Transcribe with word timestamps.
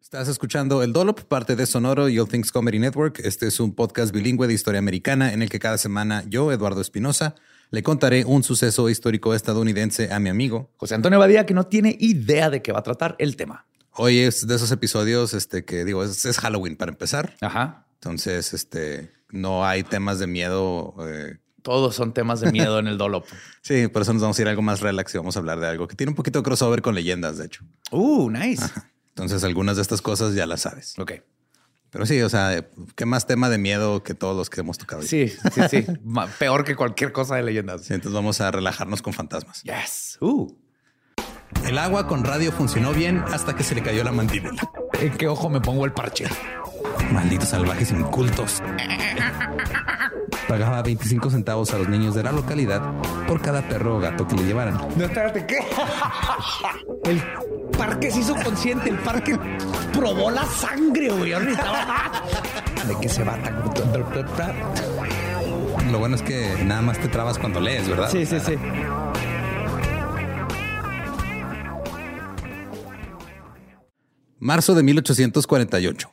Estás 0.00 0.28
escuchando 0.28 0.82
El 0.82 0.92
Dolop, 0.92 1.20
parte 1.24 1.54
de 1.54 1.66
Sonoro 1.66 2.08
y 2.08 2.18
All 2.18 2.28
Things 2.28 2.50
Comedy 2.50 2.78
Network. 2.78 3.20
Este 3.24 3.46
es 3.46 3.60
un 3.60 3.74
podcast 3.74 4.12
bilingüe 4.14 4.46
de 4.46 4.54
historia 4.54 4.78
americana 4.78 5.32
en 5.34 5.42
el 5.42 5.50
que 5.50 5.58
cada 5.58 5.76
semana 5.76 6.24
yo, 6.28 6.50
Eduardo 6.50 6.80
Espinosa, 6.80 7.34
le 7.70 7.82
contaré 7.82 8.24
un 8.24 8.42
suceso 8.42 8.88
histórico 8.88 9.34
estadounidense 9.34 10.10
a 10.12 10.18
mi 10.18 10.30
amigo 10.30 10.70
José 10.76 10.94
Antonio 10.94 11.18
Badía, 11.18 11.44
que 11.44 11.52
no 11.52 11.64
tiene 11.64 11.94
idea 12.00 12.48
de 12.48 12.62
qué 12.62 12.72
va 12.72 12.78
a 12.78 12.82
tratar 12.82 13.16
el 13.18 13.36
tema. 13.36 13.66
Hoy 13.92 14.20
es 14.20 14.46
de 14.46 14.54
esos 14.54 14.70
episodios 14.70 15.34
este, 15.34 15.64
que 15.66 15.84
digo, 15.84 16.02
es, 16.02 16.24
es 16.24 16.38
Halloween 16.38 16.76
para 16.76 16.90
empezar. 16.92 17.36
Ajá. 17.42 17.84
Entonces, 17.94 18.54
este, 18.54 19.12
no 19.30 19.66
hay 19.66 19.82
temas 19.82 20.18
de 20.20 20.26
miedo. 20.26 20.94
eh, 21.00 21.36
Todos 21.60 21.96
son 21.96 22.14
temas 22.14 22.40
de 22.40 22.50
miedo 22.50 22.78
en 22.78 22.86
el 22.86 22.96
Dolop. 22.96 23.26
sí, 23.62 23.88
por 23.88 24.02
eso 24.02 24.14
nos 24.14 24.22
vamos 24.22 24.38
a 24.38 24.42
ir 24.42 24.48
a 24.48 24.50
algo 24.52 24.62
más 24.62 24.80
relax 24.80 25.14
y 25.14 25.18
vamos 25.18 25.36
a 25.36 25.40
hablar 25.40 25.60
de 25.60 25.66
algo 25.66 25.86
que 25.86 25.96
tiene 25.96 26.10
un 26.12 26.16
poquito 26.16 26.38
de 26.38 26.44
crossover 26.44 26.80
con 26.80 26.94
leyendas, 26.94 27.36
de 27.36 27.46
hecho. 27.46 27.64
Uh, 27.90 28.30
nice. 28.30 28.64
Entonces, 29.18 29.42
algunas 29.42 29.74
de 29.76 29.82
estas 29.82 30.00
cosas 30.00 30.34
ya 30.34 30.46
las 30.46 30.60
sabes. 30.60 30.94
Ok. 30.96 31.12
Pero 31.90 32.06
sí, 32.06 32.22
o 32.22 32.28
sea, 32.28 32.64
¿qué 32.94 33.04
más 33.04 33.26
tema 33.26 33.48
de 33.48 33.58
miedo 33.58 34.04
que 34.04 34.14
todos 34.14 34.36
los 34.36 34.48
que 34.48 34.60
hemos 34.60 34.78
tocado? 34.78 35.02
Sí, 35.02 35.28
sí, 35.28 35.60
sí. 35.68 35.86
Peor 36.38 36.64
que 36.64 36.76
cualquier 36.76 37.12
cosa 37.12 37.34
de 37.34 37.42
leyendas. 37.42 37.82
Sí, 37.82 37.94
entonces 37.94 38.14
vamos 38.14 38.40
a 38.40 38.50
relajarnos 38.52 39.02
con 39.02 39.12
fantasmas. 39.12 39.62
Yes. 39.64 40.18
Uh. 40.20 40.54
El 41.64 41.78
agua 41.78 42.06
con 42.06 42.22
radio 42.22 42.52
funcionó 42.52 42.92
bien 42.92 43.24
hasta 43.32 43.56
que 43.56 43.64
se 43.64 43.74
le 43.74 43.82
cayó 43.82 44.04
la 44.04 44.12
mandíbula. 44.12 44.70
¿En 45.00 45.16
qué 45.16 45.26
ojo 45.26 45.48
me 45.48 45.60
pongo 45.60 45.84
el 45.84 45.92
parche? 45.92 46.26
Malditos 47.10 47.48
salvajes 47.48 47.90
incultos. 47.90 48.62
Pagaba 50.48 50.82
25 50.82 51.30
centavos 51.30 51.72
a 51.74 51.78
los 51.78 51.88
niños 51.88 52.14
de 52.14 52.22
la 52.22 52.32
localidad 52.32 52.80
por 53.26 53.40
cada 53.42 53.60
perro 53.68 53.96
o 53.96 54.00
gato 54.00 54.26
que 54.26 54.34
le 54.36 54.44
llevaran. 54.44 54.78
No, 54.96 55.04
espérate, 55.04 55.44
¿qué? 55.46 55.58
El 57.04 57.22
parque 57.76 58.10
se 58.10 58.20
hizo 58.20 58.34
consciente, 58.34 58.90
el 58.90 58.98
parque 58.98 59.38
probó 59.92 60.30
la 60.30 60.44
sangre, 60.46 61.10
güey. 61.10 61.30
Yo 61.30 61.40
necesitaba- 61.40 62.22
¿De 62.86 62.96
qué 63.00 63.08
se 63.08 63.22
va 63.24 63.34
tan? 63.42 63.62
Lo 65.92 65.98
bueno 65.98 66.16
es 66.16 66.22
que 66.22 66.54
nada 66.64 66.82
más 66.82 66.98
te 66.98 67.08
trabas 67.08 67.38
cuando 67.38 67.60
lees, 67.60 67.88
¿verdad? 67.88 68.10
Sí, 68.10 68.26
sí, 68.26 68.38
sí. 68.40 68.54
Marzo 74.38 74.74
de 74.74 74.82
1848. 74.82 76.10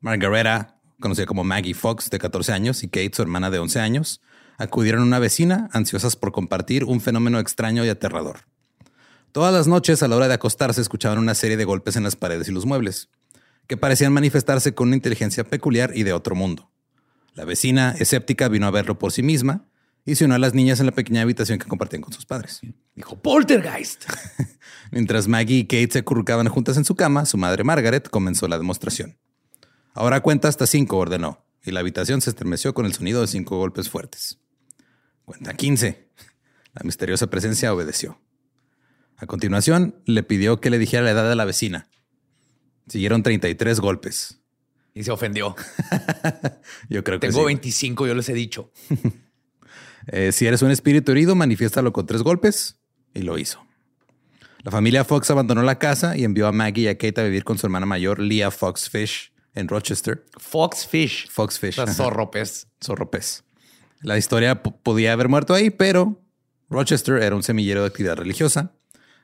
Margareta, 0.00 0.77
conocida 1.00 1.26
como 1.26 1.44
Maggie 1.44 1.74
Fox, 1.74 2.10
de 2.10 2.18
14 2.18 2.52
años, 2.52 2.82
y 2.82 2.88
Kate, 2.88 3.12
su 3.14 3.22
hermana 3.22 3.50
de 3.50 3.58
11 3.58 3.80
años, 3.80 4.20
acudieron 4.58 5.02
a 5.02 5.04
una 5.06 5.18
vecina 5.18 5.68
ansiosas 5.72 6.16
por 6.16 6.32
compartir 6.32 6.84
un 6.84 7.00
fenómeno 7.00 7.38
extraño 7.38 7.84
y 7.84 7.88
aterrador. 7.88 8.40
Todas 9.32 9.52
las 9.52 9.68
noches, 9.68 10.02
a 10.02 10.08
la 10.08 10.16
hora 10.16 10.28
de 10.28 10.34
acostarse, 10.34 10.80
escuchaban 10.80 11.18
una 11.18 11.34
serie 11.34 11.56
de 11.56 11.64
golpes 11.64 11.96
en 11.96 12.02
las 12.02 12.16
paredes 12.16 12.48
y 12.48 12.52
los 12.52 12.66
muebles, 12.66 13.08
que 13.66 13.76
parecían 13.76 14.12
manifestarse 14.12 14.74
con 14.74 14.88
una 14.88 14.96
inteligencia 14.96 15.44
peculiar 15.44 15.92
y 15.94 16.02
de 16.02 16.12
otro 16.12 16.34
mundo. 16.34 16.70
La 17.34 17.44
vecina, 17.44 17.94
escéptica, 17.98 18.48
vino 18.48 18.66
a 18.66 18.70
verlo 18.70 18.98
por 18.98 19.12
sí 19.12 19.22
misma 19.22 19.66
y 20.04 20.14
se 20.14 20.24
unió 20.24 20.36
a 20.36 20.38
las 20.38 20.54
niñas 20.54 20.80
en 20.80 20.86
la 20.86 20.92
pequeña 20.92 21.22
habitación 21.22 21.58
que 21.58 21.68
compartían 21.68 22.02
con 22.02 22.12
sus 22.12 22.24
padres. 22.24 22.60
Dijo 22.96 23.16
Poltergeist. 23.16 24.06
Mientras 24.90 25.28
Maggie 25.28 25.58
y 25.58 25.64
Kate 25.66 25.90
se 25.92 25.98
acurrucaban 25.98 26.48
juntas 26.48 26.78
en 26.78 26.84
su 26.84 26.96
cama, 26.96 27.26
su 27.26 27.36
madre 27.36 27.62
Margaret 27.62 28.08
comenzó 28.08 28.48
la 28.48 28.58
demostración. 28.58 29.18
Ahora 29.94 30.20
cuenta 30.20 30.48
hasta 30.48 30.66
cinco, 30.66 30.98
ordenó, 30.98 31.44
y 31.64 31.70
la 31.70 31.80
habitación 31.80 32.20
se 32.20 32.30
estremeció 32.30 32.74
con 32.74 32.86
el 32.86 32.94
sonido 32.94 33.20
de 33.20 33.26
cinco 33.26 33.58
golpes 33.58 33.88
fuertes. 33.88 34.38
Cuenta 35.24 35.54
15. 35.54 36.08
La 36.72 36.82
misteriosa 36.84 37.28
presencia 37.28 37.74
obedeció. 37.74 38.20
A 39.16 39.26
continuación, 39.26 39.96
le 40.06 40.22
pidió 40.22 40.60
que 40.60 40.70
le 40.70 40.78
dijera 40.78 41.02
la 41.02 41.10
edad 41.10 41.28
de 41.28 41.34
la 41.34 41.44
vecina. 41.44 41.88
Siguieron 42.86 43.22
33 43.22 43.80
golpes. 43.80 44.40
Y 44.94 45.04
se 45.04 45.10
ofendió. 45.10 45.54
Yo 46.88 47.04
creo 47.04 47.20
que 47.20 47.26
Tengo 47.28 47.40
sí. 47.40 47.46
25, 47.46 48.06
yo 48.06 48.14
les 48.14 48.28
he 48.28 48.34
dicho. 48.34 48.72
Eh, 50.10 50.32
si 50.32 50.46
eres 50.46 50.62
un 50.62 50.70
espíritu 50.70 51.12
herido, 51.12 51.34
manifiéstalo 51.34 51.92
con 51.92 52.06
tres 52.06 52.22
golpes. 52.22 52.80
Y 53.12 53.20
lo 53.20 53.36
hizo. 53.36 53.66
La 54.62 54.70
familia 54.70 55.04
Fox 55.04 55.30
abandonó 55.30 55.62
la 55.62 55.78
casa 55.78 56.16
y 56.16 56.24
envió 56.24 56.46
a 56.46 56.52
Maggie 56.52 56.84
y 56.84 56.88
a 56.88 56.96
Kate 56.96 57.20
a 57.20 57.24
vivir 57.24 57.44
con 57.44 57.58
su 57.58 57.66
hermana 57.66 57.84
mayor, 57.84 58.18
Leah 58.18 58.50
Fox 58.50 58.88
Fish, 58.88 59.34
en 59.54 59.68
Rochester. 59.68 60.24
Fox 60.38 60.86
Fish. 60.86 61.28
Fox 61.30 61.58
Fish. 61.58 61.70
O 61.72 61.74
sea, 61.74 61.84
ajá. 61.84 61.94
zorro 61.94 62.30
pez. 62.30 62.68
Zorro 62.82 63.10
pez. 63.10 63.44
La 64.02 64.16
historia 64.18 64.62
po- 64.62 64.76
podía 64.76 65.12
haber 65.12 65.28
muerto 65.28 65.54
ahí, 65.54 65.70
pero 65.70 66.20
Rochester 66.70 67.22
era 67.22 67.34
un 67.34 67.42
semillero 67.42 67.80
de 67.82 67.88
actividad 67.88 68.16
religiosa. 68.16 68.72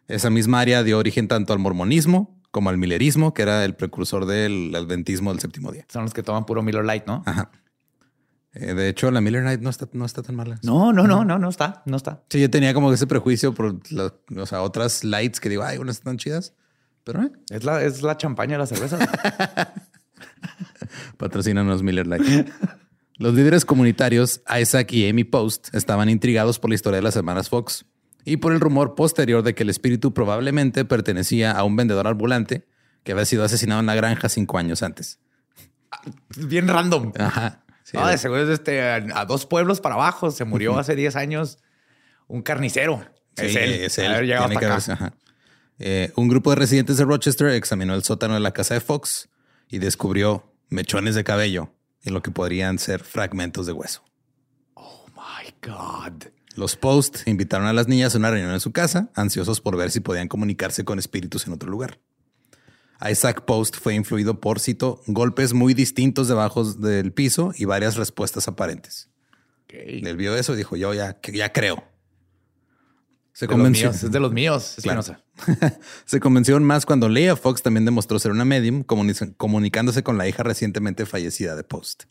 Esa 0.09 0.31
misma 0.31 0.61
área 0.61 0.83
dio 0.83 0.99
origen 0.99 1.29
tanto 1.29 1.53
al 1.53 1.59
mormonismo 1.59 2.41
como 2.51 2.71
al 2.71 2.79
millerismo, 2.79 3.35
que 3.35 3.43
era 3.43 3.65
el 3.65 3.75
precursor 3.75 4.27
del 4.27 4.73
adventismo 4.75 5.31
del 5.33 5.41
séptimo 5.41 5.73
día. 5.73 5.87
Son 5.89 6.03
los 6.05 6.13
que 6.15 6.23
toman 6.23 6.47
puro 6.47 6.63
Miller 6.63 6.85
Light, 6.85 7.05
¿no? 7.07 7.23
Ajá. 7.27 7.51
Eh, 8.53 8.75
de 8.75 8.89
hecho, 8.89 9.11
la 9.11 9.21
Miller 9.21 9.43
Night 9.43 9.61
no 9.61 9.71
está, 9.71 9.89
no 9.93 10.05
está 10.05 10.23
tan 10.23 10.37
mala. 10.37 10.61
No, 10.63 10.93
no, 10.93 11.09
no, 11.09 11.25
no, 11.25 11.39
no 11.41 11.49
está, 11.49 11.83
no 11.87 11.97
está. 11.97 12.23
Sí, 12.31 12.41
yo 12.41 12.49
tenía 12.51 12.73
como 12.73 12.93
ese 12.93 13.07
prejuicio 13.09 13.53
por 13.55 13.81
la- 13.91 14.15
o 14.41 14.47
sea, 14.47 14.63
otras 14.63 15.03
lights 15.03 15.41
que 15.41 15.49
digo, 15.49 15.65
ay, 15.65 15.79
unas 15.79 15.97
están 15.97 16.17
chidas. 16.19 16.55
Pero 17.03 17.23
eh, 17.25 17.33
Es 17.51 17.65
la, 17.65 17.83
es 17.83 18.03
la 18.03 18.17
champaña 18.17 18.53
de 18.53 18.59
la 18.59 18.67
cerveza. 18.67 18.99
patrocínanos 21.17 21.83
Miller 21.83 22.07
Light. 22.07 22.49
Los 23.17 23.35
líderes 23.35 23.65
comunitarios 23.65 24.41
Isaac 24.61 24.93
y 24.93 25.09
Amy 25.09 25.25
Post 25.25 25.69
estaban 25.75 26.09
intrigados 26.09 26.59
por 26.59 26.71
la 26.71 26.75
historia 26.75 26.97
de 26.97 27.03
las 27.03 27.17
hermanas 27.17 27.49
Fox 27.49 27.85
y 28.25 28.39
por 28.39 28.53
el 28.53 28.61
rumor 28.61 28.95
posterior 28.95 29.43
de 29.43 29.55
que 29.55 29.63
el 29.63 29.71
espíritu 29.71 30.13
probablemente 30.13 30.85
pertenecía 30.85 31.53
a 31.53 31.63
un 31.65 31.77
vendedor 31.77 32.07
ambulante 32.07 32.67
que 33.05 33.13
había 33.13 33.25
sido 33.25 33.45
asesinado 33.45 33.81
en 33.81 33.87
la 33.87 33.95
granja 33.95 34.29
cinco 34.29 34.59
años 34.59 34.83
antes. 34.83 35.21
Bien 36.37 36.67
random. 36.67 37.13
Ajá. 37.19 37.61
Sí, 37.85 37.99
Ah, 38.01 38.11
de 38.11 38.19
seguro 38.19 38.43
es 38.43 38.49
este, 38.49 38.81
a, 38.83 39.25
dos 39.27 39.45
pueblos 39.47 39.81
para 39.81 39.95
abajo. 39.95 40.31
Se 40.31 40.45
murió 40.47 40.79
hace 40.79 40.97
10 40.97 41.17
años 41.17 41.59
un 42.29 42.41
carnicero. 42.43 43.05
Sí, 43.37 43.47
es 43.47 43.57
él. 43.57 43.73
es 43.75 43.99
él. 43.99 44.07
Haber 44.13 44.25
llegado 44.25 44.47
Tiene 44.49 44.61
que 44.61 44.67
hasta 44.67 44.93
acá. 44.95 45.05
haberse, 45.05 45.21
ajá. 45.21 45.25
Eh, 45.79 46.13
un 46.17 46.29
grupo 46.29 46.51
de 46.51 46.57
residentes 46.57 46.97
de 46.97 47.05
Rochester 47.05 47.49
examinó 47.49 47.95
el 47.95 48.03
sótano 48.03 48.35
de 48.35 48.41
la 48.41 48.53
casa 48.53 48.75
de 48.75 48.81
Fox 48.81 49.29
y 49.75 49.81
descubrió 49.81 50.45
mechones 50.69 51.17
de 51.17 51.25
cabello 51.25 51.73
y 52.01 52.11
lo 52.11 52.23
que 52.23 52.31
podrían 52.31 52.79
ser 52.79 53.03
fragmentos 53.03 53.67
de 53.67 53.73
hueso. 53.73 54.05
Oh 54.75 55.07
my 55.09 55.53
God. 55.61 56.27
Los 56.55 56.77
Post 56.77 57.27
invitaron 57.27 57.67
a 57.67 57.73
las 57.73 57.89
niñas 57.89 58.15
a 58.15 58.19
una 58.19 58.31
reunión 58.31 58.53
en 58.53 58.61
su 58.61 58.71
casa, 58.71 59.11
ansiosos 59.17 59.61
por 59.61 59.77
ver 59.77 59.91
si 59.91 59.99
podían 59.99 60.29
comunicarse 60.29 60.85
con 60.85 61.01
espíritus 61.01 61.49
en 61.49 61.55
otro 61.55 61.69
lugar. 61.69 61.99
Isaac 63.05 63.45
Post 63.47 63.77
fue 63.77 63.95
influido 63.95 64.41
por, 64.41 64.61
cito, 64.61 65.03
golpes 65.09 65.55
muy 65.55 65.75
distintos 65.75 66.29
debajo 66.29 66.63
del 66.63 67.13
piso 67.13 67.53
y 67.57 67.65
varias 67.65 67.97
respuestas 67.97 68.47
aparentes. 68.47 69.11
Ok. 69.65 69.75
Él 69.75 70.17
vio 70.17 70.37
eso 70.37 70.55
y 70.55 70.57
dijo, 70.57 70.77
yo 70.77 70.95
ya, 70.95 71.19
ya 71.33 71.53
creo. 71.53 71.83
Se 73.35 73.47
De 73.47 73.51
los 73.51 73.55
convenció. 73.57 73.91
míos, 73.91 74.03
es 74.05 74.11
de 74.13 74.21
los 74.21 74.33
míos. 74.33 74.77
Claro. 74.83 75.03
Se 76.07 76.21
convenció 76.21 76.59
más 76.61 76.87
cuando 76.87 77.09
Leah 77.11 77.37
Fox 77.37 77.63
también 77.63 77.85
demostró 77.85 78.19
ser 78.19 78.31
una 78.31 78.45
medium, 78.47 78.85
comuni- 78.85 79.35
comunicándose 79.37 80.03
con 80.03 80.17
la 80.17 80.27
hija 80.29 80.43
recientemente 80.45 81.05
fallecida 81.05 81.57
de 81.57 81.65
Post. 81.65 82.05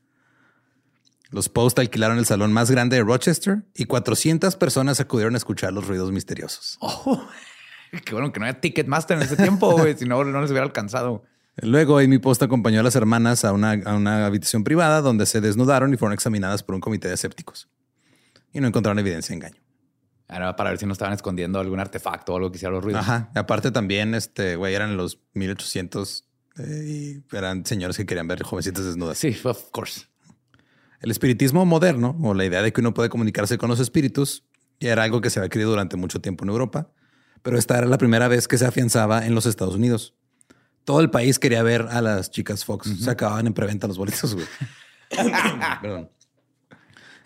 Los 1.31 1.49
Post 1.49 1.79
alquilaron 1.79 2.19
el 2.19 2.25
salón 2.25 2.53
más 2.53 2.69
grande 2.69 2.97
de 2.97 3.03
Rochester 3.03 3.63
y 3.73 3.85
400 3.85 4.55
personas 4.57 4.99
acudieron 4.99 5.33
a 5.33 5.37
escuchar 5.37 5.73
los 5.73 5.87
ruidos 5.87 6.11
misteriosos. 6.11 6.77
Oh, 7.95 7.99
qué 8.05 8.13
bueno 8.13 8.31
que 8.33 8.39
no 8.39 8.47
había 8.47 8.59
Ticketmaster 8.59 9.17
en 9.17 9.23
ese 9.23 9.37
tiempo, 9.37 9.79
si 9.97 10.05
no, 10.05 10.23
no 10.23 10.41
les 10.41 10.49
hubiera 10.49 10.65
alcanzado. 10.65 11.23
Luego, 11.61 11.99
Amy 11.99 12.17
Post 12.17 12.41
acompañó 12.41 12.79
a 12.79 12.83
las 12.83 12.95
hermanas 12.95 13.45
a 13.45 13.53
una, 13.53 13.73
a 13.85 13.93
una 13.95 14.25
habitación 14.25 14.63
privada 14.63 15.01
donde 15.01 15.27
se 15.27 15.39
desnudaron 15.41 15.93
y 15.93 15.97
fueron 15.97 16.13
examinadas 16.13 16.63
por 16.63 16.73
un 16.73 16.81
comité 16.81 17.07
de 17.07 17.13
escépticos. 17.13 17.69
Y 18.51 18.59
no 18.61 18.67
encontraron 18.67 18.97
evidencia 18.97 19.29
de 19.33 19.35
engaño. 19.45 19.62
Era 20.27 20.55
para 20.55 20.71
ver 20.71 20.79
si 20.79 20.85
no 20.85 20.93
estaban 20.93 21.13
escondiendo 21.13 21.59
algún 21.59 21.79
artefacto 21.79 22.33
o 22.33 22.37
algo 22.37 22.51
que 22.51 22.57
hiciera 22.57 22.73
los 22.73 22.83
ruidos. 22.83 23.01
Ajá. 23.01 23.29
Y 23.35 23.39
aparte 23.39 23.71
también, 23.71 24.15
este, 24.15 24.55
güey, 24.55 24.73
eran 24.73 24.97
los 24.97 25.19
1800 25.33 26.25
eh, 26.57 27.23
y 27.31 27.35
eran 27.35 27.65
señores 27.65 27.97
que 27.97 28.05
querían 28.05 28.27
ver 28.27 28.41
jovencitas 28.43 28.85
desnudas. 28.85 29.17
Sí, 29.17 29.35
of 29.43 29.69
course. 29.71 30.07
El 31.01 31.11
espiritismo 31.11 31.65
moderno, 31.65 32.17
o 32.21 32.33
la 32.33 32.45
idea 32.45 32.61
de 32.61 32.71
que 32.71 32.81
uno 32.81 32.93
puede 32.93 33.09
comunicarse 33.09 33.57
con 33.57 33.69
los 33.69 33.79
espíritus, 33.79 34.45
era 34.79 35.03
algo 35.03 35.21
que 35.21 35.29
se 35.29 35.39
había 35.39 35.49
creído 35.49 35.69
durante 35.69 35.97
mucho 35.97 36.21
tiempo 36.21 36.43
en 36.43 36.49
Europa, 36.49 36.89
pero 37.41 37.57
esta 37.57 37.77
era 37.77 37.87
la 37.87 37.97
primera 37.97 38.27
vez 38.27 38.47
que 38.47 38.57
se 38.57 38.65
afianzaba 38.65 39.25
en 39.25 39.35
los 39.35 39.45
Estados 39.45 39.75
Unidos. 39.75 40.15
Todo 40.85 40.99
el 40.99 41.09
país 41.09 41.39
quería 41.39 41.63
ver 41.63 41.83
a 41.89 42.01
las 42.01 42.29
chicas 42.31 42.65
Fox. 42.65 42.89
Se 42.99 43.09
acababan 43.09 43.47
en 43.47 43.53
preventa 43.53 43.87
los 43.87 43.97
boletos, 43.97 44.35
güey. 44.35 44.45
Perdón. 45.81 46.09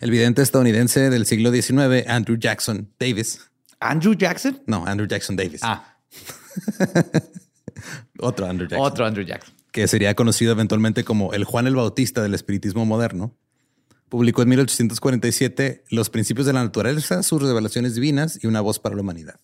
El 0.00 0.10
vidente 0.10 0.42
estadounidense 0.42 1.10
del 1.10 1.26
siglo 1.26 1.50
XIX, 1.50 2.06
Andrew 2.08 2.38
Jackson 2.38 2.92
Davis. 2.98 3.40
¿Andrew 3.80 4.14
Jackson? 4.14 4.62
No, 4.66 4.84
Andrew 4.86 5.08
Jackson 5.08 5.36
Davis. 5.36 5.60
Ah, 5.62 5.96
Otro 8.18 8.46
Andrew 8.46 8.68
Jackson. 8.68 8.86
otro 8.86 9.06
Andrew 9.06 9.24
Jackson. 9.24 9.54
que 9.70 9.86
sería 9.86 10.14
conocido 10.14 10.52
eventualmente 10.52 11.04
como 11.04 11.32
el 11.32 11.44
Juan 11.44 11.66
el 11.66 11.76
Bautista 11.76 12.22
del 12.22 12.34
espiritismo 12.34 12.84
moderno, 12.84 13.36
publicó 14.08 14.42
en 14.42 14.48
1847 14.48 15.84
Los 15.90 16.10
principios 16.10 16.46
de 16.46 16.52
la 16.52 16.64
naturaleza, 16.64 17.22
sus 17.22 17.42
revelaciones 17.42 17.94
divinas 17.94 18.38
y 18.42 18.46
una 18.46 18.60
voz 18.60 18.78
para 18.78 18.96
la 18.96 19.02
humanidad. 19.02 19.38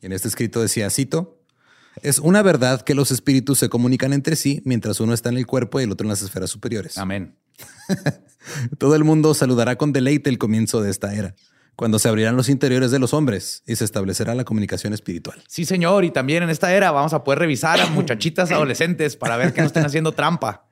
Y 0.00 0.06
en 0.06 0.12
este 0.12 0.28
escrito 0.28 0.60
decía, 0.60 0.90
cito, 0.90 1.40
es 2.02 2.18
una 2.18 2.42
verdad 2.42 2.82
que 2.82 2.94
los 2.94 3.10
espíritus 3.12 3.58
se 3.60 3.68
comunican 3.68 4.12
entre 4.12 4.34
sí 4.36 4.60
mientras 4.64 4.98
uno 5.00 5.14
está 5.14 5.28
en 5.28 5.36
el 5.36 5.46
cuerpo 5.46 5.80
y 5.80 5.84
el 5.84 5.92
otro 5.92 6.04
en 6.04 6.10
las 6.10 6.22
esferas 6.22 6.50
superiores. 6.50 6.98
Amén. 6.98 7.36
Todo 8.78 8.94
el 8.94 9.04
mundo 9.04 9.34
saludará 9.34 9.76
con 9.76 9.92
deleite 9.92 10.30
el 10.30 10.38
comienzo 10.38 10.82
de 10.82 10.90
esta 10.90 11.14
era, 11.14 11.34
cuando 11.76 11.98
se 11.98 12.08
abrirán 12.08 12.36
los 12.36 12.48
interiores 12.48 12.90
de 12.90 12.98
los 12.98 13.14
hombres 13.14 13.62
y 13.66 13.76
se 13.76 13.84
establecerá 13.84 14.34
la 14.34 14.44
comunicación 14.44 14.92
espiritual. 14.92 15.42
Sí, 15.48 15.64
señor. 15.64 16.04
Y 16.04 16.10
también 16.10 16.42
en 16.42 16.50
esta 16.50 16.72
era 16.74 16.90
vamos 16.90 17.12
a 17.14 17.24
poder 17.24 17.40
revisar 17.40 17.80
a 17.80 17.86
muchachitas 17.86 18.50
adolescentes 18.52 19.16
para 19.16 19.36
ver 19.36 19.52
que 19.52 19.60
no 19.60 19.66
estén 19.66 19.84
haciendo 19.84 20.12
trampa. 20.12 20.68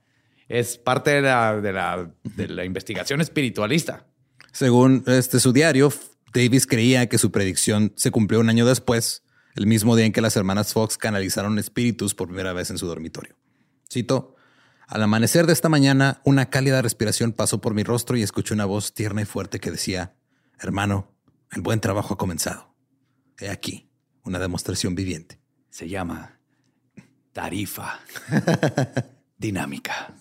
Es 0.48 0.76
parte 0.76 1.10
de 1.10 1.22
la, 1.22 1.60
de 1.60 1.72
la, 1.72 2.10
de 2.24 2.48
la 2.48 2.64
investigación 2.64 3.20
espiritualista. 3.20 4.06
Según 4.52 5.02
este 5.06 5.40
su 5.40 5.52
diario, 5.52 5.90
Davis 6.34 6.66
creía 6.66 7.08
que 7.08 7.18
su 7.18 7.30
predicción 7.30 7.92
se 7.96 8.10
cumplió 8.10 8.40
un 8.40 8.50
año 8.50 8.66
después, 8.66 9.22
el 9.54 9.66
mismo 9.66 9.96
día 9.96 10.06
en 10.06 10.12
que 10.12 10.20
las 10.20 10.36
hermanas 10.36 10.72
Fox 10.72 10.98
canalizaron 10.98 11.58
espíritus 11.58 12.14
por 12.14 12.28
primera 12.28 12.52
vez 12.52 12.70
en 12.70 12.78
su 12.78 12.86
dormitorio. 12.86 13.34
Cito, 13.90 14.31
al 14.92 15.02
amanecer 15.02 15.46
de 15.46 15.54
esta 15.54 15.70
mañana, 15.70 16.20
una 16.22 16.50
cálida 16.50 16.82
respiración 16.82 17.32
pasó 17.32 17.62
por 17.62 17.72
mi 17.72 17.82
rostro 17.82 18.14
y 18.18 18.22
escuché 18.22 18.52
una 18.52 18.66
voz 18.66 18.92
tierna 18.92 19.22
y 19.22 19.24
fuerte 19.24 19.58
que 19.58 19.70
decía, 19.70 20.14
hermano, 20.60 21.10
el 21.50 21.62
buen 21.62 21.80
trabajo 21.80 22.12
ha 22.12 22.18
comenzado. 22.18 22.74
He 23.38 23.48
aquí, 23.48 23.88
una 24.22 24.38
demostración 24.38 24.94
viviente. 24.94 25.40
Se 25.70 25.88
llama 25.88 26.38
tarifa 27.32 28.00
dinámica. 29.38 30.14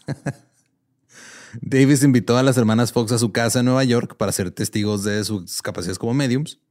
Davis 1.62 2.04
invitó 2.04 2.38
a 2.38 2.44
las 2.44 2.56
hermanas 2.56 2.94
Fox 2.94 3.12
a 3.12 3.20
su 3.20 3.34
casa 3.34 3.60
en 3.60 3.66
Nueva 3.66 3.84
York 3.84 4.16
para 4.16 4.32
ser 4.32 4.52
testigos 4.52 5.04
de 5.04 5.22
sus 5.26 5.62
capacidades 5.62 6.00
como 6.00 6.14
mediums. 6.14 6.62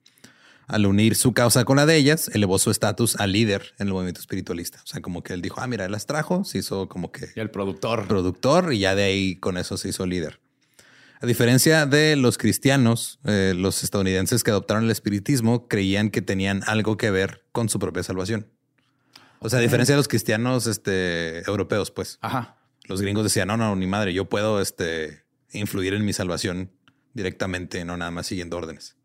Al 0.71 0.87
unir 0.87 1.17
su 1.17 1.33
causa 1.33 1.65
con 1.65 1.79
la 1.79 1.85
de 1.87 1.97
ellas, 1.97 2.31
elevó 2.33 2.57
su 2.61 2.71
estatus 2.71 3.17
a 3.17 3.27
líder 3.27 3.75
en 3.79 3.89
el 3.89 3.93
movimiento 3.93 4.21
espiritualista. 4.21 4.81
O 4.85 4.87
sea, 4.87 5.01
como 5.01 5.25
que 5.25 5.33
él 5.33 5.43
dijo, 5.43 5.61
ah, 5.61 5.67
mira, 5.67 5.85
él 5.85 5.91
las 5.91 6.07
trajo, 6.07 6.45
se 6.45 6.59
hizo 6.59 6.89
como 6.89 7.11
que 7.11 7.31
Y 7.35 7.41
el 7.41 7.51
productor. 7.51 8.07
productor 8.07 8.73
y 8.73 8.79
ya 8.79 8.95
de 8.95 9.03
ahí 9.03 9.35
con 9.37 9.57
eso 9.59 9.77
se 9.77 9.89
hizo 9.89 10.07
líder. 10.07 10.39
A 11.21 11.27
diferencia 11.27 11.87
de 11.87 12.15
los 12.15 12.39
cristianos, 12.39 13.19
eh, 13.25 13.53
los 13.57 13.83
estadounidenses 13.83 14.45
que 14.45 14.53
adoptaron 14.53 14.85
el 14.85 14.91
espiritismo 14.93 15.67
creían 15.67 16.09
que 16.09 16.23
tenían 16.23 16.63
algo 16.67 16.97
que 16.97 17.11
ver 17.11 17.45
con 17.51 17.69
su 17.69 17.81
propia 17.81 18.05
salvación. 18.05 18.47
O 19.41 19.51
sea, 19.51 19.59
a 19.59 19.63
diferencia 19.63 19.95
de 19.95 19.99
los 19.99 20.09
cristianos 20.09 20.69
este, 20.69 21.41
europeos, 21.49 21.91
pues 21.91 22.19
Ajá. 22.21 22.59
los 22.85 23.01
gringos 23.01 23.25
decían, 23.25 23.49
no, 23.49 23.57
no, 23.57 23.75
ni 23.75 23.89
madre, 23.89 24.15
yo 24.15 24.29
puedo 24.29 24.61
este, 24.61 25.25
influir 25.51 25.95
en 25.95 26.05
mi 26.05 26.13
salvación 26.13 26.71
directamente, 27.13 27.85
no 27.85 27.97
nada 27.97 28.13
más 28.13 28.29
siguiendo 28.29 28.57
órdenes. 28.57 28.97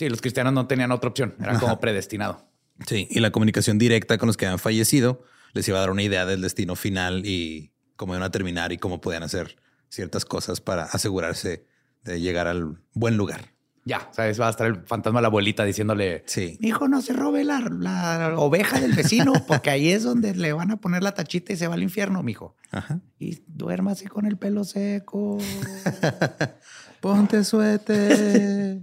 Sí, 0.00 0.08
los 0.08 0.22
cristianos 0.22 0.54
no 0.54 0.66
tenían 0.66 0.92
otra 0.92 1.10
opción. 1.10 1.34
Eran 1.42 1.58
como 1.58 1.78
predestinado. 1.78 2.48
Sí, 2.86 3.06
y 3.10 3.20
la 3.20 3.30
comunicación 3.32 3.76
directa 3.76 4.16
con 4.16 4.28
los 4.28 4.38
que 4.38 4.46
habían 4.46 4.58
fallecido 4.58 5.22
les 5.52 5.68
iba 5.68 5.76
a 5.76 5.80
dar 5.82 5.90
una 5.90 6.02
idea 6.02 6.24
del 6.24 6.40
destino 6.40 6.74
final 6.74 7.26
y 7.26 7.74
cómo 7.96 8.14
iban 8.14 8.22
a 8.22 8.30
terminar 8.30 8.72
y 8.72 8.78
cómo 8.78 9.02
podían 9.02 9.24
hacer 9.24 9.56
ciertas 9.90 10.24
cosas 10.24 10.62
para 10.62 10.84
asegurarse 10.84 11.66
de 12.02 12.18
llegar 12.18 12.46
al 12.46 12.78
buen 12.94 13.18
lugar. 13.18 13.52
Ya, 13.84 14.08
sabes, 14.12 14.40
va 14.40 14.46
a 14.46 14.50
estar 14.50 14.66
el 14.68 14.86
fantasma 14.86 15.18
de 15.18 15.22
la 15.22 15.28
abuelita 15.28 15.64
diciéndole, 15.66 16.22
Sí. 16.26 16.56
hijo, 16.62 16.88
no 16.88 17.02
se 17.02 17.12
robe 17.12 17.44
la, 17.44 17.60
la 17.60 18.32
oveja 18.38 18.80
del 18.80 18.92
vecino, 18.94 19.34
porque 19.46 19.68
ahí 19.68 19.90
es 19.90 20.02
donde 20.02 20.34
le 20.34 20.54
van 20.54 20.70
a 20.70 20.76
poner 20.78 21.02
la 21.02 21.12
tachita 21.12 21.52
y 21.52 21.56
se 21.56 21.66
va 21.68 21.74
al 21.74 21.82
infierno, 21.82 22.22
mijo. 22.22 22.56
Ajá. 22.70 23.00
Y 23.18 23.42
duérmase 23.48 24.08
con 24.08 24.24
el 24.24 24.38
pelo 24.38 24.64
seco. 24.64 25.36
Ponte 27.00 27.44
suete. 27.44 28.82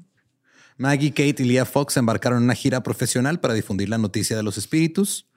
Maggie, 0.78 1.10
Kate 1.10 1.42
y 1.42 1.46
Leah 1.46 1.66
Fox 1.66 1.98
embarcaron 1.98 2.38
en 2.38 2.44
una 2.46 2.54
gira 2.54 2.84
profesional 2.84 3.40
para 3.40 3.56
difundir 3.56 3.90
la 3.90 3.98
noticia 3.98 4.38
de 4.38 4.44
los 4.44 4.58
espíritus. 4.58 5.28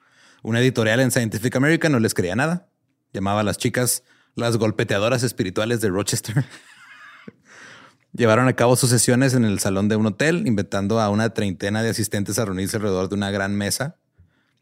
Una 0.43 0.59
editorial 0.59 0.99
en 0.99 1.11
Scientific 1.11 1.55
American 1.55 1.91
no 1.91 1.99
les 1.99 2.13
creía 2.13 2.35
nada. 2.35 2.69
Llamaba 3.11 3.41
a 3.41 3.43
las 3.43 3.57
chicas 3.57 4.03
las 4.35 4.57
golpeteadoras 4.57 5.23
espirituales 5.23 5.81
de 5.81 5.89
Rochester. 5.89 6.45
Llevaron 8.13 8.47
a 8.47 8.53
cabo 8.53 8.75
sus 8.75 8.89
sesiones 8.89 9.33
en 9.33 9.45
el 9.45 9.59
salón 9.59 9.87
de 9.89 9.95
un 9.95 10.05
hotel, 10.05 10.45
inventando 10.45 10.99
a 10.99 11.09
una 11.09 11.33
treintena 11.33 11.81
de 11.81 11.89
asistentes 11.89 12.37
a 12.37 12.45
reunirse 12.45 12.77
alrededor 12.77 13.09
de 13.09 13.15
una 13.15 13.31
gran 13.31 13.55
mesa. 13.55 13.97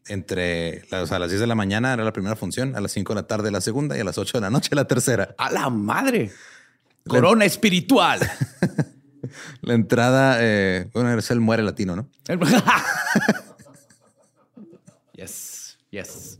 Entre 0.06 0.86
las, 0.90 1.12
a 1.12 1.18
las 1.18 1.28
10 1.28 1.42
de 1.42 1.46
la 1.46 1.54
mañana 1.54 1.92
era 1.92 2.04
la 2.04 2.12
primera 2.12 2.36
función, 2.36 2.74
a 2.74 2.80
las 2.80 2.92
5 2.92 3.12
de 3.12 3.20
la 3.20 3.26
tarde 3.26 3.50
la 3.50 3.60
segunda 3.60 3.98
y 3.98 4.00
a 4.00 4.04
las 4.04 4.16
8 4.16 4.38
de 4.38 4.40
la 4.40 4.50
noche 4.50 4.74
la 4.74 4.86
tercera. 4.86 5.34
¡A 5.36 5.50
la 5.50 5.68
madre! 5.68 6.32
Corona 7.06 7.44
espiritual. 7.44 8.20
La 9.62 9.74
entrada, 9.74 10.38
eh, 10.40 10.88
bueno, 10.92 11.16
es 11.18 11.30
el 11.30 11.40
muere 11.40 11.62
latino, 11.62 11.96
¿no? 11.96 12.08
yes, 15.14 15.78
yes. 15.90 16.38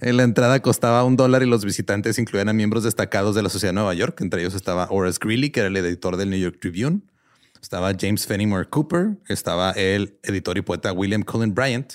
Eh, 0.00 0.12
La 0.12 0.22
entrada 0.22 0.60
costaba 0.60 1.04
un 1.04 1.16
dólar 1.16 1.42
y 1.42 1.46
los 1.46 1.64
visitantes 1.64 2.18
incluían 2.18 2.48
a 2.48 2.52
miembros 2.52 2.84
destacados 2.84 3.34
de 3.34 3.42
la 3.42 3.48
sociedad 3.48 3.70
de 3.70 3.76
Nueva 3.76 3.94
York. 3.94 4.20
Entre 4.20 4.40
ellos 4.40 4.54
estaba 4.54 4.88
Horace 4.90 5.18
Greeley, 5.20 5.50
que 5.50 5.60
era 5.60 5.68
el 5.68 5.76
editor 5.76 6.16
del 6.16 6.30
New 6.30 6.38
York 6.38 6.58
Tribune. 6.60 7.02
Estaba 7.60 7.92
James 7.98 8.26
Fenimore 8.26 8.68
Cooper. 8.68 9.16
Estaba 9.28 9.72
el 9.72 10.18
editor 10.22 10.58
y 10.58 10.62
poeta 10.62 10.92
William 10.92 11.22
Cullen 11.22 11.54
Bryant 11.54 11.94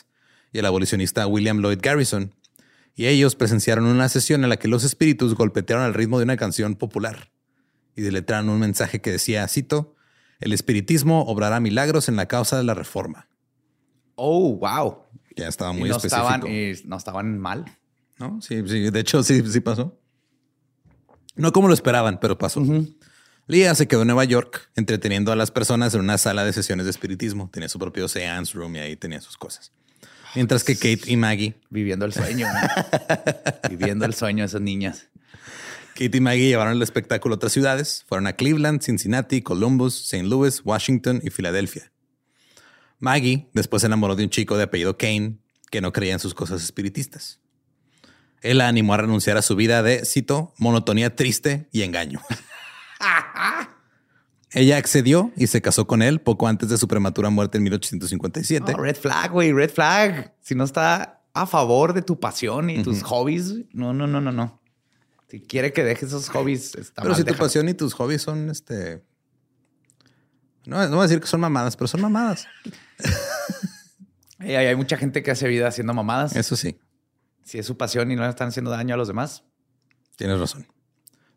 y 0.51 0.59
el 0.59 0.65
abolicionista 0.65 1.27
William 1.27 1.59
Lloyd 1.59 1.79
Garrison. 1.81 2.33
Y 2.95 3.05
ellos 3.05 3.35
presenciaron 3.35 3.85
una 3.85 4.09
sesión 4.09 4.43
en 4.43 4.49
la 4.49 4.57
que 4.57 4.67
los 4.67 4.83
espíritus 4.83 5.35
golpetearon 5.35 5.85
al 5.85 5.93
ritmo 5.93 6.17
de 6.17 6.25
una 6.25 6.37
canción 6.37 6.75
popular 6.75 7.29
y 7.99 8.01
deletraron 8.01 8.47
un 8.49 8.59
mensaje 8.59 9.01
que 9.01 9.11
decía, 9.11 9.45
cito, 9.47 9.93
el 10.39 10.53
espiritismo 10.53 11.23
obrará 11.25 11.59
milagros 11.59 12.07
en 12.07 12.15
la 12.15 12.27
causa 12.27 12.57
de 12.57 12.63
la 12.63 12.73
reforma. 12.73 13.27
Oh, 14.15 14.55
wow. 14.55 15.03
Ya 15.35 15.47
estaba 15.49 15.73
Y 15.73 15.77
muy 15.79 15.89
no 15.89 15.97
específico. 15.97 16.27
estaban, 16.27 16.47
y 16.49 16.73
no 16.85 16.95
estaban 16.97 17.37
mal. 17.37 17.65
¿No? 18.17 18.41
Sí, 18.41 18.63
sí, 18.67 18.89
de 18.89 18.99
hecho 18.99 19.21
sí, 19.23 19.43
sí 19.51 19.59
pasó. 19.59 19.99
No 21.35 21.51
como 21.51 21.67
lo 21.67 21.73
esperaban, 21.73 22.19
pero 22.19 22.37
pasó. 22.37 22.63
Leah 23.47 23.75
se 23.75 23.87
quedó 23.87 24.01
en 24.01 24.07
Nueva 24.07 24.23
York 24.25 24.69
entreteniendo 24.75 25.31
a 25.31 25.35
las 25.35 25.51
personas 25.51 25.93
en 25.93 26.01
una 26.01 26.17
sala 26.17 26.45
de 26.45 26.53
sesiones 26.53 26.85
de 26.85 26.91
espiritismo. 26.91 27.49
Tenía 27.51 27.67
su 27.67 27.79
propio 27.79 28.07
seance 28.07 28.53
room 28.57 28.75
y 28.77 28.79
ahí 28.79 28.95
tenía 28.95 29.19
sus 29.21 29.37
cosas. 29.37 29.71
Mientras 30.35 30.63
que 30.63 30.75
Kate 30.75 31.01
y 31.07 31.17
Maggie, 31.17 31.55
Viviendo 31.69 32.05
el 32.05 32.13
sueño. 32.13 32.47
¿no? 32.47 33.69
Viviendo 33.69 34.05
el 34.05 34.13
sueño 34.13 34.43
de 34.43 34.47
esas 34.47 34.61
niñas. 34.61 35.07
Kate 35.99 36.17
y 36.17 36.21
Maggie 36.21 36.47
llevaron 36.47 36.77
el 36.77 36.81
espectáculo 36.81 37.33
a 37.33 37.35
otras 37.35 37.51
ciudades. 37.51 38.05
Fueron 38.07 38.25
a 38.27 38.33
Cleveland, 38.33 38.81
Cincinnati, 38.81 39.41
Columbus, 39.41 39.99
St. 40.05 40.25
Louis, 40.25 40.61
Washington 40.63 41.19
y 41.25 41.29
Filadelfia. 41.29 41.91
Maggie 42.99 43.49
después 43.53 43.81
se 43.81 43.87
enamoró 43.87 44.15
de 44.15 44.23
un 44.23 44.29
chico 44.29 44.55
de 44.55 44.63
apellido 44.63 44.97
Kane 44.97 45.39
que 45.69 45.81
no 45.81 45.91
creía 45.91 46.13
en 46.13 46.19
sus 46.19 46.33
cosas 46.33 46.63
espiritistas. 46.63 47.41
Él 48.41 48.59
la 48.59 48.69
animó 48.69 48.93
a 48.93 48.97
renunciar 48.97 49.35
a 49.35 49.41
su 49.41 49.57
vida 49.57 49.83
de, 49.83 50.05
cito, 50.05 50.53
monotonía 50.57 51.17
triste 51.17 51.67
y 51.73 51.81
engaño. 51.81 52.21
Ella 54.53 54.77
accedió 54.77 55.33
y 55.35 55.47
se 55.47 55.61
casó 55.61 55.85
con 55.85 56.01
él 56.01 56.21
poco 56.21 56.47
antes 56.47 56.69
de 56.69 56.77
su 56.77 56.87
prematura 56.87 57.29
muerte 57.29 57.57
en 57.57 57.65
1857. 57.65 58.71
No, 58.71 58.77
red 58.77 58.95
flag, 58.95 59.33
güey, 59.33 59.51
red 59.51 59.69
flag. 59.69 60.33
Si 60.39 60.55
no 60.55 60.63
está 60.63 61.23
a 61.33 61.45
favor 61.45 61.91
de 61.91 62.03
tu 62.03 62.21
pasión 62.21 62.69
y 62.69 62.83
tus 62.83 63.03
hobbies, 63.03 63.53
no, 63.73 63.91
no, 63.91 64.07
no, 64.07 64.21
no, 64.21 64.31
no. 64.31 64.59
Si 65.29 65.41
quiere 65.41 65.71
que 65.73 65.83
dejes 65.83 66.09
esos 66.09 66.29
hobbies, 66.29 66.75
está 66.75 67.03
Pero 67.03 67.13
mal, 67.13 67.21
si 67.21 67.23
tu 67.23 67.35
pasión 67.35 67.69
y 67.69 67.73
tus 67.75 67.93
hobbies 67.93 68.21
son 68.23 68.49
este. 68.49 69.03
No, 70.65 70.81
no 70.87 70.95
voy 70.95 70.99
a 70.99 71.03
decir 71.03 71.19
que 71.21 71.27
son 71.27 71.39
mamadas, 71.39 71.75
pero 71.75 71.87
son 71.87 72.01
mamadas. 72.01 72.47
Ey, 74.39 74.55
hay, 74.55 74.67
hay 74.67 74.75
mucha 74.75 74.97
gente 74.97 75.21
que 75.21 75.31
hace 75.31 75.47
vida 75.47 75.67
haciendo 75.67 75.93
mamadas. 75.93 76.35
Eso 76.35 76.55
sí, 76.55 76.79
Si 77.43 77.59
es 77.59 77.65
su 77.65 77.77
pasión 77.77 78.11
y 78.11 78.15
no 78.15 78.23
le 78.23 78.29
están 78.29 78.49
haciendo 78.49 78.71
daño 78.71 78.95
a 78.95 78.97
los 78.97 79.07
demás. 79.07 79.43
tienes 80.15 80.39
razón. 80.39 80.67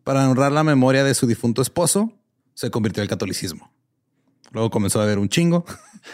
Para 0.05 0.29
honrar 0.29 0.53
la 0.53 0.65
memoria 0.65 1.05
de 1.05 1.15
su 1.15 1.27
difunto 1.27 1.63
esposo, 1.63 2.13
se 2.55 2.71
convirtió 2.71 3.03
al 3.03 3.09
catolicismo. 3.09 3.73
Luego 4.53 4.71
comenzó 4.71 5.01
a 5.01 5.07
ver 5.07 5.19
un 5.19 5.29
chingo. 5.29 5.65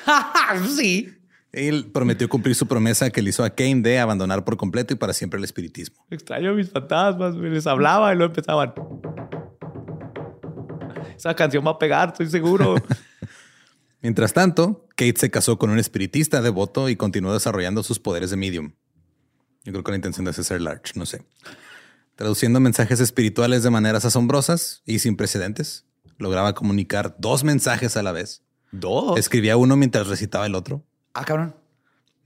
sí. 0.77 1.18
Él 1.53 1.91
prometió 1.93 2.29
cumplir 2.29 2.55
su 2.55 2.67
promesa 2.67 3.11
que 3.11 3.23
le 3.23 3.31
hizo 3.31 3.43
a 3.43 3.51
Kane 3.51 3.81
de 3.81 3.99
abandonar 3.99 4.45
por 4.45 4.57
completo 4.57 4.93
y 4.93 4.97
para 4.97 5.13
siempre 5.13 5.39
el 5.39 5.45
espiritismo. 5.45 6.05
Extraño 6.11 6.51
a 6.51 6.55
mis 6.55 6.71
fantasmas. 6.71 7.35
Les 7.37 7.67
hablaba 7.67 8.13
y 8.13 8.17
luego 8.17 8.33
empezaban. 8.33 8.75
Esa 11.17 11.35
canción 11.35 11.67
va 11.67 11.73
a 11.73 11.79
pegar, 11.79 12.11
estoy 12.11 12.29
seguro. 12.29 12.77
Mientras 14.03 14.33
tanto, 14.33 14.87
Kate 14.91 15.17
se 15.17 15.31
casó 15.31 15.59
con 15.59 15.71
un 15.71 15.79
espiritista 15.79 16.41
devoto 16.43 16.89
y 16.89 16.97
continuó 16.97 17.33
desarrollando 17.33 17.83
sus 17.83 17.99
poderes 17.99 18.31
de 18.31 18.37
medium. 18.37 18.73
Yo 19.65 19.73
creo 19.73 19.83
que 19.83 19.91
la 19.91 19.97
intención 19.97 20.25
de 20.25 20.33
ser 20.33 20.61
large, 20.61 20.93
no 20.95 21.07
sé. 21.07 21.25
Traduciendo 22.15 22.61
mensajes 22.61 23.01
espirituales 23.01 23.63
de 23.63 23.71
maneras 23.71 24.05
asombrosas 24.05 24.83
y 24.85 25.01
sin 25.01 25.17
precedentes, 25.17 25.87
lograba 26.19 26.55
comunicar 26.55 27.17
dos 27.19 27.43
mensajes 27.43 27.97
a 27.97 28.03
la 28.03 28.13
vez. 28.13 28.43
¿Dos? 28.71 29.19
Escribía 29.19 29.57
uno 29.57 29.77
mientras 29.77 30.07
recitaba 30.07 30.47
el 30.47 30.55
otro. 30.55 30.85
Ah, 31.15 31.25
cabrón. 31.25 31.55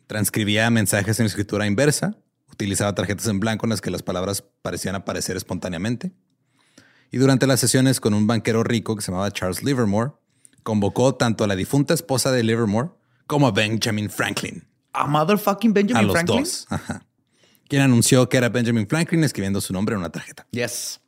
Transcribía 0.07 0.69
mensajes 0.71 1.21
en 1.21 1.27
escritura 1.27 1.67
inversa. 1.67 2.17
Utilizaba 2.51 2.95
tarjetas 2.95 3.27
en 3.29 3.41
blanco 3.41 3.67
en 3.67 3.71
las 3.71 3.81
que 3.81 3.91
las 3.91 4.03
palabras 4.03 4.45
parecían 4.63 4.95
aparecer 4.95 5.37
espontáneamente. 5.37 6.13
Y 7.11 7.19
durante 7.19 7.47
las 7.47 7.61
sesiones 7.61 8.01
con 8.01 8.15
un 8.15 8.27
banquero 8.27 8.63
rico 8.63 8.97
que 8.97 9.03
se 9.03 9.11
llamaba 9.11 9.31
Charles 9.31 9.63
Livermore, 9.63 10.13
convocó 10.63 11.15
tanto 11.15 11.45
a 11.45 11.47
la 11.47 11.57
difunta 11.57 11.95
esposa 11.95 12.31
de 12.33 12.43
Livermore 12.43 12.91
como 13.27 13.47
a 13.47 13.51
Benjamin 13.51 14.11
Franklin. 14.11 14.67
A 14.93 15.07
motherfucking 15.07 15.73
Benjamin 15.73 15.97
a 15.97 16.03
los 16.03 16.13
Franklin. 16.13 16.41
dos. 16.41 16.67
Ajá. 16.69 17.07
Quien 17.69 17.81
anunció 17.83 18.29
que 18.29 18.37
era 18.37 18.51
Benjamin 18.51 18.87
Franklin 18.87 19.25
escribiendo 19.25 19.61
su 19.61 19.73
nombre 19.73 19.95
en 19.95 20.01
una 20.01 20.11
tarjeta. 20.11 20.47
Yes. 20.53 21.01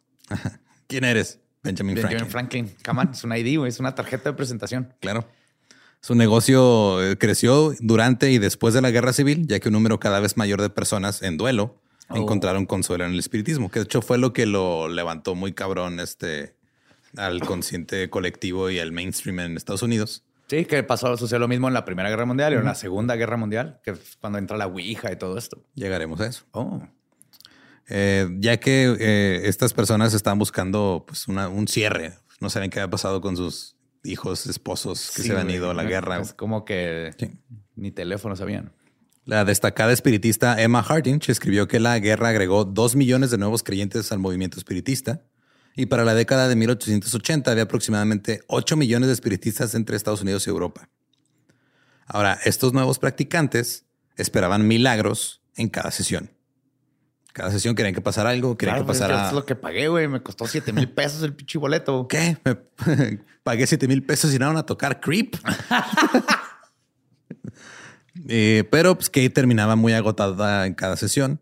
¿Quién 0.86 1.04
eres? 1.04 1.40
Benjamin, 1.62 1.94
Benjamin 1.94 2.26
Franklin. 2.30 2.66
Franklin. 2.66 2.76
Come 2.84 3.00
on, 3.02 3.10
es 3.10 3.24
una 3.24 3.38
ID. 3.38 3.66
Es 3.66 3.80
una 3.80 3.94
tarjeta 3.94 4.30
de 4.30 4.36
presentación. 4.36 4.94
Claro. 5.00 5.28
Su 6.04 6.14
negocio 6.14 7.02
eh, 7.02 7.16
creció 7.16 7.72
durante 7.80 8.30
y 8.30 8.36
después 8.38 8.74
de 8.74 8.82
la 8.82 8.90
guerra 8.90 9.14
civil, 9.14 9.46
ya 9.46 9.58
que 9.58 9.68
un 9.70 9.72
número 9.72 9.98
cada 9.98 10.20
vez 10.20 10.36
mayor 10.36 10.60
de 10.60 10.68
personas 10.68 11.22
en 11.22 11.38
duelo 11.38 11.80
Oh. 12.10 12.16
encontraron 12.18 12.66
consuelo 12.66 13.06
en 13.06 13.12
el 13.12 13.18
espiritismo, 13.18 13.70
que 13.70 13.78
de 13.78 13.84
hecho 13.86 14.02
fue 14.02 14.18
lo 14.18 14.34
que 14.34 14.44
lo 14.44 14.88
levantó 14.88 15.34
muy 15.34 15.54
cabrón 15.54 15.98
este, 16.00 16.54
al 17.16 17.40
consciente 17.40 18.10
colectivo 18.10 18.68
y 18.68 18.78
al 18.78 18.92
mainstream 18.92 19.40
en 19.40 19.56
Estados 19.56 19.82
Unidos. 19.82 20.22
Sí, 20.50 20.66
que 20.66 20.82
pasó, 20.82 21.16
sucedió 21.16 21.38
lo 21.38 21.48
mismo 21.48 21.66
en 21.68 21.72
la 21.72 21.86
Primera 21.86 22.10
Guerra 22.10 22.26
Mundial 22.26 22.52
y 22.52 22.56
en 22.56 22.64
la 22.66 22.74
Segunda 22.74 23.16
Guerra 23.16 23.38
Mundial, 23.38 23.80
que 23.82 23.92
es 23.92 24.18
cuando 24.20 24.38
entra 24.38 24.58
la 24.58 24.66
Ouija 24.66 25.10
y 25.10 25.16
todo 25.16 25.38
esto. 25.38 25.64
Llegaremos 25.74 26.20
a 26.20 26.26
eso. 26.26 26.44
Oh. 26.50 26.82
Eh, 27.88 28.28
ya 28.38 28.58
que 28.58 28.94
eh, 29.00 29.40
estas 29.48 29.72
personas 29.72 30.12
están 30.12 30.38
buscando 30.38 31.04
pues, 31.08 31.26
una- 31.26 31.48
un 31.48 31.66
cierre, 31.68 32.12
no 32.38 32.50
saben 32.50 32.68
qué 32.68 32.80
ha 32.80 32.90
pasado 32.90 33.22
con 33.22 33.34
sus 33.34 33.73
hijos, 34.04 34.46
esposos 34.46 35.10
que 35.14 35.22
Sí, 35.22 35.28
se 35.28 35.36
han 35.36 35.50
ido 35.50 35.70
a 35.70 35.74
la 35.74 35.84
guerra. 35.84 36.20
Es 36.20 36.32
como 36.34 36.64
que 36.64 37.12
Sí. 37.18 37.30
ni 37.76 37.90
teléfono 37.90 38.36
sabían. 38.36 38.72
La 39.24 39.44
destacada 39.44 39.92
espiritista 39.92 40.60
Emma 40.62 40.82
Hardinge 40.82 41.32
escribió 41.32 41.66
que 41.66 41.80
la 41.80 41.98
guerra 41.98 42.28
agregó 42.28 42.64
dos 42.66 42.94
millones 42.94 43.30
de 43.30 43.38
nuevos 43.38 43.62
creyentes 43.62 44.12
al 44.12 44.18
movimiento 44.18 44.58
espiritista 44.58 45.22
y 45.74 45.86
para 45.86 46.04
la 46.04 46.14
década 46.14 46.46
de 46.46 46.56
1880 46.56 47.50
había 47.50 47.62
aproximadamente 47.64 48.42
8 48.48 48.76
millones 48.76 49.06
de 49.08 49.14
espiritistas 49.14 49.74
entre 49.74 49.96
Estados 49.96 50.20
Unidos 50.20 50.46
y 50.46 50.50
Europa. 50.50 50.90
Ahora, 52.06 52.38
estos 52.44 52.74
nuevos 52.74 52.98
practicantes 52.98 53.86
esperaban 54.16 54.68
milagros 54.68 55.40
en 55.56 55.70
cada 55.70 55.90
sesión. 55.90 56.30
Cada 57.34 57.50
sesión 57.50 57.74
querían 57.74 57.92
que 57.92 58.00
pasara 58.00 58.30
algo, 58.30 58.56
querían 58.56 58.76
Claro, 58.76 58.84
que 58.84 58.86
pues, 58.86 59.00
pasara... 59.00 59.26
es 59.26 59.32
lo 59.32 59.44
que 59.44 59.56
pagué, 59.56 59.88
güey. 59.88 60.06
Me 60.06 60.22
costó 60.22 60.46
7 60.46 60.72
mil 60.72 60.88
pesos 60.88 61.20
el 61.24 61.34
pinche 61.34 61.58
boleto. 61.58 62.06
¿Qué? 62.08 62.38
Me 62.44 63.18
pagué 63.42 63.66
7 63.66 63.88
mil 63.88 64.04
pesos 64.04 64.32
y 64.32 64.38
no 64.38 64.56
a 64.56 64.64
tocar 64.64 65.00
Creep. 65.00 65.36
Eh, 68.28 68.62
pero 68.70 68.94
pues 68.94 69.10
Kate 69.10 69.28
terminaba 69.28 69.74
muy 69.74 69.92
agotada 69.92 70.66
en 70.66 70.74
cada 70.74 70.96
sesión 70.96 71.40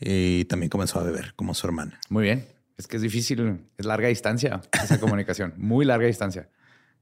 y 0.00 0.44
también 0.46 0.68
comenzó 0.68 0.98
a 0.98 1.04
beber 1.04 1.34
como 1.34 1.54
su 1.54 1.66
hermana. 1.68 2.00
Muy 2.08 2.24
bien. 2.24 2.46
Es 2.76 2.88
que 2.88 2.96
es 2.96 3.02
difícil. 3.02 3.60
Es 3.78 3.86
larga 3.86 4.08
distancia 4.08 4.60
esa 4.72 4.98
comunicación. 4.98 5.54
Muy 5.56 5.84
larga 5.84 6.08
distancia. 6.08 6.48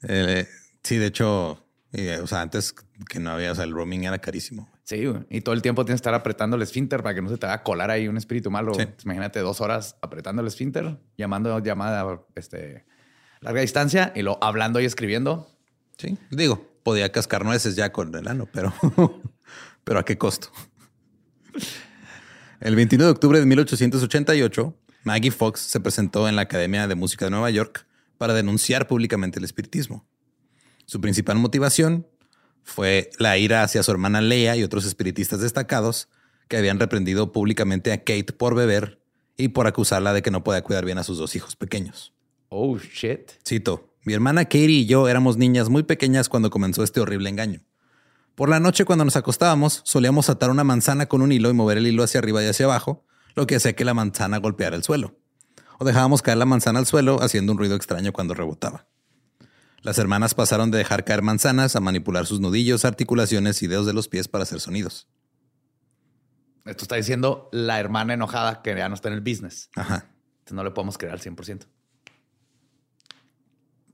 Eh, 0.03 0.47
sí, 0.83 0.99
de 0.99 1.07
hecho, 1.07 1.65
eh, 1.93 2.21
o 2.23 2.27
sea, 2.27 2.43
antes 2.43 2.75
que 3.09 3.19
no 3.19 3.31
había, 3.31 3.51
o 3.51 3.55
sea, 3.55 3.65
el 3.65 3.73
roaming 3.73 4.05
era 4.05 4.19
carísimo. 4.19 4.69
Sí, 4.89 5.05
güey. 5.05 5.21
y 5.29 5.43
todo 5.43 5.55
el 5.55 5.61
tiempo 5.61 5.85
tienes 5.85 5.99
que 6.01 6.09
estar 6.09 6.15
apretando 6.15 6.57
el 6.57 6.63
esfínter 6.63 7.03
para 7.03 7.15
que 7.15 7.21
no 7.21 7.29
se 7.29 7.37
te 7.37 7.45
haga 7.45 7.63
colar 7.63 7.91
ahí 7.91 8.09
un 8.09 8.17
espíritu 8.17 8.51
malo. 8.51 8.73
Sí. 8.73 8.87
Imagínate 9.05 9.41
dos 9.41 9.61
horas 9.61 9.97
apretando 10.01 10.41
el 10.41 10.49
esfínter, 10.49 10.97
llamando 11.19 11.59
llamada 11.59 12.23
este, 12.35 12.87
larga 13.41 13.61
distancia 13.61 14.13
y 14.17 14.23
luego 14.23 14.39
hablando 14.43 14.81
y 14.81 14.87
escribiendo. 14.87 15.47
Sí, 15.99 16.17
digo, 16.31 16.67
podía 16.85 17.13
cascar 17.13 17.45
nueces 17.45 17.77
ya 17.77 17.93
con 17.93 18.15
el 18.15 18.27
ano, 18.29 18.49
pero, 18.51 18.73
pero 19.85 19.99
¿a 19.99 20.07
qué 20.07 20.17
costo? 20.17 20.49
El 22.61 22.75
29 22.75 23.09
de 23.09 23.13
octubre 23.13 23.41
de 23.41 23.45
1888, 23.45 24.75
Maggie 25.05 25.31
Fox 25.31 25.61
se 25.61 25.81
presentó 25.81 26.31
en 26.31 26.37
la 26.37 26.43
Academia 26.43 26.89
de 26.89 26.95
Música 26.95 27.27
de 27.27 27.31
Nueva 27.31 27.51
York 27.51 27.87
para 28.17 28.33
denunciar 28.33 28.89
públicamente 28.89 29.39
el 29.39 29.45
espiritismo. 29.45 30.09
Su 30.87 30.99
principal 31.03 31.37
motivación 31.37 32.07
fue 32.69 33.11
la 33.19 33.39
ira 33.39 33.63
hacia 33.63 33.83
su 33.83 33.91
hermana 33.91 34.21
Leia 34.21 34.55
y 34.55 34.63
otros 34.63 34.85
espiritistas 34.85 35.41
destacados 35.41 36.09
que 36.49 36.59
habían 36.59 36.79
reprendido 36.79 37.33
públicamente 37.33 37.93
a 37.93 37.99
Kate 37.99 38.33
por 38.37 38.55
beber 38.55 39.01
y 39.37 39.49
por 39.49 39.67
acusarla 39.67 40.13
de 40.13 40.23
que 40.23 40.31
no 40.31 40.45
podía 40.45 40.63
cuidar 40.63 40.85
bien 40.85 40.99
a 40.99 41.03
sus 41.03 41.19
dos 41.19 41.35
hijos 41.35 41.57
pequeños. 41.57 42.13
Oh, 42.51 42.79
shit. 42.79 43.33
Cito, 43.47 43.95
mi 44.05 44.13
hermana 44.13 44.45
Katie 44.45 44.69
y 44.69 44.87
yo 44.87 45.09
éramos 45.09 45.39
niñas 45.39 45.71
muy 45.71 45.83
pequeñas 45.83 46.29
cuando 46.29 46.51
comenzó 46.51 46.83
este 46.83 47.01
horrible 47.01 47.31
engaño. 47.31 47.61
Por 48.35 48.51
la 48.51 48.61
noche 48.61 48.85
cuando 48.85 49.05
nos 49.05 49.17
acostábamos, 49.17 49.81
solíamos 49.85 50.29
atar 50.29 50.51
una 50.51 50.63
manzana 50.63 51.07
con 51.07 51.23
un 51.23 51.33
hilo 51.33 51.51
y 51.51 51.55
mover 51.55 51.79
el 51.79 51.87
hilo 51.87 52.03
hacia 52.03 52.19
arriba 52.19 52.43
y 52.43 52.47
hacia 52.47 52.67
abajo, 52.67 53.05
lo 53.35 53.47
que 53.47 53.57
hacía 53.57 53.75
que 53.75 53.85
la 53.85 53.95
manzana 53.95 54.39
golpeara 54.39 54.77
el 54.77 54.85
suelo. 54.85 55.17
O 55.79 55.85
dejábamos 55.85 56.23
caer 56.23 56.39
la 56.39 56.45
manzana 56.45 56.79
al 56.79 56.87
suelo 56.87 57.23
haciendo 57.23 57.53
un 57.53 57.59
ruido 57.59 57.77
extraño 57.77 58.13
cuando 58.13 58.35
rebotaba. 58.35 58.87
Las 59.83 59.99
hermanas 59.99 60.35
pasaron 60.35 60.71
de 60.71 60.79
dejar 60.79 61.05
caer 61.05 61.23
manzanas 61.23 61.77
a 61.77 61.81
manipular 61.81 62.27
sus 62.27 62.41
nudillos, 62.41 62.85
articulaciones 62.85 63.63
y 63.63 63.67
dedos 63.69 63.87
de 63.87 63.93
los 63.93 64.09
pies 64.09 64.29
para 64.29 64.43
hacer 64.43 64.61
sonidos. 64.61 65.09
Esto 66.65 66.85
está 66.85 66.97
diciendo 66.97 67.49
la 67.53 67.79
hermana 67.81 68.15
enojada 68.15 68.61
que 68.63 68.75
ya 68.77 68.89
no 68.89 68.95
está 68.95 69.09
en 69.09 69.15
el 69.15 69.21
business. 69.21 69.71
Ajá. 69.77 70.07
Entonces 70.41 70.53
no 70.55 70.65
le 70.65 70.71
podemos 70.73 70.99
creer 70.99 71.15
al 71.15 71.21
100%. 71.21 71.67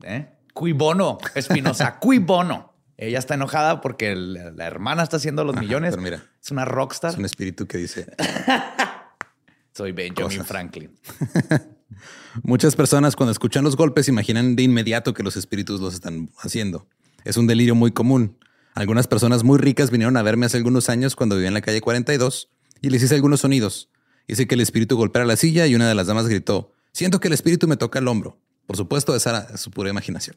¿Eh? 0.03 0.29
Cui 0.53 0.73
bono, 0.73 1.19
Espinosa, 1.35 1.99
cui 2.01 2.19
bono. 2.19 2.73
Ella 2.97 3.19
está 3.19 3.35
enojada 3.35 3.81
porque 3.81 4.15
la, 4.15 4.51
la 4.53 4.67
hermana 4.67 5.03
está 5.03 5.17
haciendo 5.19 5.45
los 5.45 5.55
Ajá, 5.55 5.63
millones. 5.63 5.91
pero 5.91 6.03
mira. 6.03 6.23
es 6.43 6.51
una 6.51 6.65
rockstar. 6.65 7.11
Es 7.13 7.19
un 7.19 7.25
espíritu 7.25 7.67
que 7.67 7.79
dice, 7.79 8.07
Soy 9.75 9.93
Benjamin 9.93 10.31
cosas. 10.39 10.47
Franklin. 10.47 10.97
Muchas 12.43 12.77
personas 12.77 13.17
cuando 13.17 13.33
escuchan 13.33 13.65
los 13.65 13.77
golpes 13.77 14.09
imaginan 14.09 14.57
de 14.57 14.63
inmediato 14.63 15.15
que 15.15 15.23
los 15.23 15.37
espíritus 15.37 15.81
los 15.81 15.95
están 15.95 16.31
haciendo. 16.39 16.87
Es 17.25 17.37
un 17.37 17.47
delirio 17.47 17.75
muy 17.75 17.93
común. 17.93 18.39
Algunas 18.75 19.07
personas 19.07 19.45
muy 19.45 19.59
ricas 19.59 19.91
vinieron 19.91 20.17
a 20.17 20.23
verme 20.23 20.47
hace 20.47 20.57
algunos 20.57 20.89
años 20.89 21.15
cuando 21.15 21.37
vivía 21.37 21.49
en 21.49 21.55
la 21.55 21.61
calle 21.61 21.81
42 21.81 22.51
y 22.81 22.91
les 22.91 23.03
hice 23.03 23.15
algunos 23.15 23.41
sonidos. 23.41 23.89
Hice 24.27 24.47
que 24.47 24.55
el 24.55 24.61
espíritu 24.61 24.97
golpeara 24.97 25.27
la 25.27 25.37
silla 25.37 25.67
y 25.67 25.75
una 25.75 25.89
de 25.89 25.95
las 25.95 26.07
damas 26.07 26.29
gritó, 26.29 26.73
siento 26.93 27.21
que 27.21 27.29
el 27.29 27.35
espíritu 27.35 27.69
me 27.69 27.77
toca 27.77 27.99
el 27.99 28.09
hombro. 28.09 28.41
Por 28.67 28.77
supuesto, 28.77 29.15
esa 29.15 29.31
era 29.31 29.57
su 29.57 29.71
pura 29.71 29.91
imaginación. 29.91 30.37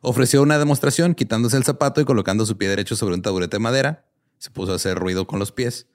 Ofreció 0.00 0.42
una 0.42 0.58
demostración 0.58 1.14
quitándose 1.14 1.56
el 1.56 1.64
zapato 1.64 2.00
y 2.00 2.04
colocando 2.04 2.46
su 2.46 2.56
pie 2.56 2.68
derecho 2.68 2.96
sobre 2.96 3.14
un 3.14 3.22
taburete 3.22 3.56
de 3.56 3.60
madera. 3.60 4.06
Se 4.38 4.50
puso 4.50 4.72
a 4.72 4.76
hacer 4.76 4.98
ruido 4.98 5.26
con 5.26 5.38
los 5.38 5.52
pies. 5.52 5.86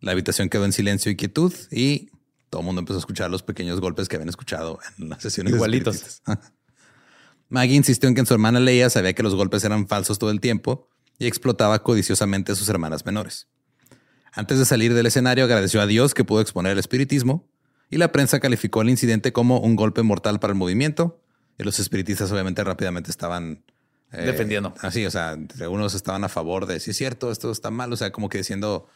La 0.00 0.12
habitación 0.12 0.48
quedó 0.48 0.64
en 0.64 0.72
silencio 0.72 1.12
y 1.12 1.16
quietud 1.16 1.52
y 1.70 2.10
todo 2.54 2.60
el 2.60 2.66
mundo 2.66 2.78
empezó 2.78 2.98
a 2.98 3.00
escuchar 3.00 3.32
los 3.32 3.42
pequeños 3.42 3.80
golpes 3.80 4.08
que 4.08 4.14
habían 4.14 4.28
escuchado 4.28 4.78
en 5.00 5.08
las 5.08 5.20
sesiones. 5.20 5.52
Igualitos. 5.54 6.22
Maggie 7.48 7.74
insistió 7.74 8.08
en 8.08 8.14
que 8.14 8.20
en 8.20 8.26
su 8.26 8.34
hermana 8.34 8.60
Leia 8.60 8.88
sabía 8.90 9.12
que 9.12 9.24
los 9.24 9.34
golpes 9.34 9.64
eran 9.64 9.88
falsos 9.88 10.20
todo 10.20 10.30
el 10.30 10.40
tiempo 10.40 10.88
y 11.18 11.26
explotaba 11.26 11.82
codiciosamente 11.82 12.52
a 12.52 12.54
sus 12.54 12.68
hermanas 12.68 13.04
menores. 13.04 13.48
Antes 14.32 14.60
de 14.60 14.66
salir 14.66 14.94
del 14.94 15.06
escenario 15.06 15.42
agradeció 15.42 15.80
a 15.80 15.88
Dios 15.88 16.14
que 16.14 16.22
pudo 16.22 16.40
exponer 16.40 16.70
el 16.70 16.78
espiritismo 16.78 17.44
y 17.90 17.96
la 17.96 18.12
prensa 18.12 18.38
calificó 18.38 18.82
el 18.82 18.90
incidente 18.90 19.32
como 19.32 19.58
un 19.58 19.74
golpe 19.74 20.04
mortal 20.04 20.38
para 20.38 20.52
el 20.52 20.56
movimiento 20.56 21.20
y 21.58 21.64
los 21.64 21.80
espiritistas 21.80 22.30
obviamente 22.30 22.62
rápidamente 22.62 23.10
estaban 23.10 23.64
eh, 24.12 24.26
Defendiendo. 24.26 24.72
Así, 24.80 25.04
o 25.04 25.10
sea, 25.10 25.36
algunos 25.60 25.94
estaban 25.94 26.22
a 26.22 26.28
favor 26.28 26.66
de 26.66 26.78
si 26.78 26.92
es 26.92 26.96
cierto, 26.96 27.32
esto 27.32 27.50
está 27.50 27.72
mal, 27.72 27.92
o 27.92 27.96
sea, 27.96 28.12
como 28.12 28.28
que 28.28 28.38
diciendo 28.38 28.86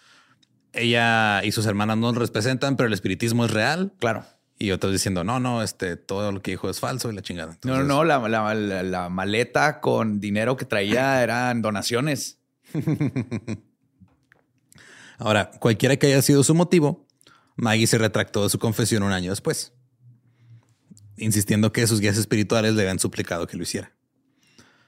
ella 0.73 1.43
y 1.45 1.53
sus 1.53 1.67
hermanas 1.67 1.97
no 1.99 2.13
lo 2.13 2.19
representan, 2.21 2.77
pero 2.77 2.87
el 2.87 2.93
espiritismo 2.93 3.45
es 3.45 3.51
real. 3.51 3.93
Claro. 3.99 4.25
Y 4.61 4.73
otros 4.73 4.93
diciendo, 4.93 5.23
no, 5.25 5.39
no, 5.39 5.63
este, 5.63 5.97
todo 5.97 6.33
lo 6.33 6.43
que 6.43 6.51
dijo 6.53 6.69
es 6.69 6.81
falso 6.81 7.11
y 7.11 7.15
la 7.15 7.23
chingada. 7.23 7.59
No, 7.65 7.75
no, 7.77 7.81
Entonces, 7.83 7.87
no. 7.89 8.05
La, 8.05 8.19
la- 8.29 8.55
la- 8.55 8.83
la 8.83 9.09
maleta 9.09 9.81
con 9.81 10.19
dinero 10.21 10.57
que 10.57 10.65
traía 10.65 11.23
eran 11.23 11.63
donaciones. 11.63 12.39
Ahora, 15.19 15.51
cualquiera 15.59 15.97
que 15.97 16.07
haya 16.09 16.23
sido 16.23 16.45
su 16.45 16.55
motivo, 16.55 17.07
Maggie 17.57 17.87
se 17.87 17.99
retractó 17.99 18.45
de 18.45 18.51
su 18.51 18.59
confesión 18.59 19.03
un 19.03 19.13
año 19.13 19.31
después, 19.31 19.73
insistiendo 21.17 21.73
que 21.73 21.87
sus 21.87 22.01
guías 22.01 22.17
espirituales 22.17 22.75
le 22.75 22.83
habían 22.83 22.99
suplicado 23.01 23.47
que 23.47 23.57
lo 23.57 23.65
hiciera. 23.65 23.93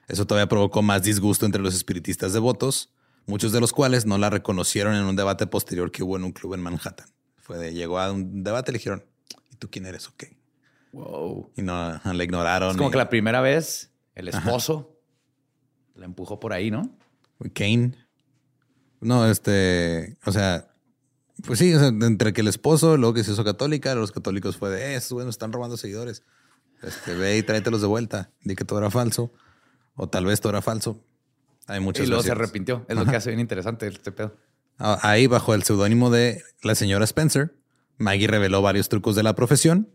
Eso 0.06 0.26
todavía 0.26 0.48
provocó 0.48 0.82
más 0.82 1.02
disgusto 1.02 1.46
entre 1.46 1.62
los 1.62 1.74
espiritistas 1.74 2.32
devotos, 2.32 2.92
muchos 3.30 3.52
de 3.52 3.60
los 3.60 3.72
cuales 3.72 4.04
no 4.04 4.18
la 4.18 4.28
reconocieron 4.28 4.94
en 4.94 5.04
un 5.04 5.16
debate 5.16 5.46
posterior 5.46 5.90
que 5.90 6.02
hubo 6.02 6.16
en 6.16 6.24
un 6.24 6.32
club 6.32 6.54
en 6.54 6.60
Manhattan. 6.60 7.06
Fue 7.38 7.56
de, 7.56 7.72
llegó 7.72 7.98
a 7.98 8.12
un 8.12 8.42
debate 8.42 8.70
y 8.70 8.72
le 8.72 8.78
dijeron, 8.78 9.04
¿y 9.50 9.56
tú 9.56 9.70
quién 9.70 9.86
eres? 9.86 10.08
Ok. 10.08 10.24
Wow. 10.92 11.52
Y 11.56 11.62
no 11.62 12.00
la 12.04 12.24
ignoraron. 12.24 12.72
Es 12.72 12.76
como 12.76 12.90
y- 12.90 12.92
que 12.92 12.98
la 12.98 13.08
primera 13.08 13.40
vez 13.40 13.92
el 14.14 14.28
esposo 14.28 14.98
La 15.94 16.04
empujó 16.04 16.40
por 16.40 16.52
ahí, 16.52 16.70
¿no? 16.70 16.90
Kane. 17.54 17.94
No, 19.00 19.26
este, 19.26 20.18
o 20.26 20.32
sea, 20.32 20.74
pues 21.46 21.58
sí, 21.58 21.72
entre 21.72 22.32
que 22.32 22.42
el 22.42 22.48
esposo, 22.48 22.96
luego 22.96 23.14
que 23.14 23.24
se 23.24 23.32
hizo 23.32 23.44
católica, 23.44 23.94
los 23.94 24.12
católicos 24.12 24.56
fue 24.56 24.70
de, 24.70 24.94
eso, 24.94 25.14
bueno, 25.14 25.30
están 25.30 25.52
robando 25.52 25.76
seguidores. 25.76 26.22
Este, 26.82 27.14
ve 27.14 27.36
y 27.38 27.42
tráetelos 27.42 27.80
de 27.80 27.86
vuelta. 27.86 28.30
Di 28.42 28.56
que 28.56 28.64
todo 28.64 28.78
era 28.78 28.90
falso. 28.90 29.32
O 29.94 30.08
tal 30.08 30.26
vez 30.26 30.40
todo 30.40 30.50
era 30.50 30.62
falso. 30.62 31.02
Hay 31.66 31.80
muchas 31.80 32.04
Y 32.06 32.08
luego 32.08 32.22
se 32.22 32.32
arrepintió. 32.32 32.84
Es 32.88 32.96
lo 32.96 33.04
que 33.06 33.16
hace 33.16 33.30
bien 33.30 33.40
interesante 33.40 33.86
este 33.86 34.12
pedo. 34.12 34.36
Ah, 34.78 34.98
ahí, 35.02 35.26
bajo 35.26 35.54
el 35.54 35.62
seudónimo 35.62 36.10
de 36.10 36.42
la 36.62 36.74
señora 36.74 37.04
Spencer, 37.04 37.54
Maggie 37.98 38.26
reveló 38.26 38.62
varios 38.62 38.88
trucos 38.88 39.14
de 39.14 39.22
la 39.22 39.34
profesión, 39.34 39.88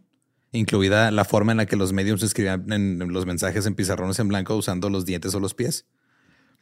incluida 0.51 1.09
la 1.11 1.25
forma 1.25 1.51
en 1.51 1.57
la 1.57 1.65
que 1.65 1.75
los 1.75 1.91
medios 1.91 2.21
escribían 2.23 2.71
en 2.71 2.99
los 3.11 3.25
mensajes 3.25 3.65
en 3.65 3.75
pizarrones 3.75 4.19
en 4.19 4.27
blanco 4.27 4.55
usando 4.55 4.89
los 4.89 5.05
dientes 5.05 5.33
o 5.35 5.39
los 5.39 5.53
pies. 5.53 5.85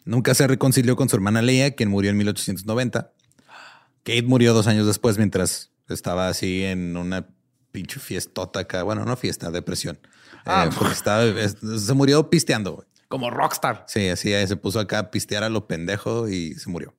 Nunca 0.05 0.33
se 0.33 0.47
reconcilió 0.47 0.95
con 0.95 1.09
su 1.09 1.15
hermana 1.15 1.41
Leia, 1.41 1.75
quien 1.75 1.89
murió 1.89 2.11
en 2.11 2.17
1890. 2.17 3.11
Kate 4.03 4.23
murió 4.23 4.53
dos 4.53 4.67
años 4.67 4.85
después 4.87 5.17
mientras 5.17 5.71
estaba 5.89 6.27
así 6.27 6.63
en 6.63 6.97
una 6.97 7.27
pinche 7.71 7.99
fiestota 7.99 8.61
acá. 8.61 8.83
Bueno, 8.83 9.05
no 9.05 9.15
fiesta, 9.15 9.51
depresión. 9.51 9.99
Ah. 10.45 10.67
Eh, 10.69 10.75
porque 10.77 10.93
estaba, 10.93 11.23
es- 11.23 11.57
se 11.61 11.93
murió 11.93 12.29
pisteando. 12.29 12.85
Como 13.13 13.29
rockstar. 13.29 13.85
Sí, 13.87 14.07
así 14.07 14.31
se 14.47 14.55
puso 14.55 14.79
acá 14.79 14.97
a 14.97 15.11
pistear 15.11 15.43
a 15.43 15.49
lo 15.49 15.67
pendejo 15.67 16.27
y 16.27 16.55
se 16.55 16.67
murió. 16.67 16.95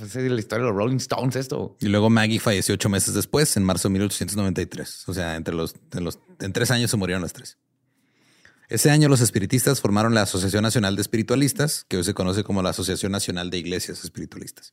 Es 0.00 0.14
la 0.14 0.38
historia 0.38 0.64
de 0.64 0.70
los 0.70 0.76
Rolling 0.76 0.98
Stones 0.98 1.34
esto. 1.34 1.76
Y 1.80 1.86
luego 1.86 2.08
Maggie 2.08 2.38
falleció 2.38 2.76
ocho 2.76 2.88
meses 2.88 3.14
después, 3.14 3.56
en 3.56 3.64
marzo 3.64 3.88
de 3.88 3.94
1893. 3.94 5.08
O 5.08 5.14
sea, 5.14 5.34
entre 5.34 5.56
los, 5.56 5.74
en 5.92 6.04
los 6.04 6.20
en 6.38 6.52
tres 6.52 6.70
años 6.70 6.92
se 6.92 6.96
murieron 6.96 7.20
las 7.20 7.32
tres. 7.32 7.58
Ese 8.68 8.92
año 8.92 9.08
los 9.08 9.20
espiritistas 9.20 9.80
formaron 9.80 10.14
la 10.14 10.22
Asociación 10.22 10.62
Nacional 10.62 10.94
de 10.94 11.02
Espiritualistas, 11.02 11.84
que 11.88 11.96
hoy 11.96 12.04
se 12.04 12.14
conoce 12.14 12.44
como 12.44 12.62
la 12.62 12.70
Asociación 12.70 13.10
Nacional 13.10 13.50
de 13.50 13.58
Iglesias 13.58 14.04
Espiritualistas. 14.04 14.72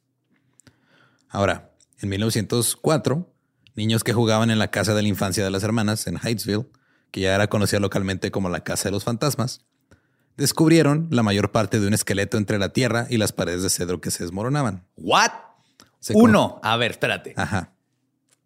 Ahora, 1.27 1.71
en 2.01 2.09
1904, 2.09 3.33
niños 3.73 4.03
que 4.03 4.13
jugaban 4.13 4.51
en 4.51 4.59
la 4.59 4.69
casa 4.69 4.93
de 4.93 5.01
la 5.01 5.07
infancia 5.07 5.43
de 5.43 5.49
las 5.49 5.63
hermanas 5.63 6.05
en 6.05 6.19
Hydesville, 6.23 6.67
que 7.09 7.21
ya 7.21 7.33
era 7.33 7.47
conocida 7.47 7.79
localmente 7.79 8.29
como 8.29 8.49
la 8.49 8.63
Casa 8.63 8.89
de 8.89 8.91
los 8.91 9.05
Fantasmas, 9.05 9.65
descubrieron 10.37 11.07
la 11.11 11.23
mayor 11.23 11.51
parte 11.51 11.79
de 11.79 11.87
un 11.87 11.93
esqueleto 11.93 12.37
entre 12.37 12.57
la 12.59 12.69
tierra 12.69 13.07
y 13.09 13.17
las 13.17 13.31
paredes 13.31 13.63
de 13.63 13.69
cedro 13.69 14.01
que 14.01 14.11
se 14.11 14.23
desmoronaban. 14.23 14.85
¿What? 14.97 15.31
Se 15.99 16.13
Uno. 16.15 16.59
A 16.63 16.77
ver, 16.77 16.91
espérate. 16.91 17.33
Ajá. 17.37 17.73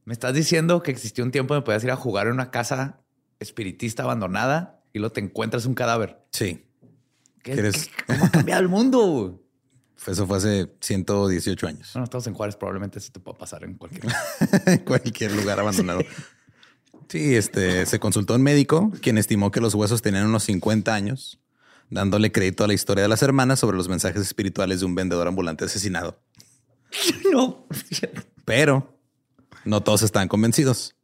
Me 0.05 0.13
estás 0.13 0.33
diciendo 0.33 0.81
que 0.81 0.91
existió 0.91 1.23
un 1.23 1.31
tiempo 1.31 1.53
donde 1.53 1.65
podías 1.65 1.83
ir 1.83 1.91
a 1.91 1.95
jugar 1.95 2.27
en 2.27 2.33
una 2.33 2.51
casa 2.51 3.01
espiritista 3.39 4.03
abandonada 4.03 4.81
y 4.93 4.99
luego 4.99 5.13
te 5.13 5.21
encuentras 5.21 5.65
un 5.65 5.73
cadáver. 5.75 6.19
Sí. 6.31 6.65
¿Qué, 7.43 7.53
¿Quieres- 7.53 7.87
qué- 7.89 8.05
cómo 8.13 8.25
ha 8.25 8.29
cambiado 8.31 8.61
el 8.61 8.69
mundo? 8.69 9.43
Eso 10.07 10.25
fue 10.25 10.37
hace 10.37 10.71
118 10.79 11.67
años. 11.67 11.89
Bueno, 11.93 12.05
estamos 12.05 12.25
en 12.27 12.33
Juárez, 12.33 12.55
probablemente 12.55 12.99
sí 13.01 13.11
te 13.11 13.19
puede 13.19 13.37
pasar 13.37 13.63
en 13.65 13.75
cualquier 13.75 14.05
En 14.65 14.77
cualquier 14.79 15.31
lugar 15.33 15.59
abandonado. 15.59 16.01
Sí, 17.09 17.35
este 17.35 17.87
se 17.87 17.99
consultó 17.99 18.35
un 18.35 18.43
médico 18.43 18.91
quien 19.01 19.17
estimó 19.17 19.49
que 19.49 19.59
los 19.61 19.73
huesos 19.73 20.03
tenían 20.03 20.27
unos 20.27 20.43
50 20.43 20.93
años, 20.93 21.39
dándole 21.89 22.31
crédito 22.31 22.63
a 22.63 22.67
la 22.67 22.73
historia 22.73 23.03
de 23.03 23.07
las 23.07 23.23
hermanas 23.23 23.59
sobre 23.59 23.77
los 23.77 23.89
mensajes 23.89 24.21
espirituales 24.21 24.79
de 24.79 24.85
un 24.85 24.95
vendedor 24.95 25.27
ambulante 25.27 25.65
asesinado. 25.65 26.19
No. 27.31 27.67
Pero 28.45 28.99
no 29.63 29.81
todos 29.81 30.01
estaban 30.01 30.27
convencidos. 30.27 30.95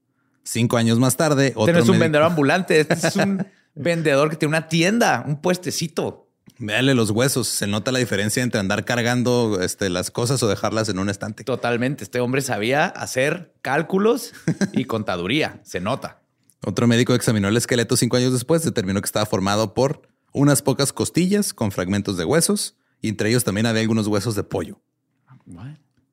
Cinco 0.44 0.78
años 0.78 0.98
más 0.98 1.16
tarde, 1.16 1.48
Este 1.48 1.60
otro 1.60 1.74
no 1.74 1.80
es 1.80 1.90
un 1.90 2.00
vendedor 2.00 2.26
ambulante, 2.26 2.80
este 2.80 2.96
es 2.96 3.16
un 3.16 3.46
vendedor 3.76 4.30
que 4.30 4.36
tiene 4.36 4.50
una 4.58 4.68
tienda, 4.68 5.24
un 5.28 5.42
puestecito. 5.42 6.30
Véale 6.58 6.96
los 6.96 7.12
huesos. 7.12 7.48
Se 7.48 7.68
nota 7.68 7.92
la 7.92 8.00
diferencia 8.00 8.42
entre 8.42 8.60
andar 8.60 8.86
cargando 8.86 9.60
este, 9.62 9.90
las 9.90 10.10
cosas 10.10 10.42
o 10.42 10.48
dejarlas 10.48 10.88
en 10.90 11.00
un 11.00 11.10
estante. 11.10 11.44
Totalmente. 11.44 12.04
Este 12.04 12.20
hombre 12.20 12.42
sabía 12.42 12.86
hacer 12.86 13.54
cálculos 13.62 14.34
y 14.72 14.86
contaduría. 14.86 15.60
Se 15.64 15.82
nota. 15.82 16.22
Otro 16.64 16.88
médico 16.88 17.14
examinó 17.14 17.48
el 17.48 17.58
esqueleto 17.58 17.98
cinco 17.98 18.18
años 18.18 18.34
después, 18.34 18.64
determinó 18.64 19.02
que 19.02 19.06
estaba 19.06 19.26
formado 19.26 19.74
por 19.74 20.15
unas 20.36 20.62
pocas 20.62 20.92
costillas 20.92 21.54
con 21.54 21.72
fragmentos 21.72 22.18
de 22.18 22.26
huesos 22.26 22.76
y 23.02 23.08
entre 23.08 23.30
ellos 23.30 23.46
también 23.46 23.66
había 23.66 23.82
algunos 23.82 24.08
huesos 24.08 24.36
de 24.36 24.44
pollo. 24.44 24.82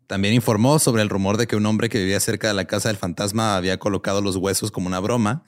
También 0.07 0.35
informó 0.35 0.79
sobre 0.79 1.03
el 1.03 1.09
rumor 1.09 1.37
de 1.37 1.49
que 1.49 1.57
un 1.57 1.67
hombre 1.67 1.89
que 1.89 1.99
vivía 1.99 2.21
cerca 2.21 2.47
de 2.47 2.55
la 2.55 2.67
casa 2.67 2.89
del 2.89 2.97
fantasma 2.97 3.57
había 3.57 3.79
colocado 3.79 4.21
los 4.21 4.37
huesos 4.37 4.71
como 4.71 4.87
una 4.87 5.01
broma, 5.01 5.43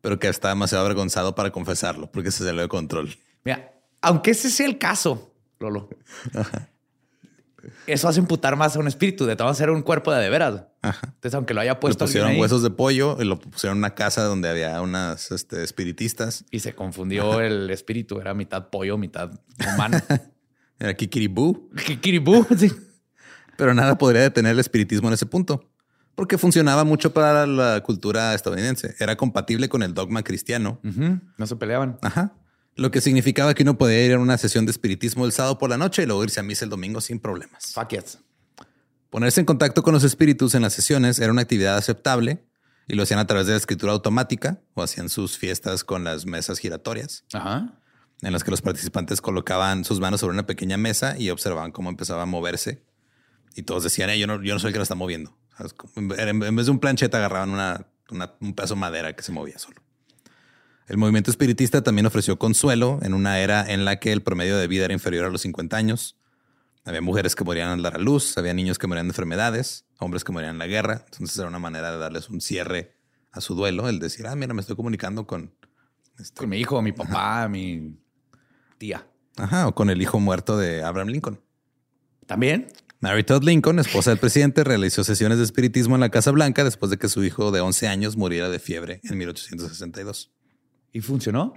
pero 0.00 0.18
que 0.18 0.28
estaba 0.28 0.52
demasiado 0.54 0.84
avergonzado 0.84 1.36
para 1.36 1.52
confesarlo 1.52 2.10
porque 2.10 2.32
se 2.32 2.44
salió 2.44 2.62
de 2.62 2.68
control. 2.68 3.16
Mira, 3.44 3.72
aunque 4.00 4.32
ese 4.32 4.50
sea 4.50 4.66
el 4.66 4.78
caso, 4.78 5.32
Lolo, 5.60 5.90
eso 7.86 8.08
hace 8.08 8.18
imputar 8.18 8.56
más 8.56 8.74
a 8.74 8.80
un 8.80 8.88
espíritu. 8.88 9.26
De 9.26 9.36
todo 9.36 9.54
ser 9.54 9.70
un 9.70 9.82
cuerpo 9.82 10.12
de 10.12 10.22
de 10.22 10.30
veras. 10.30 10.64
Ajá. 10.82 11.08
Entonces, 11.14 11.34
aunque 11.34 11.54
lo 11.54 11.60
haya 11.60 11.74
Le 11.74 11.80
puesto 11.80 12.04
alguien 12.04 12.08
pusieron 12.08 12.30
ahí 12.32 12.40
huesos 12.40 12.62
de 12.62 12.70
pollo 12.70 13.16
y 13.20 13.24
lo 13.24 13.38
pusieron 13.38 13.76
en 13.76 13.80
una 13.80 13.94
casa 13.94 14.24
donde 14.24 14.48
había 14.48 14.80
unas 14.80 15.30
este, 15.30 15.62
espiritistas. 15.62 16.44
y 16.50 16.60
se 16.60 16.74
confundió 16.74 17.40
el 17.40 17.68
espíritu, 17.70 18.20
era 18.20 18.34
mitad 18.34 18.68
pollo, 18.68 18.96
mitad 18.96 19.30
humano. 19.74 19.98
Era 20.80 20.94
Kikiribú. 20.94 21.70
Kikiribú. 21.84 22.46
Sí. 22.56 22.72
Pero 23.58 23.74
nada 23.74 23.98
podría 23.98 24.22
detener 24.22 24.52
el 24.52 24.58
espiritismo 24.58 25.08
en 25.08 25.14
ese 25.14 25.26
punto, 25.26 25.70
porque 26.14 26.38
funcionaba 26.38 26.84
mucho 26.84 27.12
para 27.12 27.46
la 27.46 27.82
cultura 27.82 28.32
estadounidense. 28.32 28.96
Era 28.98 29.16
compatible 29.16 29.68
con 29.68 29.82
el 29.82 29.92
dogma 29.92 30.22
cristiano. 30.22 30.80
No 30.82 31.46
se 31.46 31.56
peleaban. 31.56 31.98
Ajá. 32.00 32.32
Lo 32.76 32.90
que 32.90 33.02
significaba 33.02 33.52
que 33.52 33.62
uno 33.62 33.76
podía 33.76 34.02
ir 34.02 34.14
a 34.14 34.18
una 34.18 34.38
sesión 34.38 34.64
de 34.64 34.70
espiritismo 34.70 35.26
el 35.26 35.32
sábado 35.32 35.58
por 35.58 35.68
la 35.68 35.76
noche 35.76 36.04
y 36.04 36.06
luego 36.06 36.24
irse 36.24 36.40
a 36.40 36.42
misa 36.42 36.64
el 36.64 36.70
domingo 36.70 37.02
sin 37.02 37.20
problemas. 37.20 37.74
Fuck 37.74 37.90
yes. 37.90 38.18
Ponerse 39.10 39.40
en 39.40 39.46
contacto 39.46 39.82
con 39.82 39.92
los 39.92 40.04
espíritus 40.04 40.54
en 40.54 40.62
las 40.62 40.72
sesiones 40.72 41.18
era 41.18 41.32
una 41.32 41.42
actividad 41.42 41.76
aceptable 41.76 42.44
y 42.86 42.94
lo 42.94 43.02
hacían 43.02 43.18
a 43.20 43.26
través 43.26 43.46
de 43.46 43.52
la 43.52 43.58
escritura 43.58 43.92
automática 43.92 44.60
o 44.74 44.82
hacían 44.82 45.08
sus 45.08 45.36
fiestas 45.36 45.84
con 45.84 46.04
las 46.04 46.26
mesas 46.26 46.58
giratorias, 46.58 47.24
Ajá. 47.32 47.72
en 48.22 48.32
las 48.32 48.44
que 48.44 48.50
los 48.50 48.62
participantes 48.62 49.20
colocaban 49.20 49.84
sus 49.84 50.00
manos 50.00 50.20
sobre 50.20 50.34
una 50.34 50.46
pequeña 50.46 50.76
mesa 50.76 51.18
y 51.18 51.30
observaban 51.30 51.72
cómo 51.72 51.90
empezaba 51.90 52.22
a 52.22 52.26
moverse. 52.26 52.82
Y 53.56 53.62
todos 53.62 53.82
decían, 53.82 54.10
"Eh, 54.10 54.18
yo, 54.18 54.26
no, 54.28 54.40
yo 54.42 54.54
no 54.54 54.60
soy 54.60 54.68
el 54.68 54.72
que 54.74 54.78
lo 54.78 54.84
está 54.84 54.94
moviendo. 54.94 55.36
En 55.96 56.56
vez 56.56 56.66
de 56.66 56.70
un 56.70 56.78
plancheta 56.78 57.18
agarraban 57.18 57.50
una, 57.50 57.86
una- 58.10 58.32
un 58.40 58.54
pedazo 58.54 58.74
de 58.74 58.80
madera 58.80 59.14
que 59.14 59.22
se 59.22 59.32
movía 59.32 59.58
solo. 59.58 59.82
El 60.86 60.96
movimiento 60.96 61.30
espiritista 61.30 61.82
también 61.82 62.06
ofreció 62.06 62.38
consuelo 62.38 62.98
en 63.02 63.14
una 63.14 63.38
era 63.40 63.64
en 63.70 63.84
la 63.84 64.00
que 64.00 64.12
el 64.12 64.22
promedio 64.22 64.56
de 64.56 64.66
vida 64.68 64.84
era 64.86 64.94
inferior 64.94 65.26
a 65.26 65.30
los 65.30 65.42
50 65.42 65.76
años. 65.76 66.16
Había 66.84 67.00
mujeres 67.02 67.34
que 67.36 67.44
morían 67.44 67.68
al 67.68 67.82
dar 67.82 67.96
a 67.96 67.98
luz, 67.98 68.36
había 68.38 68.54
niños 68.54 68.78
que 68.78 68.86
morían 68.86 69.06
de 69.06 69.10
enfermedades, 69.10 69.84
hombres 69.98 70.24
que 70.24 70.32
morían 70.32 70.52
en 70.52 70.58
la 70.58 70.66
guerra. 70.66 71.04
Entonces 71.12 71.36
era 71.38 71.48
una 71.48 71.58
manera 71.58 71.92
de 71.92 71.98
darles 71.98 72.28
un 72.30 72.40
cierre 72.40 72.96
a 73.32 73.40
su 73.40 73.54
duelo, 73.54 73.88
el 73.88 73.98
decir, 73.98 74.26
ah, 74.26 74.34
mira, 74.34 74.54
me 74.54 74.60
estoy 74.60 74.76
comunicando 74.76 75.26
con, 75.26 75.54
este, 76.18 76.40
Con 76.40 76.48
mi 76.48 76.58
hijo, 76.58 76.80
mi 76.82 76.92
papá, 76.92 77.48
mi 77.48 77.96
tía. 78.78 79.06
ajá, 79.36 79.68
o 79.68 79.74
con 79.74 79.90
el 79.90 80.00
hijo 80.02 80.18
muerto 80.18 80.56
de 80.56 80.82
Abraham 80.82 81.08
Lincoln. 81.08 81.40
También. 82.26 82.68
Mary 83.00 83.24
Todd 83.24 83.42
Lincoln, 83.44 83.78
esposa 83.78 84.10
del 84.10 84.18
presidente, 84.18 84.62
realizó 84.62 85.04
sesiones 85.04 85.38
de 85.38 85.44
espiritismo 85.44 85.94
en 85.94 86.00
la 86.00 86.10
Casa 86.10 86.32
Blanca 86.32 86.64
después 86.64 86.90
de 86.90 86.98
que 86.98 87.08
su 87.08 87.24
hijo 87.24 87.50
de 87.50 87.60
11 87.60 87.88
años 87.88 88.16
muriera 88.16 88.50
de 88.50 88.58
fiebre 88.58 89.00
en 89.04 89.16
1862. 89.16 90.30
¿Y 90.92 91.00
funcionó? 91.00 91.54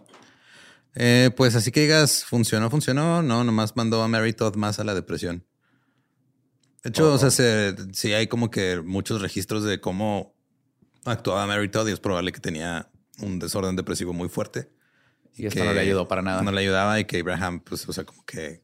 Eh, 0.95 1.32
pues 1.36 1.56
así 1.56 1.71
que 1.71 1.82
digas, 1.82 2.23
funcionó, 2.25 2.69
funcionó. 2.69 3.21
No, 3.23 3.43
nomás 3.43 3.75
mandó 3.75 4.03
a 4.03 4.08
Mary 4.08 4.34
Todd 4.34 4.56
más 4.56 4.79
a 4.79 4.84
la 4.84 4.93
depresión. 4.93 5.45
De 6.84 6.89
hecho, 6.89 7.13
o 7.13 7.17
sea, 7.17 7.32
se- 7.32 7.75
sí 7.93 8.13
hay 8.13 8.27
como 8.27 8.51
que 8.51 8.82
muchos 8.82 9.21
registros 9.21 9.63
de 9.63 9.79
cómo 9.79 10.36
actuaba 11.06 11.47
Mary 11.47 11.69
Todd 11.69 11.88
y 11.88 11.91
es 11.93 11.99
probable 11.99 12.32
que 12.32 12.39
tenía 12.39 12.89
un 13.19 13.39
desorden 13.39 13.75
depresivo 13.75 14.13
muy 14.13 14.29
fuerte. 14.29 14.69
Y 15.36 15.47
esto 15.47 15.63
no 15.63 15.73
le 15.73 15.79
ayudó 15.79 16.08
para 16.08 16.21
nada. 16.21 16.41
No 16.43 16.51
le 16.51 16.62
ayudaba 16.62 16.99
y 16.99 17.06
que 17.06 17.19
Abraham, 17.19 17.62
pues, 17.62 17.88
o 17.89 17.93
sea, 17.93 18.03
como 18.03 18.23
que 18.25 18.62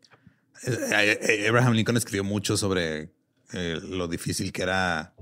eh, 0.67 1.19
eh, 1.21 1.45
Abraham 1.47 1.73
Lincoln 1.73 1.97
escribió 1.97 2.23
mucho 2.23 2.57
sobre 2.57 3.11
eh, 3.53 3.79
lo 3.81 4.07
difícil 4.07 4.51
que 4.51 4.61
era 4.63 5.15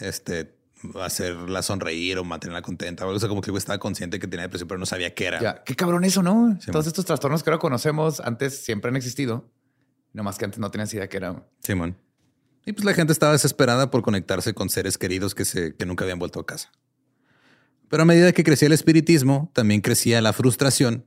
este 0.00 0.57
hacerla 1.00 1.62
sonreír 1.62 2.18
o 2.18 2.24
mantenerla 2.24 2.62
contenta. 2.62 3.06
O 3.06 3.18
sea, 3.18 3.28
como 3.28 3.40
que 3.40 3.50
estaba 3.56 3.78
consciente 3.78 4.18
que 4.18 4.26
tenía 4.26 4.44
depresión, 4.44 4.68
pero 4.68 4.78
no 4.78 4.86
sabía 4.86 5.14
qué 5.14 5.26
era. 5.26 5.40
Ya, 5.40 5.64
qué 5.64 5.74
cabrón 5.74 6.04
eso, 6.04 6.22
¿no? 6.22 6.56
Sí, 6.60 6.70
Todos 6.70 6.86
man. 6.86 6.88
estos 6.88 7.04
trastornos 7.04 7.42
que 7.42 7.50
ahora 7.50 7.60
conocemos 7.60 8.20
antes 8.20 8.64
siempre 8.64 8.90
han 8.90 8.96
existido. 8.96 9.50
Nomás 10.12 10.38
que 10.38 10.44
antes 10.44 10.58
no 10.58 10.70
tenías 10.70 10.92
idea 10.94 11.08
que 11.08 11.16
era. 11.16 11.46
Simón. 11.60 11.96
Y 12.64 12.72
pues 12.72 12.84
la 12.84 12.94
gente 12.94 13.12
estaba 13.12 13.32
desesperada 13.32 13.90
por 13.90 14.02
conectarse 14.02 14.54
con 14.54 14.68
seres 14.68 14.98
queridos 14.98 15.34
que, 15.34 15.44
se, 15.44 15.74
que 15.74 15.86
nunca 15.86 16.04
habían 16.04 16.18
vuelto 16.18 16.40
a 16.40 16.46
casa. 16.46 16.70
Pero 17.88 18.02
a 18.02 18.06
medida 18.06 18.32
que 18.32 18.44
crecía 18.44 18.66
el 18.66 18.72
espiritismo, 18.72 19.50
también 19.54 19.80
crecía 19.80 20.20
la 20.20 20.32
frustración 20.32 21.06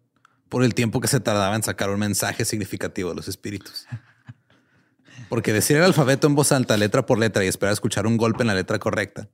por 0.49 0.63
el 0.63 0.73
tiempo 0.73 0.99
que 0.99 1.07
se 1.07 1.19
tardaba 1.19 1.55
en 1.55 1.63
sacar 1.63 1.89
un 1.91 1.99
mensaje 1.99 2.45
significativo 2.45 3.09
de 3.09 3.15
los 3.15 3.27
espíritus. 3.27 3.85
Porque 5.29 5.53
decir 5.53 5.77
el 5.77 5.83
alfabeto 5.83 6.27
en 6.27 6.35
voz 6.35 6.51
alta, 6.51 6.75
letra 6.75 7.05
por 7.05 7.19
letra, 7.19 7.45
y 7.45 7.47
esperar 7.47 7.69
a 7.69 7.73
escuchar 7.73 8.05
un 8.05 8.17
golpe 8.17 8.43
en 8.43 8.47
la 8.47 8.55
letra 8.55 8.79
correcta, 8.79 9.29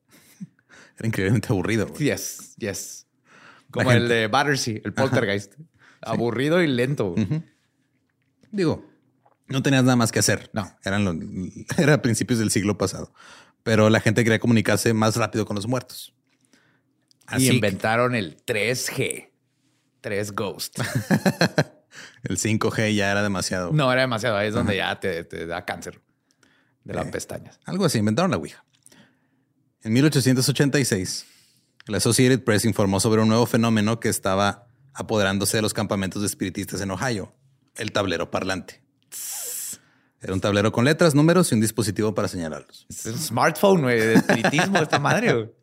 era 0.97 1.07
increíblemente 1.07 1.47
aburrido. 1.51 1.87
güey. 1.87 2.05
Yes, 2.05 2.55
yes. 2.57 3.07
Como 3.71 3.91
el 3.91 4.07
de 4.07 4.27
Battersea, 4.27 4.79
el 4.83 4.93
poltergeist. 4.93 5.55
Aburrido 6.01 6.61
y 6.61 6.67
lento. 6.67 7.15
Digo, 8.51 8.85
no 9.47 9.61
tenías 9.61 9.83
nada 9.83 9.95
más 9.95 10.11
que 10.11 10.19
hacer. 10.19 10.49
No. 10.53 10.71
Eran 10.83 11.03
los, 11.05 11.15
era 11.77 11.95
a 11.95 12.01
principios 12.01 12.39
del 12.39 12.51
siglo 12.51 12.77
pasado. 12.77 13.13
Pero 13.63 13.89
la 13.89 13.99
gente 13.99 14.23
quería 14.23 14.39
comunicarse 14.39 14.93
más 14.93 15.15
rápido 15.17 15.45
con 15.45 15.55
los 15.55 15.67
muertos. 15.67 16.13
y 17.37 17.49
inventaron 17.49 18.15
el 18.15 18.37
3G. 18.45 19.29
3 20.01 20.31
Ghost. 20.33 20.79
el 22.23 22.37
5G 22.37 22.95
ya 22.95 23.11
era 23.11 23.21
demasiado. 23.23 23.73
No, 23.73 23.91
era 23.91 24.01
demasiado. 24.01 24.37
Ahí 24.37 24.47
es 24.47 24.53
donde 24.53 24.77
ya 24.77 24.97
te, 24.99 25.23
da 25.45 25.65
cáncer 25.65 25.99
de 26.85 26.93
las 26.93 27.07
Eh, 27.07 27.11
pestañas. 27.11 27.59
Algo 27.65 27.83
así, 27.85 27.97
inventaron 27.97 28.31
la 28.31 28.37
Ouija. 28.37 28.63
En 29.87 29.93
1886, 29.93 31.25
la 31.85 31.95
Associated 31.95 32.43
Press 32.43 32.65
informó 32.65 32.99
sobre 32.99 33.21
un 33.21 33.29
nuevo 33.29 33.45
fenómeno 33.45 34.01
que 34.01 34.09
estaba 34.09 34.67
apoderándose 34.93 35.55
de 35.55 35.61
los 35.61 35.73
campamentos 35.73 36.21
de 36.21 36.27
espiritistas 36.27 36.81
en 36.81 36.91
Ohio, 36.91 37.33
el 37.77 37.93
tablero 37.93 38.29
parlante. 38.29 38.83
Era 40.19 40.33
un 40.33 40.41
tablero 40.41 40.73
con 40.73 40.83
letras, 40.83 41.15
números 41.15 41.49
y 41.53 41.55
un 41.55 41.61
dispositivo 41.61 42.13
para 42.13 42.27
señalarlos. 42.27 42.85
Es 42.89 43.05
un 43.05 43.17
smartphone, 43.17 43.83
güey, 43.83 43.97
de 43.97 44.13
espiritismo 44.15 44.77
esta 44.79 44.99
madre. 44.99 45.53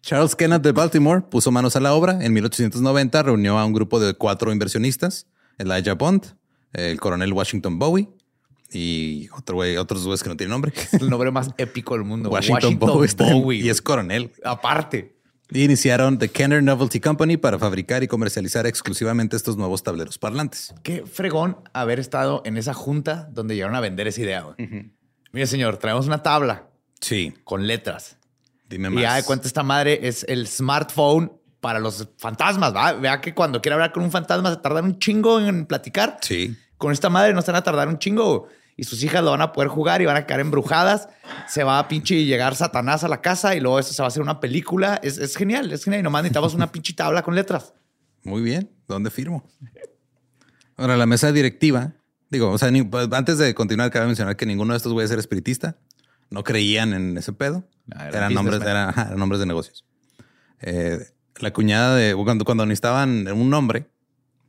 Charles 0.00 0.34
Kenneth 0.34 0.62
de 0.62 0.72
Baltimore 0.72 1.20
puso 1.20 1.50
manos 1.50 1.76
a 1.76 1.80
la 1.80 1.92
obra. 1.92 2.24
En 2.24 2.32
1890 2.32 3.22
reunió 3.22 3.58
a 3.58 3.66
un 3.66 3.74
grupo 3.74 4.00
de 4.00 4.14
cuatro 4.14 4.50
inversionistas, 4.50 5.26
Elijah 5.58 5.92
Bond, 5.92 6.38
el 6.72 6.98
coronel 6.98 7.34
Washington 7.34 7.78
Bowie 7.78 8.08
y 8.72 9.28
otro 9.36 9.56
güey, 9.56 9.76
otros 9.76 10.04
güeyes 10.04 10.22
que 10.22 10.28
no 10.28 10.36
tienen 10.36 10.50
nombre. 10.50 10.72
Es 10.74 10.94
el 11.00 11.10
nombre 11.10 11.30
más 11.30 11.50
épico 11.58 11.94
del 11.94 12.04
mundo. 12.04 12.30
Washington, 12.30 12.78
Bowie, 12.78 13.08
en- 13.60 13.66
y 13.66 13.68
es 13.68 13.82
coronel. 13.82 14.32
Aparte. 14.44 15.16
Y 15.54 15.64
iniciaron 15.64 16.18
The 16.18 16.30
Kenner 16.30 16.62
Novelty 16.62 16.98
Company 16.98 17.36
para 17.36 17.58
fabricar 17.58 18.02
y 18.02 18.08
comercializar 18.08 18.66
exclusivamente 18.66 19.36
estos 19.36 19.58
nuevos 19.58 19.82
tableros 19.82 20.16
parlantes. 20.16 20.74
Qué 20.82 21.04
fregón 21.04 21.58
haber 21.74 22.00
estado 22.00 22.40
en 22.46 22.56
esa 22.56 22.72
junta 22.72 23.28
donde 23.32 23.54
llegaron 23.54 23.76
a 23.76 23.80
vender 23.80 24.06
esa 24.08 24.22
idea. 24.22 24.40
güey. 24.42 24.90
Mire, 25.32 25.46
señor, 25.46 25.76
traemos 25.76 26.06
una 26.06 26.22
tabla 26.22 26.68
Sí, 27.00 27.34
con 27.44 27.66
letras. 27.66 28.16
dime 28.70 28.88
Y 28.88 28.92
más. 28.92 29.02
ya 29.02 29.14
de 29.16 29.24
cuenta 29.24 29.46
esta 29.46 29.62
madre 29.62 29.98
es 30.06 30.24
el 30.28 30.46
smartphone 30.46 31.32
para 31.60 31.80
los 31.80 32.08
fantasmas. 32.16 32.74
¿va? 32.74 32.92
Vea 32.94 33.20
que 33.20 33.34
cuando 33.34 33.60
quiere 33.60 33.74
hablar 33.74 33.92
con 33.92 34.02
un 34.04 34.10
fantasma 34.10 34.50
se 34.50 34.56
tardan 34.56 34.84
un 34.86 34.98
chingo 34.98 35.38
en 35.38 35.66
platicar. 35.66 36.16
Sí. 36.22 36.56
Con 36.78 36.92
esta 36.92 37.10
madre 37.10 37.34
no 37.34 37.42
se 37.42 37.50
van 37.52 37.60
a 37.60 37.64
tardar 37.64 37.88
un 37.88 37.98
chingo. 37.98 38.48
Y 38.76 38.84
sus 38.84 39.02
hijas 39.04 39.22
lo 39.22 39.30
van 39.32 39.42
a 39.42 39.52
poder 39.52 39.68
jugar 39.68 40.00
y 40.02 40.06
van 40.06 40.16
a 40.16 40.26
quedar 40.26 40.40
embrujadas. 40.40 41.08
Se 41.46 41.62
va 41.62 41.78
a 41.78 41.88
pinche 41.88 42.24
llegar 42.24 42.54
Satanás 42.56 43.04
a 43.04 43.08
la 43.08 43.20
casa 43.20 43.54
y 43.54 43.60
luego 43.60 43.78
eso 43.78 43.92
se 43.92 44.00
va 44.02 44.06
a 44.06 44.08
hacer 44.08 44.22
una 44.22 44.40
película. 44.40 44.98
Es, 45.02 45.18
es 45.18 45.36
genial, 45.36 45.70
es 45.72 45.84
genial. 45.84 46.00
Y 46.00 46.02
nomás 46.02 46.22
necesitamos 46.22 46.54
una 46.54 46.72
pinche 46.72 46.94
tabla 46.94 47.22
con 47.22 47.34
letras. 47.34 47.74
Muy 48.24 48.40
bien. 48.42 48.70
¿Dónde 48.88 49.10
firmo? 49.10 49.44
Ahora, 50.76 50.96
la 50.96 51.06
mesa 51.06 51.32
directiva, 51.32 51.92
digo, 52.30 52.50
o 52.50 52.58
sea, 52.58 52.70
ni- 52.70 52.82
pues, 52.82 53.08
antes 53.12 53.38
de 53.38 53.54
continuar, 53.54 53.90
cabe 53.90 54.06
mencionar 54.06 54.36
que 54.36 54.46
ninguno 54.46 54.72
de 54.72 54.78
estos 54.78 54.92
güeyes 54.92 55.10
era 55.10 55.20
espiritista. 55.20 55.76
No 56.30 56.42
creían 56.42 56.94
en 56.94 57.18
ese 57.18 57.32
pedo. 57.32 57.64
Ah, 57.94 58.08
eran 58.08 58.14
eran, 58.14 58.34
nombres, 58.34 58.60
ajá, 58.62 59.02
eran 59.08 59.18
nombres 59.18 59.38
de 59.40 59.46
negocios. 59.46 59.84
Eh, 60.60 60.98
la 61.40 61.52
cuñada 61.52 61.94
de 61.96 62.14
cuando, 62.14 62.44
cuando 62.44 62.64
necesitaban 62.64 63.26
un 63.28 63.50
nombre 63.50 63.86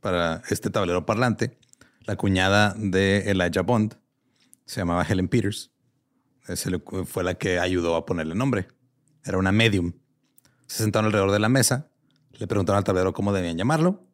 para 0.00 0.42
este 0.48 0.70
tablero 0.70 1.04
parlante, 1.04 1.58
la 2.06 2.16
cuñada 2.16 2.74
de 2.78 3.30
Elijah 3.30 3.62
Bond 3.62 3.96
se 4.64 4.80
llamaba 4.80 5.04
Helen 5.04 5.28
Peters. 5.28 5.70
Ese 6.46 6.70
fue 7.06 7.24
la 7.24 7.34
que 7.34 7.58
ayudó 7.58 7.96
a 7.96 8.04
ponerle 8.04 8.34
nombre. 8.34 8.68
Era 9.24 9.38
una 9.38 9.52
medium. 9.52 9.92
Se 10.66 10.82
sentaron 10.82 11.06
alrededor 11.06 11.30
de 11.30 11.38
la 11.38 11.48
mesa, 11.48 11.90
le 12.32 12.46
preguntaron 12.46 12.78
al 12.78 12.84
tablero 12.84 13.12
cómo 13.12 13.32
debían 13.32 13.56
llamarlo 13.56 14.06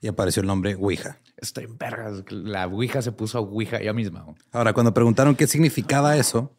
y 0.00 0.08
apareció 0.08 0.40
el 0.40 0.46
nombre 0.46 0.74
Ouija. 0.74 1.20
Estoy 1.36 1.64
en 1.64 1.78
vergas. 1.78 2.24
La 2.30 2.66
Ouija 2.66 3.02
se 3.02 3.12
puso 3.12 3.40
Ouija 3.40 3.78
ella 3.78 3.92
misma. 3.92 4.26
Ahora, 4.52 4.72
cuando 4.72 4.92
preguntaron 4.92 5.34
qué 5.34 5.46
significaba 5.46 6.16
eso, 6.16 6.56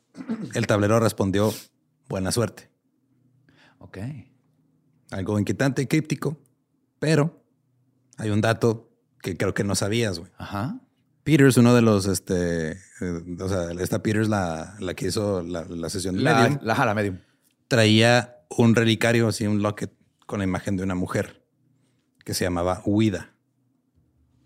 el 0.54 0.68
tablero 0.68 1.00
respondió 1.00 1.54
buena 2.08 2.32
suerte. 2.32 2.70
Ok. 3.80 3.98
Algo 5.12 5.40
inquietante 5.40 5.82
y 5.82 5.88
críptico, 5.88 6.40
pero 7.00 7.44
hay 8.18 8.30
un 8.30 8.42
dato 8.42 8.90
que 9.22 9.38
creo 9.38 9.54
que 9.54 9.64
no 9.64 9.76
sabías, 9.76 10.20
güey. 10.20 10.32
Ajá. 10.38 10.81
Peters, 11.24 11.58
uno 11.58 11.76
de 11.76 11.82
los, 11.82 12.08
este, 12.08 12.72
eh, 12.72 13.38
o 13.40 13.48
sea, 13.50 13.72
esta 13.80 14.02
Peters, 14.02 14.28
la, 14.28 14.76
la 14.80 14.94
que 14.94 15.08
hizo 15.08 15.44
la, 15.44 15.66
la 15.66 15.90
sesión 15.90 16.16
de 16.16 16.24
La, 16.24 16.42
medium, 16.42 16.60
la, 16.64 16.74
ajá, 16.74 16.86
la 16.86 16.94
medium. 16.94 17.20
traía 17.68 18.38
un 18.50 18.76
relicario, 18.76 19.28
así 19.28 19.46
un 19.48 19.62
locket 19.62 19.92
con 20.26 20.40
la 20.40 20.46
imagen 20.46 20.78
de 20.78 20.84
una 20.84 20.96
mujer 20.96 21.44
que 22.26 22.34
se 22.34 22.44
llamaba 22.44 22.82
Huida. 22.86 23.34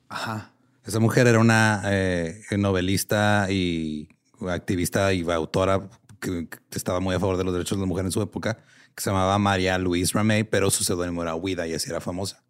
Ajá. 0.10 0.54
Esa 0.86 1.00
mujer 1.00 1.28
era 1.28 1.40
una 1.40 1.82
eh, 1.86 2.42
novelista 2.58 3.48
y 3.50 4.10
activista 4.48 5.14
y 5.14 5.24
autora 5.32 5.90
que, 6.20 6.48
que 6.48 6.78
estaba 6.78 7.00
muy 7.00 7.16
a 7.16 7.20
favor 7.20 7.38
de 7.38 7.44
los 7.44 7.54
derechos 7.54 7.78
de 7.78 7.84
la 7.84 7.88
mujer 7.88 8.06
en 8.06 8.12
su 8.12 8.22
época, 8.22 8.58
que 8.94 9.02
se 9.04 9.10
llamaba 9.10 9.38
María 9.40 9.78
Louise 9.78 10.14
Ramey, 10.14 10.44
pero 10.44 10.70
su 10.70 10.84
seudónimo 10.84 11.24
era 11.24 11.36
Huida 11.36 11.68
y 11.68 11.74
así 11.74 11.90
era 11.90 12.02
famosa. 12.02 12.44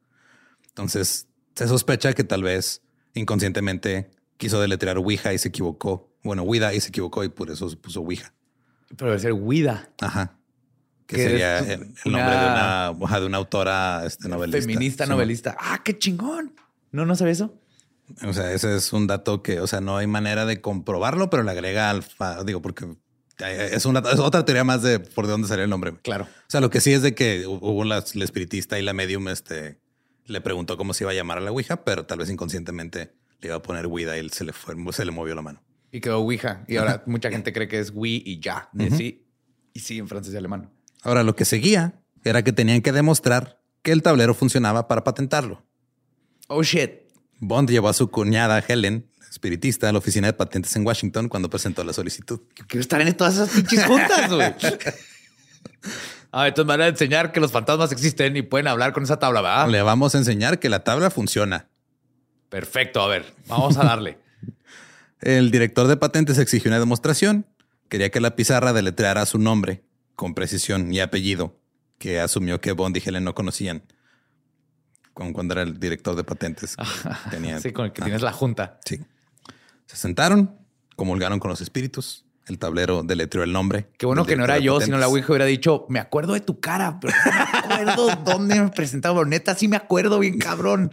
Entonces, 0.67 1.27
se 1.55 1.67
sospecha 1.67 2.13
que 2.13 2.23
tal 2.23 2.43
vez 2.43 2.81
inconscientemente 3.15 4.11
quiso 4.37 4.59
deletrear 4.61 4.97
Ouija 4.97 5.33
y 5.33 5.37
se 5.37 5.47
equivocó. 5.49 6.11
Bueno, 6.23 6.43
Huida 6.43 6.73
y 6.73 6.81
se 6.81 6.89
equivocó 6.89 7.23
y 7.23 7.29
por 7.29 7.49
eso 7.49 7.69
se 7.69 7.77
puso 7.77 8.01
Ouija. 8.01 8.33
Pero 8.97 9.11
debe 9.11 9.19
ser 9.19 9.31
Ouida. 9.31 9.89
Ajá. 10.01 10.37
Que 11.07 11.17
sería 11.17 11.59
el, 11.59 11.93
el 12.03 12.11
nombre 12.11 12.35
de 12.35 12.45
una, 12.45 13.19
de 13.19 13.25
una 13.25 13.37
autora 13.37 14.03
este, 14.05 14.27
novelista. 14.27 14.61
Feminista 14.61 15.03
Sí. 15.05 15.09
novelista. 15.09 15.55
Ah, 15.59 15.81
qué 15.83 15.97
chingón. 15.97 16.53
No, 16.91 17.05
no 17.05 17.15
sabía 17.15 17.33
eso. 17.33 17.53
O 18.23 18.33
sea, 18.33 18.51
ese 18.53 18.75
es 18.75 18.91
un 18.93 19.05
dato 19.07 19.41
que, 19.43 19.59
o 19.59 19.67
sea, 19.67 19.81
no 19.81 19.97
hay 19.97 20.07
manera 20.07 20.45
de 20.45 20.61
comprobarlo, 20.61 21.29
pero 21.29 21.43
le 21.43 21.51
agrega 21.51 21.89
alfa, 21.89 22.43
digo, 22.43 22.61
porque 22.61 22.87
es 23.39 23.85
una 23.85 23.99
es 23.99 24.19
otra 24.19 24.45
teoría 24.45 24.63
más 24.63 24.81
de 24.81 24.99
por 24.99 25.25
de 25.25 25.31
dónde 25.31 25.47
salió 25.47 25.63
el 25.63 25.69
nombre. 25.69 25.93
Claro. 26.03 26.23
O 26.25 26.49
sea, 26.49 26.61
lo 26.61 26.69
que 26.69 26.81
sí 26.81 26.93
es 26.93 27.01
de 27.01 27.13
que 27.15 27.45
hubo 27.47 27.83
la, 27.83 28.03
la 28.13 28.23
espiritista 28.23 28.79
y 28.79 28.81
la 28.83 28.93
medium, 28.93 29.27
este, 29.27 29.79
le 30.25 30.41
preguntó 30.41 30.77
cómo 30.77 30.93
se 30.93 31.03
iba 31.03 31.11
a 31.11 31.13
llamar 31.13 31.37
a 31.37 31.41
la 31.41 31.51
Ouija, 31.51 31.83
pero 31.83 32.05
tal 32.05 32.19
vez 32.19 32.29
inconscientemente 32.29 33.13
le 33.41 33.47
iba 33.47 33.55
a 33.55 33.61
poner 33.61 33.85
Ouida 33.85 34.15
y 34.15 34.19
él 34.19 34.31
se 34.31 34.43
le 34.43 34.53
fue, 34.53 34.75
se 34.91 35.05
le 35.05 35.11
movió 35.11 35.35
la 35.35 35.41
mano. 35.41 35.61
Y 35.91 36.01
quedó 36.01 36.19
Ouija. 36.19 36.65
Y 36.67 36.77
ahora 36.77 37.03
mucha 37.05 37.29
gente 37.29 37.53
cree 37.53 37.67
que 37.67 37.79
es 37.79 37.91
Wii 37.93 38.23
y 38.25 38.39
ya. 38.39 38.69
De 38.73 38.91
sí. 38.91 39.25
Y 39.73 39.79
sí, 39.79 39.97
en 39.97 40.07
francés 40.07 40.33
y 40.33 40.37
alemán. 40.37 40.71
Ahora, 41.03 41.23
lo 41.23 41.35
que 41.35 41.45
seguía 41.45 42.01
era 42.23 42.43
que 42.43 42.51
tenían 42.51 42.81
que 42.81 42.91
demostrar 42.91 43.61
que 43.81 43.91
el 43.91 44.01
tablero 44.01 44.33
funcionaba 44.33 44.87
para 44.87 45.03
patentarlo. 45.03 45.63
Oh, 46.47 46.63
shit. 46.63 46.91
Bond 47.39 47.69
llevó 47.69 47.89
a 47.89 47.93
su 47.93 48.09
cuñada 48.09 48.63
Helen, 48.65 49.09
espiritista, 49.29 49.89
a 49.89 49.91
la 49.91 49.99
oficina 49.99 50.27
de 50.27 50.33
patentes 50.33 50.75
en 50.75 50.85
Washington 50.85 51.29
cuando 51.29 51.49
presentó 51.49 51.83
la 51.83 51.93
solicitud. 51.93 52.41
Yo 52.55 52.65
quiero 52.67 52.81
estar 52.81 53.01
en 53.01 53.15
todas 53.15 53.35
esas 53.35 53.49
pinches 53.49 53.85
juntas, 53.85 54.31
güey. 54.31 54.53
Ah, 56.37 56.49
entonces 56.49 56.67
me 56.67 56.73
van 56.73 56.81
a 56.81 56.87
enseñar 56.87 57.31
que 57.31 57.39
los 57.39 57.51
fantasmas 57.53 57.93
existen 57.93 58.35
y 58.35 58.41
pueden 58.41 58.67
hablar 58.67 58.91
con 58.91 59.03
esa 59.03 59.17
tabla, 59.19 59.39
¿verdad? 59.41 59.69
Le 59.69 59.81
vamos 59.81 60.15
a 60.15 60.17
enseñar 60.17 60.59
que 60.59 60.67
la 60.67 60.83
tabla 60.83 61.09
funciona. 61.09 61.69
Perfecto. 62.49 63.01
A 63.01 63.07
ver, 63.07 63.33
vamos 63.47 63.77
a 63.77 63.85
darle. 63.85 64.17
El 65.21 65.49
director 65.49 65.87
de 65.87 65.95
patentes 65.95 66.37
exigió 66.37 66.69
una 66.69 66.79
demostración. 66.79 67.45
Quería 67.87 68.09
que 68.11 68.19
la 68.19 68.35
pizarra 68.35 68.73
deletreara 68.73 69.25
su 69.25 69.39
nombre 69.39 69.85
con 70.15 70.33
precisión 70.35 70.91
y 70.93 70.99
apellido, 70.99 71.57
que 71.99 72.19
asumió 72.19 72.59
que 72.59 72.73
Bond 72.73 72.97
y 72.97 73.03
Helen 73.07 73.23
no 73.23 73.33
conocían. 73.33 73.83
Con 75.13 75.31
cuando 75.31 75.53
era 75.53 75.61
el 75.61 75.79
director 75.79 76.17
de 76.17 76.25
patentes. 76.25 76.75
tenía- 77.31 77.61
Sí, 77.61 77.71
con 77.71 77.85
el 77.85 77.93
que 77.93 78.01
Ah, 78.01 78.05
tienes 78.05 78.21
la 78.21 78.33
junta. 78.33 78.79
sí. 78.85 78.99
Se 79.85 79.95
sentaron, 79.95 80.57
comulgaron 80.97 81.39
con 81.39 81.49
los 81.49 81.61
espíritus. 81.61 82.24
El 82.47 82.59
tablero 82.59 83.01
deletreó 83.03 83.43
el 83.43 83.51
nombre. 83.51 83.87
Qué 83.97 84.05
bueno 84.05 84.25
que 84.25 84.35
no 84.35 84.43
era 84.43 84.59
yo, 84.59 84.79
sino 84.79 84.97
la. 84.97 85.07
Ouija 85.07 85.31
hubiera 85.31 85.45
dicho, 85.45 85.85
me 85.89 85.99
acuerdo 85.99 86.33
de 86.33 86.41
tu 86.41 86.59
cara, 86.59 86.99
pero 86.99 87.13
no 87.25 87.31
me 87.31 87.59
acuerdo 87.59 88.15
dónde 88.23 88.61
me 88.61 88.69
presentaba. 88.69 89.25
Neta, 89.25 89.55
sí 89.55 89.67
me 89.67 89.77
acuerdo 89.77 90.19
bien 90.19 90.37
cabrón. 90.37 90.91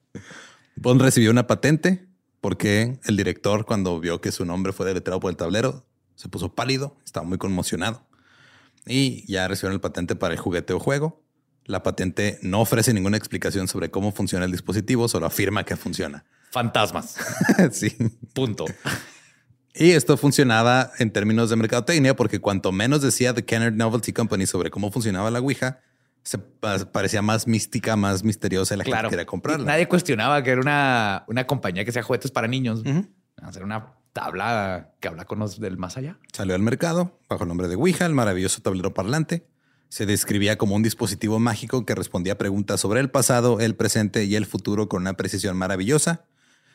Bond 0.76 1.02
recibió 1.02 1.30
una 1.30 1.46
patente 1.46 2.06
porque 2.40 2.98
el 3.04 3.16
director, 3.16 3.66
cuando 3.66 3.98
vio 4.00 4.20
que 4.20 4.32
su 4.32 4.44
nombre 4.44 4.72
fue 4.72 4.86
deletreado 4.86 5.20
por 5.20 5.30
el 5.30 5.36
tablero, 5.36 5.84
se 6.14 6.28
puso 6.28 6.54
pálido, 6.54 6.96
estaba 7.04 7.26
muy 7.26 7.38
conmocionado. 7.38 8.06
Y 8.86 9.30
ya 9.30 9.46
recibieron 9.48 9.74
el 9.74 9.80
patente 9.80 10.16
para 10.16 10.34
el 10.34 10.40
juguete 10.40 10.72
o 10.72 10.78
juego. 10.78 11.22
La 11.64 11.82
patente 11.82 12.38
no 12.42 12.60
ofrece 12.60 12.94
ninguna 12.94 13.16
explicación 13.16 13.68
sobre 13.68 13.90
cómo 13.90 14.12
funciona 14.12 14.44
el 14.44 14.52
dispositivo, 14.52 15.08
solo 15.08 15.26
afirma 15.26 15.64
que 15.64 15.76
funciona. 15.76 16.24
Fantasmas. 16.50 17.16
sí. 17.72 17.96
Punto. 18.32 18.64
Y 19.74 19.92
esto 19.92 20.16
funcionaba 20.16 20.90
en 20.98 21.10
términos 21.12 21.48
de 21.50 21.56
mercadotecnia 21.56 22.16
porque 22.16 22.40
cuanto 22.40 22.72
menos 22.72 23.02
decía 23.02 23.32
The 23.34 23.44
Kenner 23.44 23.72
Novelty 23.72 24.12
Company 24.12 24.46
sobre 24.46 24.70
cómo 24.70 24.90
funcionaba 24.90 25.30
la 25.30 25.38
Ouija, 25.40 25.80
se 26.22 26.38
pa- 26.38 26.90
parecía 26.92 27.22
más 27.22 27.46
mística, 27.46 27.96
más 27.96 28.24
misteriosa 28.24 28.74
y 28.74 28.78
la 28.78 28.84
Claro. 28.84 29.02
gente 29.08 29.16
quería 29.16 29.26
comprarla. 29.26 29.64
Nadie 29.66 29.86
cuestionaba 29.88 30.42
que 30.42 30.50
era 30.50 30.60
una, 30.60 31.24
una 31.28 31.46
compañía 31.46 31.84
que 31.84 31.90
hacía 31.90 32.02
juguetes 32.02 32.30
para 32.30 32.48
niños. 32.48 32.82
Hacer 33.42 33.62
una 33.62 33.94
tabla 34.12 34.90
que 35.00 35.08
habla 35.08 35.24
con 35.24 35.38
los 35.38 35.60
del 35.60 35.78
más 35.78 35.96
allá. 35.96 36.18
Salió 36.32 36.54
al 36.56 36.62
mercado 36.62 37.18
bajo 37.28 37.44
el 37.44 37.48
nombre 37.48 37.68
de 37.68 37.76
Ouija, 37.76 38.04
el 38.06 38.12
maravilloso 38.14 38.60
tablero 38.60 38.92
parlante. 38.92 39.46
Se 39.88 40.04
describía 40.04 40.58
como 40.58 40.74
un 40.74 40.82
dispositivo 40.82 41.38
mágico 41.38 41.86
que 41.86 41.94
respondía 41.94 42.34
a 42.34 42.38
preguntas 42.38 42.80
sobre 42.80 43.00
el 43.00 43.10
pasado, 43.10 43.60
el 43.60 43.74
presente 43.76 44.24
y 44.24 44.34
el 44.36 44.46
futuro 44.46 44.88
con 44.88 45.02
una 45.02 45.14
precisión 45.14 45.56
maravillosa. 45.56 46.24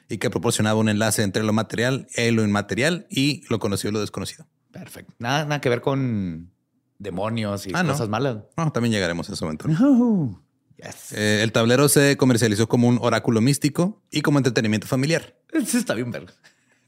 Y 0.10 0.18
que 0.18 0.30
proporcionaba 0.30 0.80
un 0.80 0.90
enlace 0.90 1.24
entre 1.24 1.44
lo 1.44 1.54
material 1.54 2.08
y 2.16 2.32
lo 2.32 2.44
inmaterial 2.44 3.08
y 3.10 3.44
lo 3.50 3.60
conocido 3.60 3.90
y 3.90 3.94
lo 3.94 4.00
desconocido. 4.02 4.46
Perfecto. 4.72 5.14
Nada, 5.20 5.44
nada 5.46 5.62
que 5.62 5.70
ver 5.70 5.82
con 5.82 6.52
demonios 7.00 7.68
y 7.68 7.72
Ah, 7.74 7.84
no. 7.84 7.92
cosas 7.94 8.10
malas. 8.10 8.38
No, 8.58 8.72
también 8.72 8.94
llegaremos 8.94 9.30
a 9.30 9.34
ese 9.34 9.44
momento. 9.46 9.68
¿no? 9.68 9.80
No. 9.80 10.42
Yes. 10.78 11.14
Eh, 11.14 11.42
el 11.42 11.52
tablero 11.52 11.88
se 11.88 12.18
comercializó 12.18 12.68
como 12.68 12.88
un 12.88 13.00
oráculo 13.02 13.40
místico 13.42 14.04
y 14.12 14.22
como 14.22 14.38
entretenimiento 14.40 14.88
familiar. 14.88 15.36
Eso 15.54 15.78
está 15.78 15.94
bien 15.94 16.12
verga. 16.12 16.34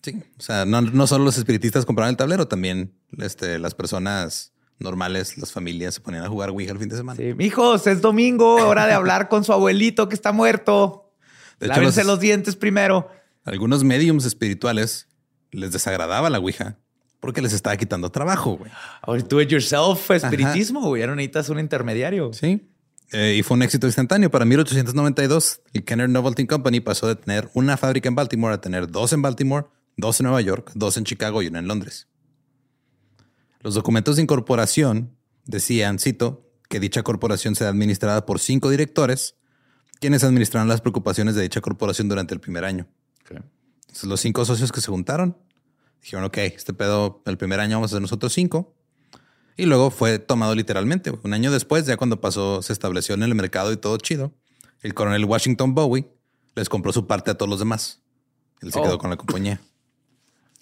Sí, 0.01 0.21
o 0.37 0.41
sea, 0.41 0.65
no, 0.65 0.81
no 0.81 1.07
solo 1.07 1.23
los 1.25 1.37
espiritistas 1.37 1.85
compraban 1.85 2.11
el 2.11 2.17
tablero, 2.17 2.47
también 2.47 2.93
este, 3.17 3.57
las 3.59 3.73
personas 3.73 4.53
normales, 4.79 5.37
las 5.37 5.51
familias 5.51 5.95
se 5.95 6.01
ponían 6.01 6.23
a 6.23 6.29
jugar 6.29 6.49
Ouija 6.49 6.71
el 6.71 6.77
fin 6.79 6.89
de 6.89 6.97
semana. 6.97 7.17
Sí. 7.17 7.33
Hijos, 7.43 7.87
es 7.87 8.01
domingo, 8.01 8.55
hora 8.67 8.85
de 8.85 8.93
hablar 8.93 9.27
con 9.29 9.43
su 9.43 9.53
abuelito 9.53 10.07
que 10.07 10.15
está 10.15 10.31
muerto. 10.31 11.06
De 11.59 11.67
hecho, 11.67 11.81
los- 11.81 12.05
los 12.05 12.19
dientes 12.19 12.55
primero. 12.55 13.09
Algunos 13.43 13.83
mediums 13.83 14.25
espirituales 14.25 15.07
les 15.51 15.71
desagradaba 15.71 16.29
la 16.29 16.39
Ouija 16.39 16.77
porque 17.19 17.41
les 17.41 17.53
estaba 17.53 17.75
quitando 17.77 18.11
trabajo, 18.11 18.57
güey. 18.57 18.71
Ahora, 19.01 19.21
do 19.23 19.41
it 19.41 19.49
yourself, 19.49 20.11
espiritismo, 20.11 20.81
güey. 20.81 21.01
Ya 21.01 21.07
no 21.07 21.15
necesitas 21.15 21.49
un 21.49 21.59
intermediario. 21.59 22.31
Sí. 22.33 22.69
Eh, 23.13 23.35
y 23.39 23.43
fue 23.43 23.55
un 23.55 23.63
éxito 23.63 23.87
instantáneo. 23.87 24.29
Para 24.29 24.43
1892, 24.45 25.61
el 25.73 25.83
Kenner 25.85 26.09
Novelty 26.09 26.45
Company 26.45 26.81
pasó 26.81 27.07
de 27.07 27.15
tener 27.15 27.49
una 27.53 27.77
fábrica 27.77 28.09
en 28.09 28.15
Baltimore 28.15 28.53
a 28.53 28.59
tener 28.61 28.91
dos 28.91 29.13
en 29.13 29.21
Baltimore, 29.21 29.65
dos 29.95 30.19
en 30.19 30.25
Nueva 30.25 30.41
York, 30.41 30.71
dos 30.75 30.97
en 30.97 31.05
Chicago 31.05 31.41
y 31.41 31.47
una 31.47 31.59
en 31.59 31.67
Londres. 31.69 32.07
Los 33.61 33.73
documentos 33.75 34.17
de 34.17 34.23
incorporación 34.23 35.15
decían, 35.45 35.99
cito, 35.99 36.43
que 36.69 36.81
dicha 36.81 37.01
corporación 37.03 37.55
sea 37.55 37.69
administrada 37.69 38.25
por 38.25 38.39
cinco 38.39 38.69
directores, 38.69 39.36
quienes 39.99 40.23
administraron 40.23 40.67
las 40.67 40.81
preocupaciones 40.81 41.35
de 41.35 41.41
dicha 41.43 41.61
corporación 41.61 42.07
durante 42.09 42.33
el 42.33 42.39
primer 42.39 42.65
año. 42.65 42.87
Entonces, 43.29 44.03
los 44.03 44.19
cinco 44.19 44.45
socios 44.45 44.71
que 44.71 44.81
se 44.81 44.87
juntaron 44.91 45.37
dijeron, 46.01 46.25
ok, 46.25 46.37
este 46.37 46.73
pedo, 46.73 47.21
el 47.25 47.37
primer 47.37 47.59
año 47.59 47.77
vamos 47.77 47.91
a 47.91 47.95
ser 47.95 48.01
nosotros 48.01 48.31
cinco. 48.33 48.73
Y 49.55 49.65
luego 49.65 49.89
fue 49.89 50.19
tomado 50.19 50.53
literalmente. 50.53 51.11
Un 51.23 51.33
año 51.33 51.51
después, 51.51 51.85
ya 51.85 51.97
cuando 51.97 52.21
pasó, 52.21 52.61
se 52.61 52.73
estableció 52.73 53.15
en 53.15 53.23
el 53.23 53.33
mercado 53.33 53.71
y 53.71 53.77
todo 53.77 53.97
chido, 53.97 54.33
el 54.81 54.93
coronel 54.93 55.25
Washington 55.25 55.73
Bowie 55.73 56.07
les 56.55 56.69
compró 56.69 56.93
su 56.93 57.07
parte 57.07 57.31
a 57.31 57.35
todos 57.35 57.49
los 57.49 57.59
demás. 57.59 58.01
Él 58.61 58.71
se 58.71 58.79
Oh. 58.79 58.83
quedó 58.83 58.97
con 58.99 59.09
la 59.09 59.15
compañía. 59.17 59.59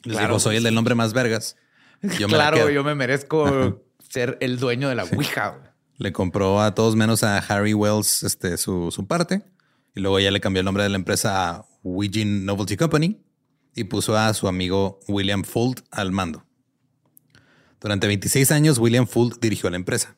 Les 0.03 0.13
Claro, 0.13 0.27
dijo, 0.35 0.39
soy 0.39 0.55
el 0.57 0.63
del 0.63 0.75
nombre 0.75 0.95
más 0.95 1.11
vergas. 1.13 1.57
Yo 2.19 2.27
me 2.27 2.33
la 2.37 2.43
claro, 2.43 2.57
quedo". 2.57 2.69
yo 2.69 2.83
me 2.83 2.93
merezco 2.95 3.81
ser 4.09 4.37
el 4.39 4.59
dueño 4.59 4.87
de 4.87 4.95
la 4.95 5.03
Ouija. 5.05 5.73
Le 5.97 6.11
compró 6.11 6.61
a 6.61 6.75
todos 6.75 6.95
menos 6.95 7.23
a 7.23 7.37
Harry 7.37 7.73
Wells 7.73 8.23
este, 8.23 8.57
su, 8.57 8.91
su 8.91 9.07
parte. 9.07 9.43
Y 9.95 10.01
luego 10.01 10.19
ya 10.19 10.31
le 10.31 10.41
cambió 10.41 10.59
el 10.59 10.65
nombre 10.65 10.83
de 10.83 10.89
la 10.89 10.97
empresa 10.97 11.49
a 11.49 11.65
Wiggin 11.83 12.45
Novelty 12.45 12.75
Company 12.75 13.21
y 13.75 13.85
puso 13.85 14.17
a 14.17 14.33
su 14.33 14.47
amigo 14.47 14.99
William 15.07 15.43
Fuld 15.43 15.81
al 15.91 16.11
mando. 16.11 16.45
Durante 17.79 18.07
26 18.07 18.51
años, 18.51 18.77
William 18.79 19.05
Fuld 19.05 19.39
dirigió 19.39 19.69
la 19.69 19.75
empresa. 19.75 20.17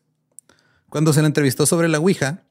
Cuando 0.90 1.12
se 1.12 1.22
le 1.22 1.28
entrevistó 1.28 1.66
sobre 1.66 1.90
la 1.90 2.00
Ouija, 2.00 2.46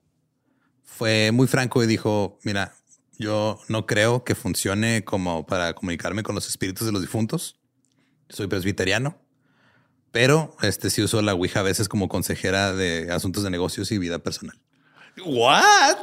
fue 0.85 1.31
muy 1.33 1.47
franco 1.47 1.83
y 1.83 1.87
dijo, 1.87 2.39
mira, 2.43 2.75
yo 3.19 3.61
no 3.69 3.87
creo 3.87 4.25
que 4.25 4.35
funcione 4.35 5.05
como 5.05 5.47
para 5.47 5.75
comunicarme 5.75 6.23
con 6.23 6.35
los 6.35 6.49
espíritus 6.49 6.87
de 6.87 6.93
los 6.93 7.01
difuntos. 7.01 7.59
Soy 8.29 8.47
presbiteriano. 8.47 9.17
Pero 10.17 10.57
este 10.63 10.89
sí 10.89 11.03
uso 11.03 11.21
la 11.21 11.35
Ouija 11.35 11.61
a 11.61 11.63
veces 11.63 11.91
como 11.91 12.09
consejera 12.09 12.73
de 12.73 13.13
asuntos 13.13 13.43
de 13.43 13.51
negocios 13.51 13.93
y 13.93 13.99
vida 13.99 14.19
personal. 14.19 14.59
What? 15.23 15.99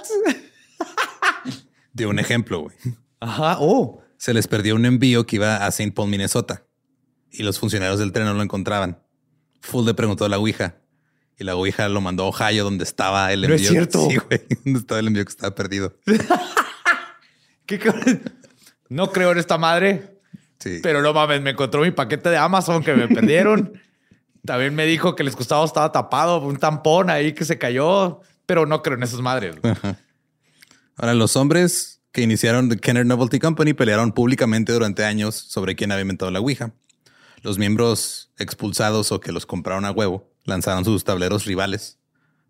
De 1.93 2.05
un 2.05 2.19
ejemplo, 2.19 2.59
güey. 2.61 2.75
Ajá. 3.19 3.57
Oh. 3.59 4.03
Se 4.17 4.35
les 4.35 4.47
perdió 4.47 4.75
un 4.75 4.85
envío 4.85 5.25
que 5.25 5.37
iba 5.37 5.65
a 5.65 5.67
St. 5.69 5.93
Paul, 5.93 6.11
Minnesota. 6.11 6.63
Y 7.31 7.41
los 7.41 7.57
funcionarios 7.57 7.97
del 7.97 8.11
tren 8.11 8.25
no 8.27 8.35
lo 8.35 8.43
encontraban. 8.43 9.01
Full 9.61 9.83
le 9.83 9.95
preguntó 9.95 10.25
a 10.25 10.29
la 10.29 10.37
Ouija. 10.37 10.75
Y 11.39 11.43
la 11.43 11.55
Ouija 11.55 11.89
lo 11.89 11.99
mandó 11.99 12.25
a 12.25 12.27
Ohio, 12.27 12.65
donde 12.65 12.83
estaba 12.83 13.33
el 13.33 13.41
No 13.41 13.47
envío. 13.47 13.63
es 13.65 13.67
cierto. 13.67 14.07
Sí, 14.11 14.17
güey. 14.17 14.41
Donde 14.63 14.79
estaba 14.79 14.99
el 14.99 15.07
envío 15.07 15.25
que 15.25 15.31
estaba 15.31 15.55
perdido. 15.55 15.97
¿Qué? 17.65 17.79
No 18.89 19.11
creo 19.11 19.31
en 19.31 19.39
esta 19.39 19.57
madre, 19.57 20.19
Sí. 20.59 20.81
pero 20.83 21.01
no 21.01 21.13
mames, 21.13 21.41
me 21.41 21.49
encontró 21.49 21.81
mi 21.81 21.89
paquete 21.89 22.29
de 22.29 22.37
Amazon 22.37 22.83
que 22.83 22.93
me 22.93 23.07
perdieron. 23.07 23.73
También 24.45 24.75
me 24.75 24.85
dijo 24.85 25.15
que 25.15 25.23
el 25.23 25.27
excusado 25.27 25.63
estaba 25.63 25.91
tapado, 25.91 26.39
un 26.41 26.57
tampón 26.57 27.09
ahí 27.09 27.33
que 27.33 27.45
se 27.45 27.57
cayó, 27.57 28.21
pero 28.45 28.65
no 28.65 28.81
creo 28.81 28.97
en 28.97 29.03
esas 29.03 29.21
madres. 29.21 29.55
Ahora, 30.97 31.13
los 31.13 31.35
hombres 31.35 32.01
que 32.11 32.21
iniciaron 32.21 32.69
The 32.69 32.77
Kenner 32.77 33.05
Novelty 33.05 33.39
Company 33.39 33.73
pelearon 33.73 34.11
públicamente 34.11 34.73
durante 34.73 35.05
años 35.05 35.35
sobre 35.35 35.75
quién 35.75 35.91
había 35.91 36.01
inventado 36.01 36.29
la 36.29 36.39
Ouija. 36.39 36.73
Los 37.41 37.57
miembros 37.57 38.31
expulsados 38.37 39.11
o 39.11 39.19
que 39.19 39.31
los 39.31 39.45
compraron 39.45 39.85
a 39.85 39.91
huevo 39.91 40.31
lanzaron 40.45 40.85
sus 40.85 41.03
tableros 41.03 41.45
rivales. 41.45 41.99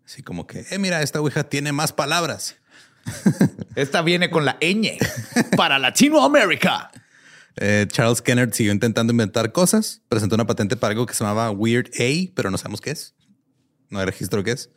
Así 0.04 0.22
como 0.22 0.46
que, 0.46 0.66
eh, 0.70 0.78
mira, 0.78 1.00
esta 1.02 1.20
Ouija 1.20 1.44
tiene 1.44 1.72
más 1.72 1.92
palabras. 1.92 2.56
Esta 3.76 4.00
viene 4.02 4.30
con 4.30 4.44
la 4.44 4.56
ñ 4.60 4.98
para 5.56 5.78
Latinoamérica. 5.78 6.90
Eh, 7.56 7.86
Charles 7.88 8.20
Kenner 8.20 8.52
siguió 8.52 8.72
intentando 8.72 9.12
inventar 9.12 9.52
cosas. 9.52 10.02
Presentó 10.08 10.34
una 10.34 10.46
patente 10.46 10.76
para 10.76 10.92
algo 10.92 11.06
que 11.06 11.14
se 11.14 11.24
llamaba 11.24 11.50
Weird 11.50 11.90
A, 11.98 12.32
pero 12.34 12.50
no 12.50 12.58
sabemos 12.58 12.80
qué 12.80 12.90
es. 12.90 13.14
No 13.90 13.98
hay 13.98 14.06
registro 14.06 14.42
qué 14.42 14.52
es. 14.52 14.70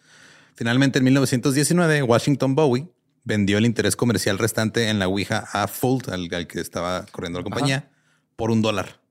Finalmente, 0.56 1.00
en 1.00 1.06
1919, 1.06 2.04
Washington 2.04 2.56
Bowie 2.56 2.90
vendió 3.24 3.58
el 3.58 3.66
interés 3.66 3.96
comercial 3.96 4.38
restante 4.38 4.90
en 4.90 5.00
la 5.00 5.08
Ouija 5.08 5.48
a 5.52 5.68
Fuld, 5.68 6.10
al, 6.10 6.34
al 6.34 6.48
que 6.48 6.62
estaba 6.62 7.06
corriendo 7.12 7.40
la 7.40 7.44
compañía, 7.44 7.92
por 8.36 8.52
un 8.52 8.62
dólar. 8.62 9.02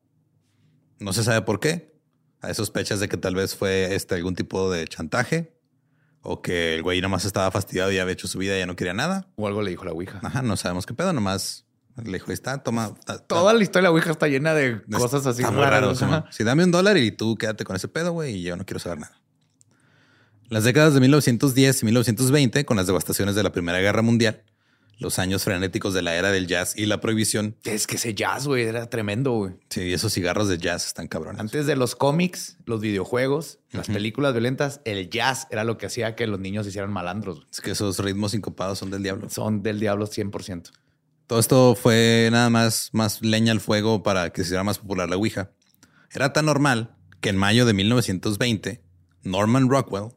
No 0.99 1.13
se 1.13 1.23
sabe 1.23 1.43
por 1.43 1.61
qué. 1.61 1.95
Hay 2.41 2.55
sospechas 2.55 3.01
de 3.01 3.09
que 3.09 3.17
tal 3.17 3.35
vez 3.35 3.55
fue 3.55 3.95
este, 3.95 4.15
algún 4.15 4.35
tipo 4.35 4.71
de 4.71 4.87
chantaje 4.87 5.53
o 6.23 6.43
que 6.43 6.75
el 6.75 6.83
güey 6.83 7.01
nomás 7.01 7.25
estaba 7.25 7.51
fastidiado 7.51 7.93
y 7.93 7.99
había 7.99 8.13
hecho 8.13 8.29
su 8.29 8.39
vida 8.39 8.57
y 8.57 8.61
ya 8.61 8.67
no 8.67 8.77
quería 8.77 8.95
nada. 8.95 9.29
O 9.37 9.47
algo 9.47 9.63
le 9.63 9.71
dijo 9.71 9.85
la 9.85 9.93
Ouija. 9.93 10.21
Ajá, 10.23 10.43
no 10.43 10.57
sabemos 10.57 10.87
qué 10.87 10.95
pedo, 10.95 11.13
nomás 11.13 11.66
le 12.05 12.13
dijo, 12.13 12.27
ahí 12.29 12.35
está, 12.35 12.59
toma. 12.63 12.95
ta- 13.07 13.19
ta- 13.19 13.27
Toda 13.27 13.53
la 13.55 13.63
historia 13.63 13.81
de 13.81 13.83
la 13.85 13.91
Ouija 13.91 14.11
está 14.11 14.29
llena 14.29 14.53
de 14.55 14.83
cosas 14.93 15.27
así 15.27 15.43
Está 15.43 15.51
muy 15.53 15.65
raro. 15.65 15.95
Si 16.31 16.45
dame 16.45 16.65
un 16.65 16.71
dólar 16.71 16.97
y 16.99 17.11
tú 17.11 17.37
quédate 17.37 17.65
con 17.65 17.75
ese 17.77 17.89
pedo, 17.89 18.13
güey, 18.13 18.37
y 18.37 18.43
yo 18.43 18.57
no 18.57 18.65
quiero 18.67 18.81
saber 18.81 18.99
nada. 18.99 19.19
Las 20.49 20.65
décadas 20.65 20.95
de 20.95 21.01
1910 21.01 21.83
y 21.83 21.85
1920, 21.87 22.65
con 22.65 22.77
las 22.77 22.87
devastaciones 22.87 23.35
de 23.35 23.43
la 23.43 23.51
Primera 23.51 23.81
Guerra 23.81 24.03
Mundial, 24.03 24.43
los 24.99 25.19
años 25.19 25.43
frenéticos 25.45 25.93
de 25.93 26.01
la 26.03 26.15
era 26.15 26.31
del 26.31 26.47
jazz 26.47 26.75
y 26.77 26.87
la 26.87 27.01
prohibición, 27.01 27.57
Es 27.65 27.87
que 27.87 27.97
ese 27.97 28.15
jazz, 28.15 28.47
güey, 28.47 28.63
era 28.65 28.89
tremendo, 28.89 29.33
güey. 29.33 29.55
sí, 29.69 29.93
esos 29.93 30.13
cigarros 30.15 30.49
de 30.49 30.57
jazz 30.59 30.87
están 30.87 31.09
cabrones. 31.09 31.41
Antes 31.41 31.67
de 31.67 31.77
los 31.77 31.97
cómics, 31.97 32.57
los 32.65 32.81
videojuegos, 32.81 33.59
las 33.73 33.89
películas 33.89 34.33
violentas, 34.33 34.81
el 34.85 35.11
jazz 35.11 35.49
era 35.51 35.65
lo 35.65 35.77
que 35.77 35.87
hacía 35.87 36.15
que 36.15 36.27
los 36.27 36.39
niños 36.41 36.65
se 36.65 36.71
hicieran 36.71 36.93
malandros. 36.93 37.47
Es 37.51 37.61
que 37.61 37.73
esos 37.73 37.99
ritmos 37.99 38.31
sincopados 38.31 38.79
son 38.79 38.91
del 38.91 39.03
diablo. 39.03 39.29
Son 39.29 39.63
del 39.63 39.81
diablo 39.81 40.07
100%. 40.07 40.71
Todo 41.27 41.39
esto 41.41 41.75
fue 41.75 42.29
nada 42.31 42.51
más, 42.51 42.91
más 42.93 43.21
leña 43.23 43.53
al 43.53 43.61
fuego 43.61 44.03
para 44.03 44.31
que 44.31 44.43
se 44.43 44.49
hiciera 44.49 44.63
más 44.65 44.79
popular 44.79 45.09
la 45.11 45.17
Ouija. 45.17 45.51
Era 46.13 46.33
tan 46.33 46.47
normal 46.47 46.95
que 47.21 47.31
en 47.31 47.37
mayo 47.37 47.67
de 47.67 47.73
1920, 47.75 48.83
Norman 49.25 49.69
Rockwell, 49.69 50.11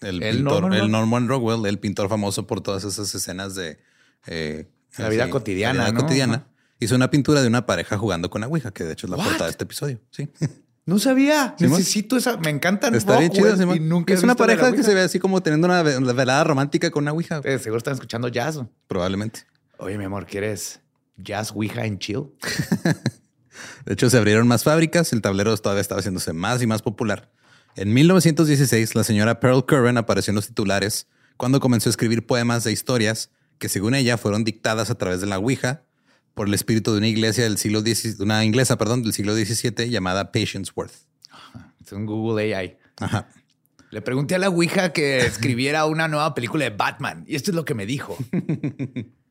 el, 0.00 0.22
¿El 0.22 0.36
pintor, 0.36 0.62
Norman 0.62 0.78
el 0.80 0.90
Norman 0.90 1.28
Rockwell, 1.28 1.66
el 1.66 1.78
pintor 1.78 2.08
famoso 2.08 2.46
por 2.46 2.60
todas 2.60 2.84
esas 2.84 3.12
escenas 3.14 3.54
de 3.54 3.78
eh, 4.26 4.70
La 4.98 5.08
vida 5.08 5.28
cotidiana, 5.30 5.78
la 5.78 5.84
vida 5.90 5.92
¿no? 5.94 6.00
cotidiana, 6.02 6.34
Ajá. 6.34 6.46
hizo 6.78 6.94
una 6.94 7.10
pintura 7.10 7.42
de 7.42 7.48
una 7.48 7.66
pareja 7.66 7.98
jugando 7.98 8.30
con 8.30 8.40
la 8.42 8.46
Ouija, 8.46 8.70
que 8.70 8.84
de 8.84 8.92
hecho 8.92 9.06
es 9.06 9.10
la 9.10 9.16
What? 9.16 9.24
portada 9.24 9.44
de 9.46 9.50
este 9.50 9.64
episodio. 9.64 10.00
Sí, 10.10 10.28
No 10.86 10.98
sabía. 10.98 11.56
Necesito 11.58 12.14
esa. 12.18 12.36
Me 12.36 12.50
encantan. 12.50 12.94
está 12.94 13.18
bien 13.18 13.32
chido. 13.32 13.56
Nunca 13.80 14.12
es 14.12 14.22
una 14.22 14.34
pareja 14.34 14.70
que 14.70 14.82
se 14.82 14.92
ve 14.92 15.00
así 15.00 15.18
como 15.18 15.42
teniendo 15.42 15.66
una 15.66 15.82
ve- 15.82 15.96
una 15.96 16.12
velada 16.12 16.44
romántica 16.44 16.90
con 16.90 17.04
una 17.04 17.12
Ouija. 17.12 17.40
Eh, 17.42 17.58
seguro 17.58 17.78
están 17.78 17.94
escuchando 17.94 18.28
jazz. 18.28 18.60
Probablemente. 18.86 19.46
Oye, 19.78 19.98
mi 19.98 20.04
amor, 20.04 20.26
¿quieres 20.26 20.80
jazz 21.16 21.52
Ouija 21.52 21.84
en 21.84 21.98
chill? 21.98 22.24
De 23.86 23.92
hecho, 23.92 24.10
se 24.10 24.16
abrieron 24.18 24.48
más 24.48 24.64
fábricas, 24.64 25.12
el 25.12 25.22
tablero 25.22 25.56
todavía 25.56 25.80
estaba 25.80 26.00
haciéndose 26.00 26.32
más 26.32 26.62
y 26.62 26.66
más 26.66 26.82
popular. 26.82 27.30
En 27.76 27.92
1916, 27.92 28.94
la 28.94 29.04
señora 29.04 29.40
Pearl 29.40 29.64
Curran 29.66 29.98
apareció 29.98 30.30
en 30.30 30.36
los 30.36 30.46
titulares 30.46 31.08
cuando 31.36 31.60
comenzó 31.60 31.88
a 31.88 31.90
escribir 31.90 32.26
poemas 32.26 32.66
e 32.66 32.72
historias 32.72 33.30
que, 33.58 33.68
según 33.68 33.94
ella, 33.94 34.16
fueron 34.16 34.44
dictadas 34.44 34.90
a 34.90 34.94
través 34.96 35.20
de 35.20 35.26
la 35.26 35.38
Ouija 35.38 35.82
por 36.34 36.48
el 36.48 36.54
espíritu 36.54 36.92
de 36.92 36.98
una 36.98 37.08
iglesia 37.08 37.44
del 37.44 37.58
siglo 37.58 37.80
XVII, 37.80 38.16
una 38.20 38.44
inglesa, 38.44 38.76
perdón, 38.76 39.02
del 39.02 39.12
siglo 39.12 39.34
XVII 39.34 39.90
llamada 39.90 40.32
Patience 40.32 40.72
Worth. 40.74 40.94
Es 41.84 41.92
un 41.92 42.06
Google 42.06 42.54
AI. 42.54 42.76
Ajá. 42.96 43.28
Le 43.90 44.02
pregunté 44.02 44.34
a 44.34 44.38
la 44.38 44.48
Ouija 44.48 44.92
que 44.92 45.18
escribiera 45.18 45.86
una 45.86 46.08
nueva 46.08 46.34
película 46.34 46.64
de 46.64 46.70
Batman 46.70 47.24
y 47.28 47.36
esto 47.36 47.52
es 47.52 47.54
lo 47.54 47.64
que 47.64 47.74
me 47.74 47.86
dijo. 47.86 48.16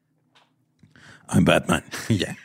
I'm 1.29 1.45
Batman. 1.45 1.83
Y 2.09 2.17
ya. 2.17 2.37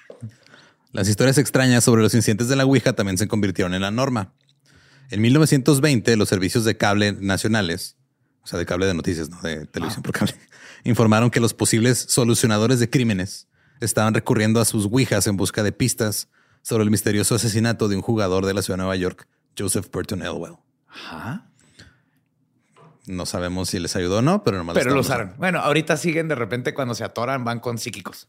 Las 0.93 1.09
historias 1.09 1.39
extrañas 1.39 1.85
sobre 1.85 2.03
los 2.03 2.15
incidentes 2.15 2.49
de 2.49 2.57
la 2.57 2.65
Ouija 2.65 2.95
también 2.95 3.19
se 3.19 3.29
convirtieron 3.29 3.75
en 3.75 3.83
la 3.83 3.91
norma. 3.91 4.33
En 5.11 5.21
1920, 5.21 6.17
los 6.17 6.29
servicios 6.29 6.65
de 6.65 6.77
cable 6.77 7.13
nacionales, 7.13 7.97
o 8.43 8.47
sea, 8.47 8.59
de 8.59 8.67
cable 8.67 8.87
de 8.87 8.95
noticias, 8.95 9.31
no 9.31 9.41
de 9.41 9.67
televisión 9.67 10.03
por 10.03 10.13
cable, 10.13 10.35
informaron 10.85 11.31
que 11.31 11.41
los 11.41 11.55
posibles 11.55 12.07
solucionadores 12.09 12.81
de 12.81 12.91
crímenes 12.91 13.49
estaban 13.81 14.15
recurriendo 14.15 14.61
a 14.61 14.65
sus 14.65 14.87
ouijas 14.87 15.27
en 15.27 15.37
busca 15.37 15.63
de 15.63 15.73
pistas 15.73 16.29
sobre 16.63 16.85
el 16.85 16.91
misterioso 16.91 17.35
asesinato 17.35 17.89
de 17.89 17.97
un 17.97 18.03
jugador 18.03 18.45
de 18.45 18.55
la 18.55 18.63
ciudad 18.63 18.77
de 18.77 18.85
Nueva 18.85 18.97
York, 18.97 19.29
Joseph 19.57 19.89
Burton 19.93 20.23
Elwell. 20.23 20.57
Ajá. 20.89 21.51
No 23.09 23.27
sabemos 23.27 23.71
si 23.71 23.79
les 23.79 23.97
ayudó 23.97 24.19
o 24.19 24.23
no, 24.23 24.45
pero 24.45 24.59
nomás 24.59 24.75
Pero 24.75 24.95
lo 24.95 25.01
usaron. 25.01 25.35
Bueno, 25.39 25.61
ahorita 25.61 25.97
siguen 25.97 26.29
de 26.29 26.35
repente 26.35 26.75
cuando 26.75 26.95
se 26.95 27.05
atoran, 27.05 27.43
van 27.45 27.59
con 27.59 27.79
psíquicos. 27.79 28.29